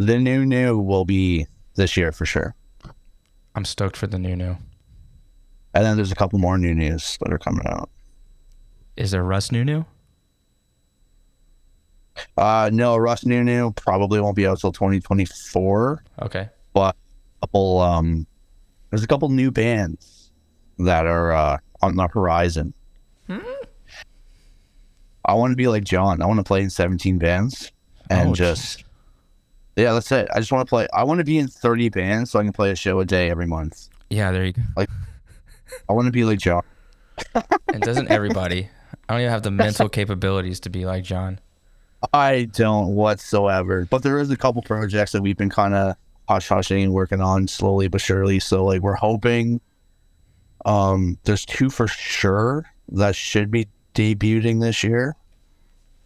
The 0.00 0.16
new 0.16 0.46
new 0.46 0.78
will 0.78 1.04
be 1.04 1.48
this 1.74 1.96
year 1.96 2.12
for 2.12 2.24
sure. 2.24 2.54
I'm 3.58 3.64
stoked 3.64 3.96
for 3.96 4.06
the 4.06 4.20
new 4.20 4.36
new. 4.36 4.56
And 5.74 5.84
then 5.84 5.96
there's 5.96 6.12
a 6.12 6.14
couple 6.14 6.38
more 6.38 6.56
new 6.58 6.76
news 6.76 7.18
that 7.20 7.32
are 7.32 7.40
coming 7.40 7.66
out. 7.66 7.90
Is 8.96 9.10
there 9.10 9.24
Rust 9.24 9.50
new 9.50 9.64
new? 9.64 9.84
Uh 12.36 12.70
no, 12.72 12.96
Rust 12.96 13.26
New 13.26 13.42
New 13.42 13.72
probably 13.72 14.20
won't 14.20 14.36
be 14.36 14.46
out 14.46 14.60
till 14.60 14.70
2024. 14.70 16.04
Okay. 16.22 16.48
But 16.72 16.94
a 16.94 17.46
couple 17.46 17.80
um 17.80 18.28
there's 18.90 19.02
a 19.02 19.08
couple 19.08 19.28
new 19.28 19.50
bands 19.50 20.30
that 20.78 21.04
are 21.06 21.32
uh 21.32 21.58
on 21.82 21.96
the 21.96 22.06
horizon. 22.06 22.72
Hmm. 23.26 23.40
I 25.24 25.34
want 25.34 25.50
to 25.50 25.56
be 25.56 25.66
like 25.66 25.82
John. 25.82 26.22
I 26.22 26.26
want 26.26 26.38
to 26.38 26.44
play 26.44 26.62
in 26.62 26.70
17 26.70 27.18
bands 27.18 27.72
and 28.08 28.28
Oh, 28.30 28.34
just 28.34 28.84
Yeah, 29.78 29.92
that's 29.92 30.10
it. 30.12 30.28
I 30.34 30.40
just 30.40 30.50
want 30.50 30.66
to 30.66 30.68
play 30.68 30.88
I 30.92 31.04
want 31.04 31.18
to 31.18 31.24
be 31.24 31.38
in 31.38 31.46
30 31.48 31.88
bands 31.90 32.30
so 32.32 32.40
I 32.40 32.42
can 32.42 32.52
play 32.52 32.70
a 32.72 32.76
show 32.76 32.98
a 33.00 33.04
day 33.04 33.30
every 33.30 33.46
month. 33.46 33.88
Yeah, 34.10 34.32
there 34.32 34.44
you 34.44 34.52
go. 34.52 34.62
Like, 34.76 34.90
I 35.88 35.92
want 35.92 36.06
to 36.06 36.12
be 36.12 36.24
like 36.24 36.38
John. 36.40 36.62
And 37.72 37.82
doesn't 37.82 38.10
everybody? 38.10 38.68
I 39.08 39.14
don't 39.14 39.20
even 39.20 39.30
have 39.30 39.42
the 39.42 39.50
mental 39.50 39.88
capabilities 39.88 40.60
to 40.60 40.70
be 40.70 40.84
like 40.86 41.04
John. 41.04 41.38
I 42.12 42.44
don't 42.52 42.94
whatsoever. 42.94 43.86
But 43.90 44.02
there 44.02 44.18
is 44.18 44.30
a 44.30 44.36
couple 44.36 44.62
projects 44.62 45.12
that 45.12 45.22
we've 45.22 45.36
been 45.36 45.50
kind 45.50 45.74
of 45.74 45.96
hush 46.28 46.48
hushing 46.48 46.82
and 46.82 46.92
working 46.92 47.20
on 47.20 47.46
slowly 47.48 47.88
but 47.88 48.00
surely. 48.00 48.38
So 48.40 48.64
like 48.64 48.82
we're 48.82 48.94
hoping 48.94 49.60
Um, 50.64 51.18
there's 51.24 51.44
two 51.44 51.70
for 51.70 51.86
sure 51.88 52.66
that 52.90 53.14
should 53.14 53.50
be 53.50 53.68
debuting 53.94 54.60
this 54.60 54.82
year. 54.82 55.14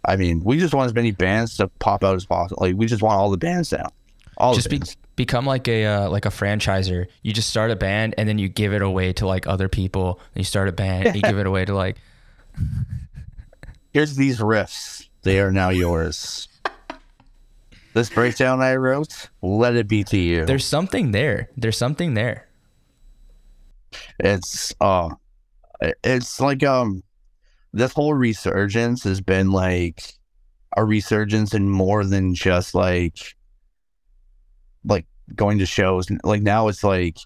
I 0.04 0.16
mean, 0.16 0.42
we 0.42 0.58
just 0.58 0.74
want 0.74 0.86
as 0.86 0.94
many 0.94 1.12
bands 1.12 1.56
to 1.58 1.68
pop 1.68 2.02
out 2.02 2.16
as 2.16 2.26
possible. 2.26 2.62
Like 2.62 2.76
we 2.76 2.86
just 2.86 3.02
want 3.02 3.18
all 3.18 3.30
the 3.30 3.36
bands 3.36 3.72
now. 3.72 3.90
All 4.36 4.54
just 4.54 4.70
be, 4.70 4.80
become 5.14 5.46
like 5.46 5.68
a 5.68 5.86
uh, 5.86 6.08
like 6.10 6.26
a 6.26 6.30
franchiser. 6.30 7.06
You 7.22 7.32
just 7.32 7.50
start 7.50 7.70
a 7.70 7.76
band 7.76 8.14
and 8.18 8.28
then 8.28 8.38
you 8.38 8.48
give 8.48 8.72
it 8.72 8.82
away 8.82 9.12
to 9.14 9.26
like 9.26 9.46
other 9.46 9.68
people. 9.68 10.18
You 10.34 10.44
start 10.44 10.68
a 10.68 10.72
band, 10.72 11.06
and 11.06 11.16
you 11.16 11.22
give 11.22 11.38
it 11.38 11.46
away 11.46 11.64
to 11.64 11.74
like 11.74 11.96
Here's 13.92 14.16
these 14.16 14.38
riffs. 14.38 15.06
They 15.22 15.38
are 15.40 15.52
now 15.52 15.68
yours. 15.68 16.48
this 17.92 18.08
breakdown 18.10 18.60
I 18.62 18.76
wrote, 18.76 19.28
let 19.42 19.76
it 19.76 19.86
be 19.86 20.02
to 20.04 20.16
you. 20.16 20.46
there's 20.46 20.64
something 20.64 21.12
there. 21.12 21.50
There's 21.56 21.76
something 21.76 22.14
there. 22.14 22.48
it's 24.18 24.74
uh 24.80 25.10
it's 26.02 26.40
like 26.40 26.64
um 26.64 27.02
this 27.72 27.92
whole 27.92 28.14
resurgence 28.14 29.04
has 29.04 29.20
been 29.20 29.50
like 29.50 30.14
a 30.76 30.84
resurgence 30.84 31.54
in 31.54 31.68
more 31.68 32.04
than 32.04 32.34
just 32.34 32.74
like 32.74 33.34
like 34.84 35.06
going 35.34 35.58
to 35.58 35.66
shows. 35.66 36.08
Like 36.24 36.42
now 36.42 36.68
it's 36.68 36.84
like 36.84 37.18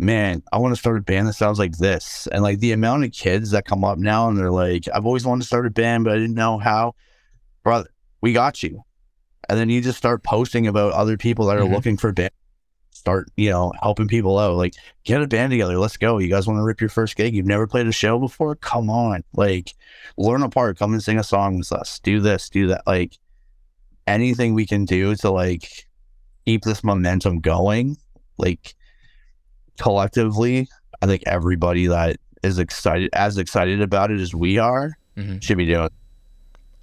man 0.00 0.40
i 0.52 0.56
want 0.58 0.72
to 0.72 0.78
start 0.78 0.96
a 0.96 1.00
band 1.00 1.26
that 1.26 1.32
sounds 1.32 1.58
like 1.58 1.76
this. 1.78 2.28
And 2.30 2.42
like 2.42 2.60
the 2.60 2.70
amount 2.72 3.04
of 3.04 3.10
kids 3.12 3.50
that 3.50 3.64
come 3.64 3.84
up 3.84 3.98
now 3.98 4.28
and 4.28 4.38
they're 4.38 4.50
like 4.50 4.84
i've 4.94 5.04
always 5.04 5.26
wanted 5.26 5.40
to 5.42 5.46
start 5.48 5.66
a 5.66 5.70
band 5.70 6.04
but 6.04 6.12
i 6.12 6.16
didn't 6.16 6.36
know 6.36 6.58
how. 6.58 6.94
Brother 7.64 7.90
we 8.20 8.32
got 8.32 8.62
you. 8.62 8.84
And 9.48 9.58
then 9.58 9.70
you 9.70 9.80
just 9.80 9.98
start 9.98 10.22
posting 10.22 10.66
about 10.66 10.92
other 10.92 11.16
people 11.16 11.46
that 11.46 11.56
are 11.56 11.62
Mhm. 11.62 11.72
looking 11.72 11.96
for 11.96 12.12
bands 12.12 12.32
start 13.08 13.30
you 13.36 13.48
know 13.50 13.72
helping 13.82 14.06
people 14.06 14.38
out 14.38 14.54
like 14.56 14.74
get 15.04 15.22
a 15.22 15.26
band 15.26 15.50
together. 15.50 15.78
Let's 15.78 15.96
go. 15.96 16.18
You 16.18 16.28
guys 16.28 16.46
want 16.46 16.58
to 16.58 16.62
rip 16.62 16.80
your 16.80 16.90
first 16.90 17.16
gig? 17.16 17.34
You've 17.34 17.46
never 17.46 17.66
played 17.66 17.86
a 17.86 17.92
show 17.92 18.18
before? 18.18 18.54
Come 18.56 18.90
on. 18.90 19.24
Like, 19.34 19.72
learn 20.18 20.42
a 20.42 20.48
part. 20.50 20.78
Come 20.78 20.92
and 20.92 21.02
sing 21.02 21.18
a 21.18 21.24
song 21.24 21.56
with 21.58 21.72
us. 21.72 21.98
Do 22.00 22.20
this, 22.20 22.50
do 22.50 22.66
that. 22.68 22.82
Like, 22.86 23.16
anything 24.06 24.52
we 24.54 24.66
can 24.66 24.84
do 24.84 25.14
to 25.16 25.30
like 25.30 25.86
keep 26.44 26.62
this 26.64 26.84
momentum 26.84 27.40
going, 27.40 27.96
like 28.36 28.74
collectively, 29.78 30.68
I 31.02 31.06
think 31.06 31.22
everybody 31.26 31.86
that 31.86 32.16
is 32.42 32.58
excited, 32.58 33.10
as 33.12 33.38
excited 33.38 33.80
about 33.80 34.10
it 34.10 34.20
as 34.20 34.34
we 34.34 34.58
are, 34.58 34.96
Mhm. 35.16 35.42
should 35.42 35.58
be 35.58 35.66
doing. 35.66 35.90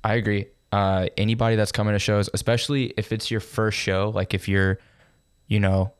I 0.03 0.15
agree. 0.15 0.47
Uh, 0.71 1.07
anybody 1.17 1.55
that's 1.55 1.71
coming 1.71 1.93
to 1.93 1.99
shows, 1.99 2.29
especially 2.33 2.93
if 2.97 3.11
it's 3.11 3.31
your 3.31 3.39
first 3.39 3.77
show, 3.77 4.11
like 4.13 4.33
if 4.33 4.47
you're, 4.47 4.77
you 5.47 5.59
know, 5.59 5.93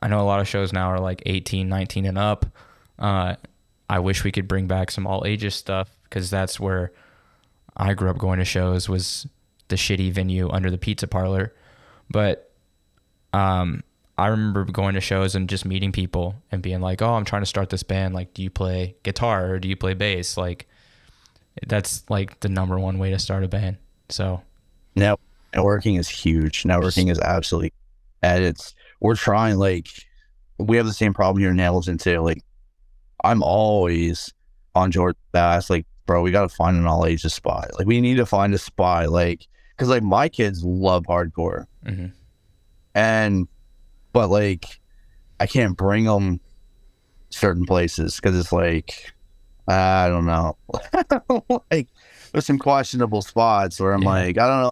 I 0.00 0.08
know 0.08 0.20
a 0.20 0.22
lot 0.22 0.40
of 0.40 0.48
shows 0.48 0.72
now 0.72 0.88
are 0.88 1.00
like 1.00 1.22
18, 1.26 1.68
19 1.68 2.06
and 2.06 2.18
up. 2.18 2.46
Uh, 2.98 3.36
I 3.90 3.98
wish 3.98 4.24
we 4.24 4.32
could 4.32 4.48
bring 4.48 4.66
back 4.66 4.90
some 4.90 5.06
all 5.06 5.24
ages 5.26 5.54
stuff 5.54 5.90
because 6.04 6.30
that's 6.30 6.60
where 6.60 6.92
I 7.76 7.94
grew 7.94 8.10
up 8.10 8.18
going 8.18 8.38
to 8.38 8.44
shows 8.44 8.88
was 8.88 9.26
the 9.68 9.76
shitty 9.76 10.12
venue 10.12 10.50
under 10.50 10.70
the 10.70 10.78
pizza 10.78 11.06
parlor. 11.06 11.54
But 12.10 12.50
um, 13.32 13.82
I 14.16 14.28
remember 14.28 14.64
going 14.64 14.94
to 14.94 15.00
shows 15.00 15.34
and 15.34 15.48
just 15.48 15.64
meeting 15.64 15.92
people 15.92 16.34
and 16.50 16.62
being 16.62 16.80
like, 16.80 17.02
"Oh, 17.02 17.14
I'm 17.14 17.24
trying 17.24 17.42
to 17.42 17.46
start 17.46 17.70
this 17.70 17.82
band. 17.82 18.14
Like, 18.14 18.34
do 18.34 18.42
you 18.42 18.50
play 18.50 18.96
guitar 19.02 19.50
or 19.52 19.58
do 19.58 19.68
you 19.68 19.76
play 19.76 19.94
bass?" 19.94 20.36
Like, 20.36 20.66
that's 21.66 22.08
like 22.10 22.40
the 22.40 22.48
number 22.48 22.78
one 22.78 22.98
way 22.98 23.10
to 23.10 23.18
start 23.18 23.44
a 23.44 23.48
band. 23.48 23.76
So 24.08 24.42
Now, 24.96 25.18
networking 25.52 25.98
is 25.98 26.08
huge. 26.08 26.64
Networking 26.64 27.10
is 27.10 27.18
absolutely, 27.20 27.72
at 28.22 28.42
it's 28.42 28.74
we're 29.00 29.14
trying. 29.16 29.56
Like, 29.56 29.88
we 30.58 30.76
have 30.76 30.86
the 30.86 30.92
same 30.92 31.14
problem 31.14 31.40
here 31.40 31.50
in 31.50 31.58
Hamilton 31.58 31.98
too. 31.98 32.20
Like, 32.20 32.42
I'm 33.24 33.42
always 33.42 34.32
on 34.74 34.90
George 34.90 35.16
Bass. 35.32 35.70
Like, 35.70 35.86
bro, 36.06 36.22
we 36.22 36.30
got 36.30 36.42
to 36.42 36.48
find 36.48 36.76
an 36.76 36.86
all 36.86 37.06
ages 37.06 37.34
spot. 37.34 37.70
Like, 37.78 37.86
we 37.86 38.00
need 38.00 38.16
to 38.16 38.26
find 38.26 38.54
a 38.54 38.58
spot. 38.58 39.10
Like, 39.10 39.46
because 39.76 39.88
like 39.88 40.02
my 40.02 40.28
kids 40.28 40.64
love 40.64 41.04
hardcore, 41.04 41.66
mhm. 41.86 42.12
and 42.94 43.46
but 44.12 44.28
like, 44.28 44.80
I 45.38 45.46
can't 45.46 45.76
bring 45.76 46.04
them 46.04 46.40
certain 47.30 47.64
places 47.64 48.16
because 48.16 48.36
it's 48.36 48.50
like, 48.52 49.12
I 49.68 50.08
don't 50.08 50.26
know. 50.26 50.56
like, 51.70 51.86
there's 52.32 52.46
some 52.46 52.58
questionable 52.58 53.22
spots 53.22 53.78
where 53.78 53.92
I'm 53.92 54.02
Yeah. 54.02 54.08
like, 54.08 54.38
I 54.38 54.46
don't 54.48 54.62
know 54.62 54.70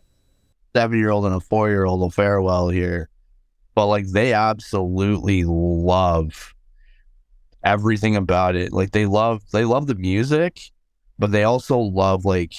seven 0.74 0.98
year 0.98 1.10
old 1.10 1.24
and 1.24 1.34
a 1.34 1.40
four 1.40 1.68
year 1.68 1.84
old 1.84 2.00
will 2.00 2.10
fare 2.10 2.40
well 2.42 2.68
here. 2.68 3.08
But 3.76 3.86
like 3.86 4.08
they 4.08 4.32
absolutely 4.32 5.44
love 5.44 6.54
everything 7.62 8.16
about 8.16 8.56
it. 8.56 8.72
Like 8.72 8.92
they 8.92 9.04
love 9.06 9.42
they 9.52 9.66
love 9.66 9.86
the 9.86 9.94
music, 9.94 10.60
but 11.18 11.30
they 11.30 11.44
also 11.44 11.78
love 11.78 12.24
like 12.24 12.54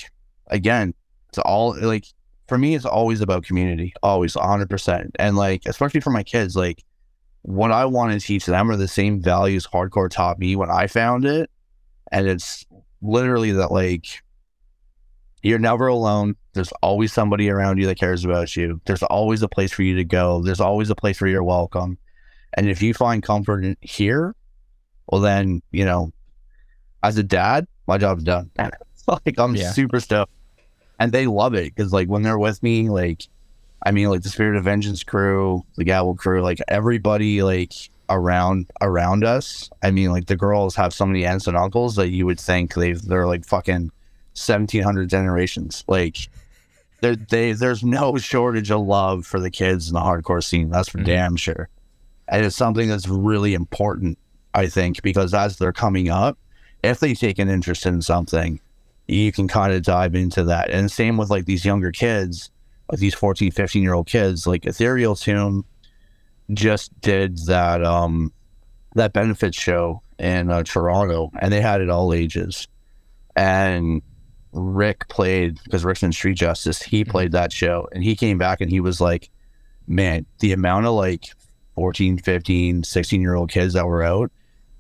again, 0.48 0.94
it's 1.30 1.40
all 1.40 1.76
like 1.82 2.06
for 2.48 2.58
me 2.58 2.76
it's 2.76 2.86
always 2.86 3.20
about 3.20 3.44
community. 3.44 3.94
Always 4.04 4.36
hundred 4.36 4.70
percent. 4.70 5.16
And 5.18 5.36
like 5.36 5.64
especially 5.66 6.02
for 6.02 6.12
my 6.12 6.24
kids, 6.24 6.56
like 6.56 6.84
what 7.42 7.72
I 7.72 7.86
want 7.86 8.14
to 8.14 8.26
teach 8.26 8.46
them 8.46 8.70
are 8.70 8.78
the 8.78 8.88
same 8.88 9.20
values 9.20 9.66
hardcore 9.66 10.12
taught 10.12 10.38
me 10.38 10.56
when 10.56 10.70
I 10.70 10.86
found 10.86 11.26
it. 11.26 11.50
And 12.12 12.28
it's 12.28 12.64
literally 13.02 13.54
that 13.54 13.72
like 13.72 14.22
you're 15.44 15.60
never 15.60 15.88
alone. 15.88 16.36
There's 16.54 16.72
always 16.82 17.14
somebody 17.14 17.50
around 17.50 17.78
you 17.78 17.86
that 17.88 18.00
cares 18.00 18.26
about 18.26 18.56
you. 18.56 18.82
There's 18.86 19.04
always 19.04 19.42
a 19.42 19.48
place 19.48 19.72
for 19.72 19.84
you 19.84 19.96
to 19.96 20.04
go. 20.04 20.42
There's 20.42 20.60
always 20.60 20.90
a 20.90 20.96
place 20.96 21.22
where 21.22 21.30
you're 21.30 21.44
welcome. 21.44 21.98
And 22.56 22.70
if 22.70 22.82
you 22.82 22.94
find 22.94 23.22
comfort 23.22 23.64
in 23.64 23.78
here, 23.82 24.36
well, 25.08 25.22
then, 25.22 25.62
you 25.72 25.86
know, 25.86 26.12
as 27.04 27.18
a 27.18 27.24
dad, 27.24 27.68
my 27.88 27.98
job's 27.98 28.24
done. 28.24 28.50
like, 29.08 29.38
I'm 29.38 29.56
Yeah. 29.56 29.72
super 29.72 30.00
stoked. 30.00 30.32
And 31.00 31.12
they 31.12 31.28
love 31.28 31.54
it 31.54 31.76
because, 31.76 31.94
like, 31.94 32.08
when 32.10 32.24
they're 32.24 32.40
with 32.40 32.64
me, 32.64 32.90
like, 32.90 33.22
I 33.86 33.92
mean, 33.92 34.10
like 34.10 34.24
the 34.24 34.30
Spirit 34.30 34.58
of 34.58 34.64
Vengeance 34.64 35.04
crew, 35.04 35.64
the 35.76 35.84
Gavel 35.84 36.16
crew, 36.16 36.42
like 36.42 36.58
everybody, 36.68 37.44
like 37.44 37.74
around 38.10 38.66
around 38.82 39.24
us. 39.24 39.70
I 39.84 39.92
mean, 39.92 40.12
like 40.12 40.26
the 40.26 40.36
girls 40.36 40.76
have 40.76 40.94
so 40.94 41.06
many 41.06 41.26
aunts 41.26 41.46
and 41.46 41.56
uncles 41.56 41.96
that 41.98 42.10
you 42.10 42.26
would 42.26 42.40
think 42.40 42.74
they've 42.74 43.00
they're 43.02 43.28
like 43.28 43.46
fucking 43.46 43.92
seventeen 44.38 44.84
hundred 44.84 45.10
generations. 45.10 45.84
Like, 45.88 46.18
there 47.02 47.16
they 47.16 47.54
there's 47.54 47.84
no 47.84 48.18
shortage 48.18 48.72
of 48.72 48.82
love 48.82 49.26
for 49.26 49.40
the 49.40 49.52
kids 49.52 49.88
in 49.88 49.94
the 49.94 50.00
hardcore 50.00 50.44
scene. 50.44 50.70
That's 50.70 50.90
for 50.90 51.00
Mhm. 51.00 51.06
damn 51.06 51.36
sure. 51.36 51.70
And 52.28 52.46
it's 52.46 52.56
something 52.56 52.90
that's 52.90 53.08
really 53.08 53.54
important, 53.54 54.18
I 54.54 54.68
think, 54.68 55.02
because 55.02 55.34
as 55.34 55.58
they're 55.58 55.72
coming 55.74 56.10
up, 56.10 56.38
if 56.84 57.00
they 57.00 57.14
take 57.14 57.40
an 57.40 57.50
interest 57.50 57.86
in 57.86 58.02
something, 58.02 58.60
you 59.08 59.32
can 59.32 59.48
kind 59.48 59.72
of 59.74 59.84
dive 59.84 60.14
into 60.16 60.44
that. 60.44 60.70
And 60.70 60.92
same 60.92 61.16
with 61.18 61.30
like 61.30 61.46
these 61.46 61.64
younger 61.64 61.92
kids, 61.92 62.50
like 62.92 63.00
these 63.00 63.14
14, 63.14 63.52
15 63.52 63.82
year 63.84 63.94
old 63.94 64.08
kids, 64.08 64.46
like 64.46 64.66
Ethereal 64.66 65.16
Tomb 65.16 65.64
just 66.54 67.00
did 67.02 67.38
that 67.46 67.84
um 67.84 68.32
that 68.96 69.14
benefit 69.14 69.54
show 69.54 70.02
in 70.18 70.50
uh, 70.50 70.64
Toronto 70.64 71.30
and 71.40 71.52
they 71.54 71.62
had 71.62 71.82
it 71.82 71.90
all 71.90 72.14
ages. 72.14 72.68
And 73.36 74.02
Rick 74.54 75.08
played 75.08 75.60
because 75.64 75.84
Rick's 75.84 76.04
in 76.04 76.12
Street 76.12 76.36
Justice, 76.36 76.82
he 76.82 77.02
mm-hmm. 77.02 77.12
played 77.12 77.32
that 77.34 77.52
show 77.52 77.88
and 77.92 78.04
he 78.04 78.16
came 78.16 78.38
back 78.38 78.62
and 78.62 78.70
he 78.70 78.80
was 78.80 79.02
like, 79.02 79.30
Man, 79.88 80.26
the 80.40 80.52
amount 80.52 80.86
of 80.86 80.94
like 80.94 81.26
14, 81.76 82.18
15, 82.18 82.84
16 82.84 83.22
year 83.22 83.36
old 83.36 83.50
kids 83.50 83.74
that 83.74 83.86
were 83.86 84.04
out, 84.04 84.32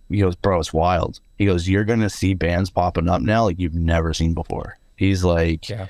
he 0.09 0.19
goes, 0.19 0.35
Bro, 0.35 0.59
it's 0.59 0.73
wild. 0.73 1.19
He 1.37 1.45
goes, 1.45 1.67
You're 1.67 1.85
gonna 1.85 2.09
see 2.09 2.33
bands 2.33 2.69
popping 2.69 3.09
up 3.09 3.21
now 3.21 3.45
like 3.45 3.59
you've 3.59 3.73
never 3.73 4.13
seen 4.13 4.33
before. 4.33 4.77
He's 4.95 5.23
like, 5.23 5.69
Yeah. 5.69 5.87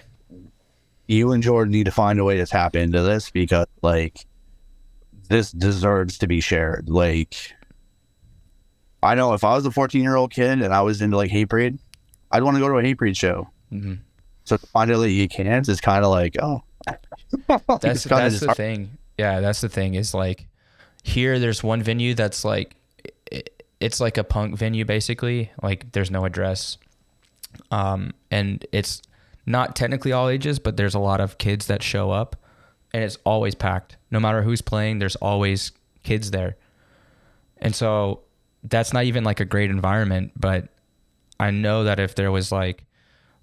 You 1.08 1.32
and 1.32 1.42
Jordan 1.42 1.72
need 1.72 1.86
to 1.86 1.92
find 1.92 2.20
a 2.20 2.26
way 2.26 2.38
to 2.38 2.46
tap 2.46 2.76
into 2.76 3.02
this 3.02 3.30
because 3.30 3.68
like 3.82 4.26
this 5.30 5.52
deserves 5.52 6.18
to 6.20 6.28
be 6.28 6.42
shared. 6.42 6.90
Like 6.90 7.36
I 9.02 9.16
know 9.16 9.34
if 9.34 9.44
I 9.44 9.56
was 9.56 9.66
a 9.66 9.72
14 9.72 10.02
year 10.02 10.16
old 10.16 10.34
kid 10.34 10.62
and 10.62 10.74
I 10.74 10.82
was 10.82 11.02
into 11.02 11.18
like 11.18 11.32
Hatebreed, 11.32 11.80
I'd 12.32 12.44
want 12.44 12.56
to 12.56 12.62
go 12.62 12.68
to 12.68 12.78
a 12.78 12.84
Hatebreed 12.84 13.16
show. 13.16 13.50
Hmm 13.70 13.96
So 14.46 14.58
to 14.58 14.68
find 14.68 14.92
out 14.92 15.00
that 15.00 15.12
you 15.12 15.28
can't 15.28 15.68
is 15.68 15.82
kind 15.82 16.04
of 16.06 16.12
like, 16.12 16.36
oh, 16.42 16.64
That's 17.82 18.04
that's 18.06 18.40
the 18.40 18.46
hard. 18.48 18.58
thing. 18.58 18.98
Yeah, 19.18 19.40
that's 19.42 19.62
the 19.62 19.70
thing. 19.70 19.96
Is 19.96 20.14
like 20.14 20.48
here, 21.04 21.40
there's 21.40 21.64
one 21.64 21.82
venue 21.84 22.14
that's 22.14 22.46
like 22.46 22.76
i- 23.34 23.44
it's 23.80 24.00
like 24.00 24.18
a 24.18 24.24
punk 24.24 24.58
venue 24.58 24.86
basically. 24.86 25.52
Like 25.62 25.92
there's 25.92 26.10
no 26.12 26.24
address, 26.26 26.78
um, 27.72 28.14
and 28.32 28.66
it's 28.72 29.02
not 29.46 29.76
technically 29.76 30.12
all 30.14 30.30
ages, 30.30 30.60
but 30.60 30.78
there's 30.78 30.96
a 30.96 31.00
lot 31.00 31.20
of 31.20 31.38
kids 31.38 31.68
that 31.68 31.84
show 31.84 32.12
up, 32.12 32.36
and 32.94 33.04
it's 33.04 33.18
always 33.26 33.56
packed. 33.56 33.98
No 34.12 34.20
matter 34.20 34.42
who's 34.44 34.62
playing, 34.62 35.00
there's 35.00 35.16
always 35.18 35.72
kids 36.04 36.32
there, 36.32 36.56
and 37.58 37.76
so 37.76 38.22
that's 38.64 38.94
not 38.94 39.04
even 39.04 39.24
like 39.26 39.40
a 39.42 39.46
great 39.46 39.70
environment. 39.70 40.32
But 40.40 40.70
I 41.40 41.52
know 41.52 41.84
that 41.84 42.00
if 42.00 42.16
there 42.16 42.32
was 42.32 42.52
like 42.52 42.84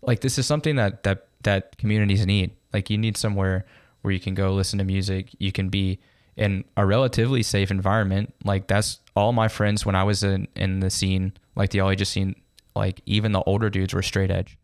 like 0.07 0.21
this 0.21 0.39
is 0.39 0.47
something 0.47 0.77
that 0.77 1.03
that 1.03 1.27
that 1.43 1.77
communities 1.79 2.25
need 2.27 2.51
like 2.73 2.91
you 2.91 2.99
need 2.99 3.17
somewhere 3.17 3.65
where 4.03 4.13
you 4.13 4.21
can 4.21 4.35
go 4.35 4.53
listen 4.53 4.79
to 4.79 4.85
music 4.85 5.31
you 5.39 5.53
can 5.53 5.69
be 5.69 5.99
in 6.37 6.65
a 6.77 6.85
relatively 6.85 7.43
safe 7.43 7.71
environment 7.71 8.35
like 8.45 8.67
that's 8.67 9.01
all 9.17 9.33
my 9.33 9.49
friends 9.49 9.87
when 9.87 9.95
I 9.95 10.05
was 10.05 10.23
in 10.23 10.49
in 10.57 10.81
the 10.81 10.91
scene, 10.91 11.33
like 11.55 11.71
the 11.71 11.81
all 11.81 11.91
ages 11.91 12.09
scene, 12.09 12.35
like 12.75 13.01
even 13.07 13.33
the 13.33 13.43
older 13.43 13.71
dudes 13.71 13.95
were 13.95 14.03
straight 14.03 14.31
edge. 14.31 14.59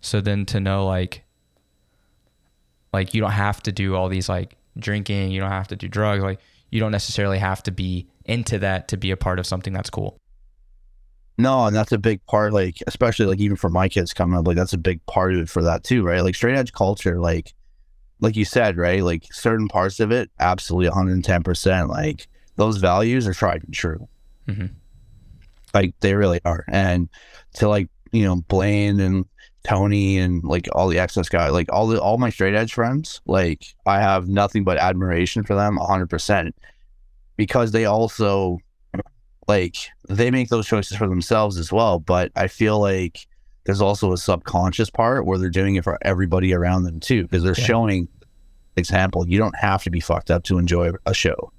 So 0.00 0.20
then 0.20 0.46
to 0.46 0.60
know 0.60 0.86
like 0.86 1.24
like 2.92 3.14
you 3.14 3.20
don't 3.20 3.32
have 3.32 3.62
to 3.64 3.72
do 3.72 3.94
all 3.94 4.08
these 4.08 4.28
like 4.28 4.56
drinking, 4.78 5.30
you 5.30 5.40
don't 5.40 5.50
have 5.50 5.68
to 5.68 5.76
do 5.76 5.88
drugs, 5.88 6.22
like 6.22 6.40
you 6.70 6.80
don't 6.80 6.92
necessarily 6.92 7.38
have 7.38 7.62
to 7.64 7.70
be 7.70 8.08
into 8.24 8.58
that 8.58 8.88
to 8.88 8.96
be 8.96 9.10
a 9.10 9.16
part 9.16 9.38
of 9.38 9.46
something 9.46 9.72
that's 9.72 9.90
cool. 9.90 10.18
No, 11.38 11.66
and 11.66 11.76
that's 11.76 11.92
a 11.92 11.98
big 11.98 12.24
part, 12.26 12.52
like, 12.54 12.78
especially 12.86 13.26
like 13.26 13.40
even 13.40 13.56
for 13.56 13.68
my 13.68 13.88
kids 13.88 14.14
coming 14.14 14.38
up, 14.38 14.46
like 14.46 14.56
that's 14.56 14.72
a 14.72 14.78
big 14.78 15.04
part 15.06 15.34
of 15.34 15.40
it 15.40 15.48
for 15.50 15.62
that 15.62 15.84
too, 15.84 16.02
right? 16.02 16.22
Like 16.22 16.34
straight 16.34 16.56
edge 16.56 16.72
culture, 16.72 17.18
like 17.20 17.54
like 18.20 18.36
you 18.36 18.46
said, 18.46 18.78
right? 18.78 19.02
Like 19.02 19.26
certain 19.32 19.68
parts 19.68 20.00
of 20.00 20.10
it, 20.10 20.30
absolutely 20.40 20.88
110%. 20.90 21.88
Like 21.88 22.26
those 22.56 22.78
values 22.78 23.26
are 23.26 23.34
tried 23.34 23.64
and 23.64 23.74
true. 23.74 24.08
Mhm. 24.48 24.70
Like 25.74 25.94
they 26.00 26.14
really 26.14 26.40
are. 26.44 26.64
And 26.68 27.10
to 27.54 27.68
like, 27.68 27.88
you 28.12 28.24
know, 28.24 28.36
Blaine 28.36 29.00
and 29.00 29.26
Tony 29.64 30.16
and 30.18 30.42
like 30.44 30.68
all 30.72 30.88
the 30.88 30.98
excess 30.98 31.28
guys, 31.28 31.52
like 31.52 31.70
all 31.70 31.86
the 31.86 32.00
all 32.00 32.16
my 32.16 32.30
straight 32.30 32.54
edge 32.54 32.72
friends, 32.72 33.20
like 33.26 33.66
I 33.84 34.00
have 34.00 34.28
nothing 34.28 34.64
but 34.64 34.78
admiration 34.78 35.42
for 35.42 35.54
them 35.54 35.76
100% 35.76 36.52
because 37.36 37.72
they 37.72 37.84
also 37.84 38.58
like 39.48 39.76
they 40.08 40.30
make 40.30 40.48
those 40.48 40.66
choices 40.66 40.96
for 40.96 41.08
themselves 41.08 41.56
as 41.58 41.72
well, 41.72 41.98
but 41.98 42.32
I 42.36 42.48
feel 42.48 42.80
like 42.80 43.26
there's 43.64 43.80
also 43.80 44.12
a 44.12 44.16
subconscious 44.18 44.90
part 44.90 45.26
where 45.26 45.38
they're 45.38 45.50
doing 45.50 45.74
it 45.76 45.84
for 45.84 45.98
everybody 46.02 46.52
around 46.54 46.84
them 46.84 47.00
too 47.00 47.22
because 47.22 47.42
they're 47.42 47.54
Yeah. 47.58 47.64
showing 47.64 48.08
example 48.76 49.26
you 49.26 49.38
don't 49.38 49.56
have 49.56 49.82
to 49.84 49.90
be 49.90 50.00
fucked 50.00 50.30
up 50.30 50.44
to 50.44 50.58
enjoy 50.58 50.92
a 51.06 51.14
show. 51.14 51.52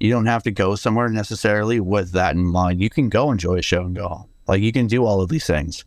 You 0.00 0.10
don't 0.10 0.26
have 0.26 0.42
to 0.42 0.50
go 0.50 0.74
somewhere 0.74 1.08
necessarily 1.08 1.80
with 1.80 2.12
that 2.12 2.34
in 2.34 2.44
mind. 2.44 2.80
You 2.80 2.90
can 2.90 3.08
go 3.08 3.30
enjoy 3.30 3.58
a 3.58 3.62
show 3.62 3.82
and 3.84 3.94
go 3.94 4.08
home. 4.08 4.28
Like 4.48 4.60
you 4.60 4.72
can 4.72 4.86
do 4.88 5.04
all 5.04 5.20
of 5.22 5.28
these 5.28 5.46
things. 5.46 5.84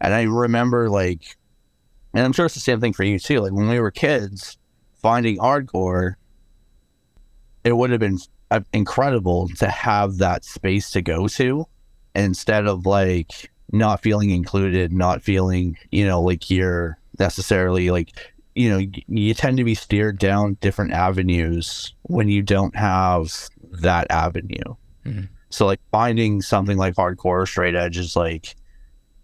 And 0.00 0.14
i 0.14 0.22
remember 0.22 0.88
like 0.88 1.36
and 2.14 2.24
i'm 2.24 2.32
sure 2.32 2.46
it's 2.46 2.54
the 2.54 2.60
same 2.60 2.80
thing 2.80 2.92
for 2.92 3.02
you 3.02 3.18
too 3.18 3.40
like 3.40 3.52
when 3.52 3.68
we 3.68 3.80
were 3.80 3.90
kids 3.90 4.56
finding 5.02 5.38
hardcore 5.38 6.14
it 7.64 7.72
would 7.76 7.90
have 7.90 7.98
been 8.00 8.18
incredible 8.72 9.48
to 9.58 9.68
have 9.68 10.18
that 10.18 10.44
space 10.44 10.90
to 10.92 11.02
go 11.02 11.28
to 11.28 11.66
instead 12.14 12.66
of 12.66 12.86
like 12.86 13.50
not 13.72 14.02
feeling 14.02 14.30
included, 14.30 14.92
not 14.92 15.22
feeling, 15.22 15.76
you 15.90 16.06
know, 16.06 16.20
like 16.20 16.50
you're 16.50 16.98
necessarily 17.18 17.90
like, 17.90 18.12
you 18.54 18.70
know, 18.70 18.80
you 19.06 19.34
tend 19.34 19.56
to 19.58 19.64
be 19.64 19.74
steered 19.74 20.18
down 20.18 20.56
different 20.60 20.92
avenues 20.92 21.94
when 22.02 22.28
you 22.28 22.42
don't 22.42 22.74
have 22.74 23.32
that 23.70 24.06
avenue. 24.10 24.74
Mhm. 25.04 25.28
So 25.50 25.66
like 25.66 25.80
finding 25.90 26.42
something 26.42 26.76
like 26.76 26.94
hardcore 26.94 27.46
straight 27.46 27.74
edge 27.74 27.98
is 27.98 28.16
like, 28.16 28.54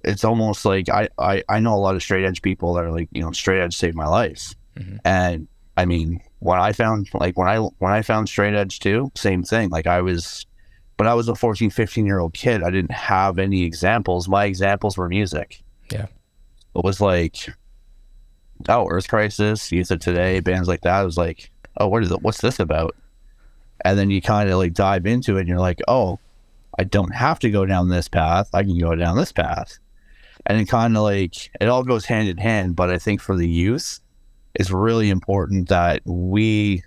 it's 0.05 0.25
almost 0.25 0.65
like 0.65 0.89
I, 0.89 1.09
I, 1.19 1.43
I 1.49 1.61
know 1.61 1.75
a 1.75 1.77
lot 1.77 1.97
of 1.97 2.03
straight 2.03 2.25
edge 2.25 2.43
people 2.43 2.75
that 2.75 2.85
are 2.85 2.93
like, 2.93 3.09
you 3.13 3.23
know, 3.23 3.33
straight 3.33 3.61
edge 3.61 3.77
saved 3.77 3.97
my 3.97 4.07
life. 4.07 4.55
Mhm. 4.79 4.99
And 5.05 5.49
I 5.77 5.87
mean, 5.87 6.21
when 6.45 6.61
I 6.61 6.73
found 6.73 7.09
like 7.15 7.39
when 7.39 7.49
I 7.49 7.59
when 7.59 7.93
I 7.93 8.03
found 8.03 8.29
straight 8.29 8.55
edge 8.55 8.79
too, 8.79 9.11
same 9.15 9.43
thing. 9.43 9.71
Like 9.71 9.87
I 9.87 10.03
was 10.03 10.45
when 10.99 11.09
I 11.09 11.15
was 11.15 11.27
a 11.29 11.35
14, 11.35 11.71
15 11.71 12.05
year 12.05 12.19
old 12.19 12.35
kid, 12.35 12.63
I 12.63 12.71
didn't 12.71 12.93
have 12.93 13.39
any 13.39 13.63
examples. 13.65 14.29
My 14.29 14.45
examples 14.45 14.99
were 14.99 15.09
music. 15.09 15.63
Yeah. 15.91 16.07
It 16.77 16.85
was 16.85 17.01
like 17.01 17.49
oh, 18.69 18.89
Earth 18.91 19.09
Crisis, 19.09 19.73
Youth 19.73 19.91
of 19.91 20.01
Today, 20.01 20.41
bands 20.41 20.69
like 20.69 20.83
that. 20.83 21.01
It 21.01 21.07
was 21.07 21.17
like, 21.17 21.51
oh, 21.79 21.89
what 21.89 22.03
is 22.03 22.11
it? 22.11 22.23
What's 22.23 22.43
this 22.43 22.61
about? 22.61 22.95
And 23.85 23.99
then 23.99 24.11
you 24.11 24.21
kind 24.21 24.51
of 24.51 24.59
like 24.59 24.75
dive 24.75 25.07
into 25.07 25.37
it 25.37 25.41
and 25.41 25.49
you're 25.49 25.59
like, 25.59 25.81
oh, 25.89 26.19
I 26.79 26.85
don't 26.85 27.15
have 27.15 27.39
to 27.41 27.51
go 27.51 27.65
down 27.65 27.89
this 27.89 28.09
path. 28.09 28.51
I 28.53 28.63
can 28.63 28.79
go 28.79 28.95
down 28.95 29.17
this 29.17 29.33
path. 29.33 29.79
And 30.47 30.61
it 30.61 30.67
kind 30.67 30.95
of 30.95 31.05
like 31.05 31.51
it 31.59 31.69
all 31.69 31.85
goes 31.85 32.05
hand 32.05 32.29
in 32.29 32.37
hand. 32.37 32.77
But 32.77 32.91
I 32.91 32.99
think 32.99 33.21
for 33.21 33.35
the 33.35 33.49
youth, 33.49 34.01
it's 34.55 34.71
really 34.71 35.11
important 35.11 35.69
that 35.69 36.01
we 36.05 36.83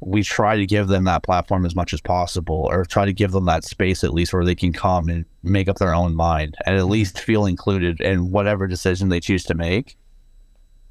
we 0.00 0.22
try 0.22 0.56
to 0.56 0.66
give 0.66 0.88
them 0.88 1.04
that 1.04 1.22
platform 1.22 1.64
as 1.64 1.74
much 1.74 1.94
as 1.94 2.00
possible 2.00 2.68
or 2.70 2.84
try 2.84 3.06
to 3.06 3.12
give 3.12 3.32
them 3.32 3.46
that 3.46 3.64
space 3.64 4.04
at 4.04 4.12
least 4.12 4.34
where 4.34 4.44
they 4.44 4.54
can 4.54 4.70
come 4.72 5.08
and 5.08 5.24
make 5.42 5.66
up 5.66 5.78
their 5.78 5.94
own 5.94 6.14
mind 6.14 6.54
and 6.66 6.76
at 6.76 6.86
least 6.86 7.18
feel 7.18 7.46
included 7.46 8.00
in 8.02 8.30
whatever 8.30 8.66
decision 8.66 9.08
they 9.08 9.20
choose 9.20 9.44
to 9.44 9.54
make. 9.54 9.96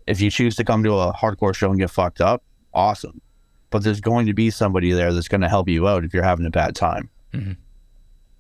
If 0.08 0.20
you 0.20 0.32
choose 0.32 0.56
to 0.56 0.64
come 0.64 0.84
to 0.84 0.94
a 0.98 1.14
hardcore 1.14 1.56
show 1.56 1.70
and 1.70 1.80
get 1.80 1.92
fucked 1.92 2.22
up 2.22 2.44
awesome. 2.74 3.22
But 3.70 3.84
there's 3.84 4.02
going 4.02 4.26
to 4.26 4.34
be 4.34 4.50
somebody 4.50 4.92
there 4.92 5.14
that's 5.14 5.28
going 5.28 5.42
to 5.42 5.50
help 5.50 5.70
you 5.70 5.88
out 5.88 6.04
if 6.04 6.14
you're 6.14 6.24
having 6.24 6.46
a 6.48 6.52
bad 6.52 6.76
time. 6.76 7.10
Mhm. 7.34 7.58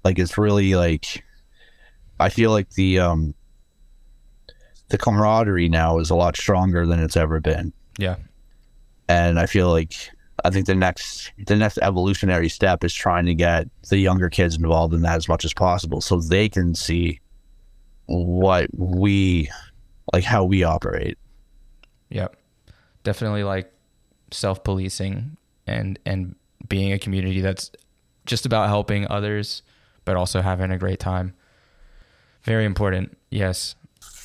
like 0.04 0.18
it's 0.20 0.38
really 0.38 0.76
like 0.76 1.24
i 2.20 2.30
feel 2.30 2.52
like 2.52 2.70
the 2.72 3.00
um 3.00 3.34
the 4.94 4.98
camaraderie 5.00 5.68
now 5.70 5.98
is 5.98 6.12
a 6.12 6.16
lot 6.16 6.38
stronger 6.38 6.86
than 6.86 7.00
it's 7.00 7.18
ever 7.18 7.40
been 7.40 7.74
Yeah. 7.98 8.18
and 9.10 9.40
I 9.40 9.48
feel 9.48 9.72
like 9.72 9.94
I 10.46 10.52
think 10.52 10.68
the 10.68 10.76
next 10.76 11.32
the 11.48 11.56
next 11.56 11.80
evolutionary 11.82 12.48
step 12.48 12.84
is 12.84 12.94
trying 12.94 13.26
to 13.26 13.34
get 13.34 13.68
the 13.90 13.98
younger 13.98 14.30
kids 14.30 14.56
involved 14.56 14.94
in 14.94 15.02
that 15.02 15.16
as 15.18 15.28
much 15.28 15.46
as 15.46 15.54
possible, 15.54 16.00
so 16.02 16.20
they 16.20 16.48
can 16.50 16.76
see 16.76 17.20
what 18.08 18.68
we 18.78 19.50
like 20.14 20.24
how 20.24 20.44
we 20.44 20.64
operate. 20.64 21.18
Yep. 22.10 22.36
Definitely 23.04 23.44
like 23.44 23.72
self 24.32 24.64
policing 24.64 25.38
and 25.66 25.98
and 26.06 26.36
being 26.68 26.92
a 26.94 27.00
community 27.00 27.42
that's 27.42 27.72
just 28.26 28.46
about 28.46 28.68
helping 28.68 29.08
others 29.10 29.62
but 30.06 30.16
also 30.18 30.42
having 30.42 30.72
a 30.72 30.78
great 30.78 31.00
time. 31.00 31.34
Very 32.44 32.66
important. 32.66 33.18
Yes. 33.30 33.76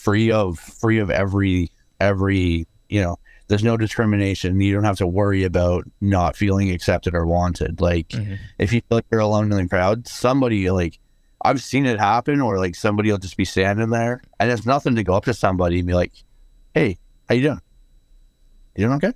Free 0.09 0.31
of 0.33 0.59
free 0.59 0.99
of 0.99 1.11
every 1.11 1.71
every 2.01 2.67
you 2.89 3.01
know. 3.03 3.19
There's 3.49 3.65
no 3.65 3.79
discrimination. 3.79 4.61
You 4.61 4.75
don't 4.75 4.85
have 4.85 4.99
to 4.99 5.07
worry 5.07 5.45
about 5.45 5.85
not 6.03 6.37
feeling 6.37 6.71
accepted 6.71 7.15
or 7.15 7.25
wanted. 7.27 7.81
Like 7.81 8.09
Mhm. 8.09 8.39
if 8.59 8.73
you 8.75 8.81
feel 8.81 8.97
like 8.99 9.05
you're 9.11 9.21
alone 9.21 9.51
in 9.51 9.57
the 9.57 9.69
crowd, 9.69 10.07
somebody 10.07 10.71
like 10.71 10.99
I've 11.43 11.63
seen 11.63 11.87
it 11.87 11.99
happen, 11.99 12.41
or 12.41 12.59
like 12.59 12.75
somebody 12.75 13.11
will 13.11 13.19
just 13.19 13.37
be 13.37 13.45
standing 13.45 13.91
there, 13.91 14.21
and 14.41 14.51
it's 14.51 14.67
nothing 14.67 14.97
to 14.97 15.03
go 15.05 15.15
up 15.15 15.25
to 15.27 15.35
somebody 15.35 15.79
and 15.79 15.87
be 15.87 15.95
like, 15.95 16.13
"Hey, 16.75 16.99
how 17.29 17.35
you 17.37 17.43
doing? 17.43 17.61
You 18.77 18.85
doing 18.87 18.97
okay? 18.97 19.13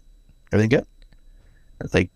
Everything 0.53 0.71
good?" 0.79 0.87
It's 1.83 1.93
like, 1.95 2.11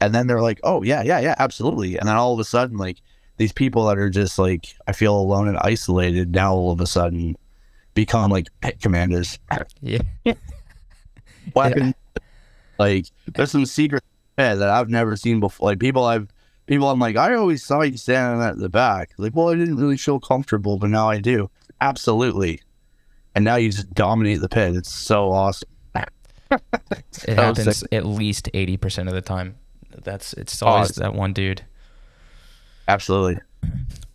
and 0.00 0.14
then 0.14 0.26
they're 0.26 0.42
like, 0.42 0.60
"Oh 0.64 0.82
yeah, 0.82 1.02
yeah, 1.02 1.20
yeah, 1.20 1.34
absolutely." 1.38 1.98
And 1.98 2.08
then 2.08 2.16
all 2.16 2.32
of 2.34 2.40
a 2.40 2.44
sudden, 2.44 2.76
like 2.78 2.98
these 3.36 3.52
people 3.52 3.86
that 3.86 3.98
are 3.98 4.10
just 4.10 4.38
like 4.38 4.74
I 4.86 4.92
feel 4.92 5.16
alone 5.16 5.48
and 5.48 5.58
isolated 5.58 6.34
now, 6.34 6.52
all 6.54 6.72
of 6.72 6.80
a 6.80 6.86
sudden 6.86 7.36
become 7.98 8.30
like 8.30 8.46
pit 8.60 8.80
commanders, 8.80 9.38
Yeah. 9.80 9.98
weapon. 11.54 11.94
Like 12.78 13.06
there's 13.34 13.50
some 13.50 13.66
secret 13.66 14.04
that 14.36 14.62
I've 14.62 14.88
never 14.88 15.16
seen 15.16 15.40
before. 15.40 15.70
Like 15.70 15.80
people 15.80 16.04
I've 16.04 16.28
people 16.66 16.88
I'm 16.90 17.00
like, 17.00 17.16
I 17.16 17.34
always 17.34 17.64
saw 17.64 17.82
you 17.82 17.96
standing 17.96 18.40
at 18.46 18.58
the 18.58 18.68
back. 18.68 19.10
Like, 19.18 19.34
well, 19.34 19.48
I 19.48 19.54
didn't 19.56 19.76
really 19.76 19.96
feel 19.96 20.20
comfortable, 20.20 20.78
but 20.78 20.90
now 20.90 21.08
I 21.08 21.18
do. 21.18 21.50
Absolutely. 21.80 22.60
And 23.34 23.44
now 23.44 23.56
you 23.56 23.70
just 23.70 23.92
dominate 23.94 24.40
the 24.40 24.48
pit. 24.48 24.76
It's 24.76 24.92
so 24.92 25.30
awesome. 25.32 25.68
It 27.26 27.34
happens 27.36 27.84
at 27.92 28.06
least 28.06 28.48
80% 28.54 29.06
of 29.08 29.12
the 29.12 29.20
time. 29.20 29.56
That's 30.02 30.32
it's 30.34 30.62
always 30.62 30.90
Awesome. 30.92 31.02
that 31.02 31.14
one 31.14 31.32
dude. 31.34 31.62
Absolutely. 32.86 33.38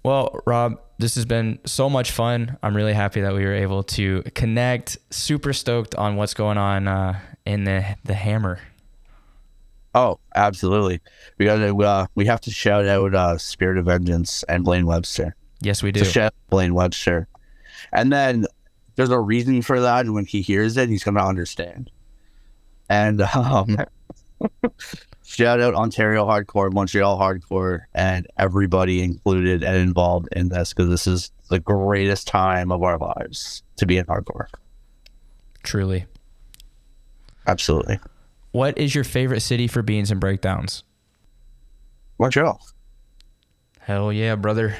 Well, 0.03 0.39
Rob, 0.47 0.79
this 1.03 1.15
has 1.15 1.25
been 1.25 1.59
so 1.65 1.89
much 1.89 2.11
fun. 2.11 2.57
I'm 2.63 2.73
really 2.73 2.93
happy 2.93 3.19
that 3.19 3.33
we 3.33 3.43
were 3.43 3.53
able 3.53 3.83
to 3.83 4.23
connect. 4.35 4.97
Super 5.09 5.51
stoked 5.51 5.95
on 5.95 6.15
what's 6.15 6.33
going 6.33 6.57
on 6.57 6.87
uh, 6.87 7.19
in 7.45 7.65
the 7.65 7.97
the 8.05 8.13
Hammer. 8.13 8.59
Oh, 9.93 10.19
absolutely. 10.33 11.01
We 11.37 11.45
got 11.45 11.57
to 11.57 11.83
uh, 11.83 12.05
we 12.15 12.25
have 12.27 12.39
to 12.41 12.51
shout 12.51 12.85
out 12.85 13.13
uh, 13.13 13.37
Spirit 13.37 13.77
of 13.79 13.85
Vengeance 13.87 14.43
and 14.43 14.63
Blaine 14.63 14.85
Webster. 14.85 15.35
Yes, 15.59 15.83
we 15.83 15.91
do. 15.91 16.05
Out 16.21 16.33
Blaine 16.49 16.73
Webster, 16.73 17.27
and 17.91 18.09
then 18.09 18.45
there's 18.95 19.09
a 19.09 19.19
reason 19.19 19.61
for 19.61 19.81
that. 19.81 20.05
and 20.05 20.13
When 20.13 20.25
he 20.25 20.41
hears 20.41 20.77
it, 20.77 20.87
he's 20.87 21.03
gonna 21.03 21.25
understand. 21.27 21.91
And 22.87 23.21
um, 23.35 23.75
shout 25.23 25.59
out 25.61 25.73
Ontario 25.75 26.25
Hardcore, 26.25 26.71
Montreal 26.71 27.17
Hardcore, 27.19 27.81
and 27.93 28.27
everybody 28.37 29.01
included 29.03 29.63
and 29.63 29.77
involved 29.77 30.27
in 30.33 30.49
this 30.49 30.73
because 30.73 30.89
this 30.89 31.07
is 31.07 31.31
the 31.49 31.59
greatest 31.59 32.27
time 32.27 32.71
of 32.71 32.81
our 32.83 32.97
lives 32.97 33.63
to 33.77 33.85
be 33.85 33.97
in 33.97 34.05
hardcore. 34.05 34.47
Truly. 35.63 36.05
Absolutely, 37.45 37.99
What 38.51 38.77
is 38.77 38.95
your 38.95 39.03
favorite 39.03 39.41
city 39.41 39.67
for 39.67 39.81
beans 39.81 40.11
and 40.11 40.19
breakdowns? 40.21 40.83
Montreal. 42.17 42.65
Hell 43.79 44.13
yeah, 44.13 44.35
brother. 44.35 44.77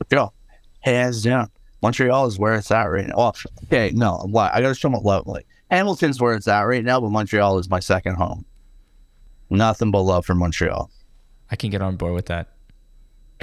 Montreal, 0.00 0.32
hands 0.80 1.22
down. 1.24 1.50
Montreal 1.82 2.26
is 2.26 2.38
where 2.38 2.54
it's 2.54 2.70
at 2.70 2.84
right 2.84 3.06
now. 3.08 3.14
Well, 3.16 3.36
okay, 3.64 3.90
no, 3.92 4.14
I'm 4.16 4.32
li- 4.32 4.50
I 4.52 4.60
gotta 4.60 4.74
show 4.74 4.88
my 4.88 4.98
love. 4.98 5.26
Like 5.26 5.46
Hamilton's 5.70 6.20
where 6.20 6.34
it's 6.34 6.46
at 6.46 6.62
right 6.62 6.84
now, 6.84 7.00
but 7.00 7.10
Montreal 7.10 7.58
is 7.58 7.68
my 7.68 7.80
second 7.80 8.14
home. 8.14 8.44
Nothing 9.50 9.90
but 9.90 10.00
love 10.02 10.26
for 10.26 10.34
Montreal. 10.34 10.90
I 11.50 11.56
can 11.56 11.70
get 11.70 11.80
on 11.82 11.96
board 11.96 12.14
with 12.14 12.26
that. 12.26 12.48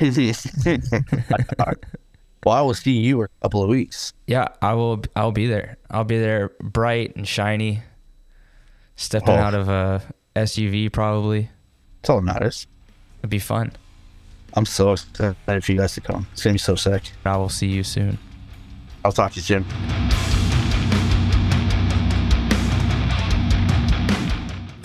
well, 2.45 2.55
I 2.55 2.61
will 2.61 2.73
see 2.73 2.91
you 2.91 3.21
in 3.21 3.25
a 3.25 3.41
couple 3.43 3.63
of 3.63 3.69
weeks. 3.69 4.13
Yeah, 4.27 4.49
I 4.61 4.73
will. 4.73 5.01
I'll 5.15 5.31
be 5.31 5.47
there. 5.47 5.77
I'll 5.89 6.03
be 6.03 6.19
there, 6.19 6.51
bright 6.61 7.15
and 7.15 7.27
shiny, 7.27 7.81
stepping 8.95 9.29
Oh. 9.29 9.33
out 9.37 9.53
of 9.53 9.69
a 9.69 10.01
SUV. 10.35 10.91
Probably 10.91 11.49
That's 12.01 12.09
all 12.09 12.17
that 12.17 12.23
matters. 12.25 12.67
it'd 13.19 13.29
be 13.29 13.39
fun. 13.39 13.71
I'm 14.53 14.65
so 14.65 14.91
excited 14.93 15.35
for 15.63 15.71
you 15.71 15.77
guys 15.79 15.93
to 15.95 16.01
come. 16.01 16.27
It's 16.33 16.43
gonna 16.43 16.53
be 16.53 16.59
so 16.59 16.75
sick. 16.75 17.11
I 17.25 17.35
will 17.37 17.49
see 17.49 17.67
you 17.67 17.83
soon. 17.83 18.17
I'll 19.03 19.11
talk 19.11 19.31
to 19.33 19.39
you, 19.39 19.43
Jim. 19.43 19.65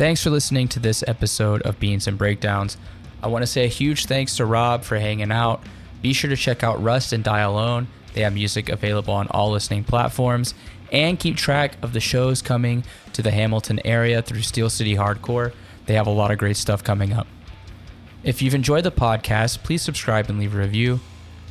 Thanks 0.01 0.23
for 0.23 0.31
listening 0.31 0.67
to 0.69 0.81
this 0.81 1.05
episode 1.07 1.61
of 1.61 1.79
Beans 1.79 2.07
and 2.07 2.17
Breakdowns. 2.17 2.79
I 3.23 3.27
want 3.27 3.43
to 3.43 3.47
say 3.47 3.65
a 3.65 3.69
huge 3.69 4.07
thanks 4.07 4.35
to 4.39 4.47
Rob 4.47 4.83
for 4.83 4.99
hanging 4.99 5.31
out. 5.31 5.63
Be 6.01 6.15
sure 6.15 6.31
to 6.31 6.37
check 6.37 6.65
out 6.65 6.83
Rust 6.83 7.13
and 7.13 7.23
Die 7.23 7.41
Alone. 7.41 7.87
They 8.15 8.23
have 8.23 8.33
music 8.33 8.71
available 8.71 9.13
on 9.13 9.29
all 9.29 9.51
listening 9.51 9.85
platforms. 9.85 10.55
And 10.91 11.21
keep 11.21 11.37
track 11.37 11.77
of 11.83 11.93
the 11.93 12.01
shows 12.01 12.41
coming 12.41 12.83
to 13.13 13.21
the 13.21 13.31
Hamilton 13.31 13.79
area 13.85 14.23
through 14.23 14.41
Steel 14.41 14.71
City 14.71 14.97
Hardcore. 14.97 15.53
They 15.85 15.93
have 15.97 16.07
a 16.07 16.11
lot 16.11 16.31
of 16.31 16.39
great 16.39 16.57
stuff 16.57 16.83
coming 16.83 17.13
up. 17.13 17.27
If 18.25 18.41
you've 18.41 18.55
enjoyed 18.55 18.85
the 18.85 18.91
podcast, 18.91 19.63
please 19.63 19.83
subscribe 19.83 20.31
and 20.31 20.39
leave 20.39 20.55
a 20.55 20.59
review. 20.61 21.01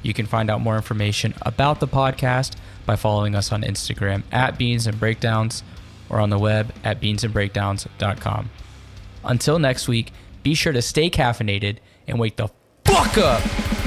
You 0.02 0.16
can 0.16 0.26
find 0.26 0.50
out 0.50 0.60
more 0.60 0.76
information 0.76 1.36
about 1.44 1.82
the 1.82 1.88
podcast 1.88 2.56
by 2.88 2.96
following 2.96 3.36
us 3.36 3.52
on 3.52 3.62
Instagram 3.62 4.24
at 4.32 4.58
Beans 4.58 4.88
and 4.88 5.00
Breakdowns 5.00 5.62
or 6.10 6.20
on 6.20 6.30
the 6.30 6.40
web 6.40 6.74
at 6.84 7.00
beansandbreakdowns.com. 7.02 8.50
Until 9.24 9.60
next 9.60 9.88
week, 9.88 10.12
be 10.44 10.54
sure 10.54 10.74
to 10.74 10.82
stay 10.82 11.10
caffeinated 11.10 11.78
and 12.08 12.20
wake 12.20 12.38
the 12.38 12.50
fuck 12.86 13.18
up. 13.18 13.79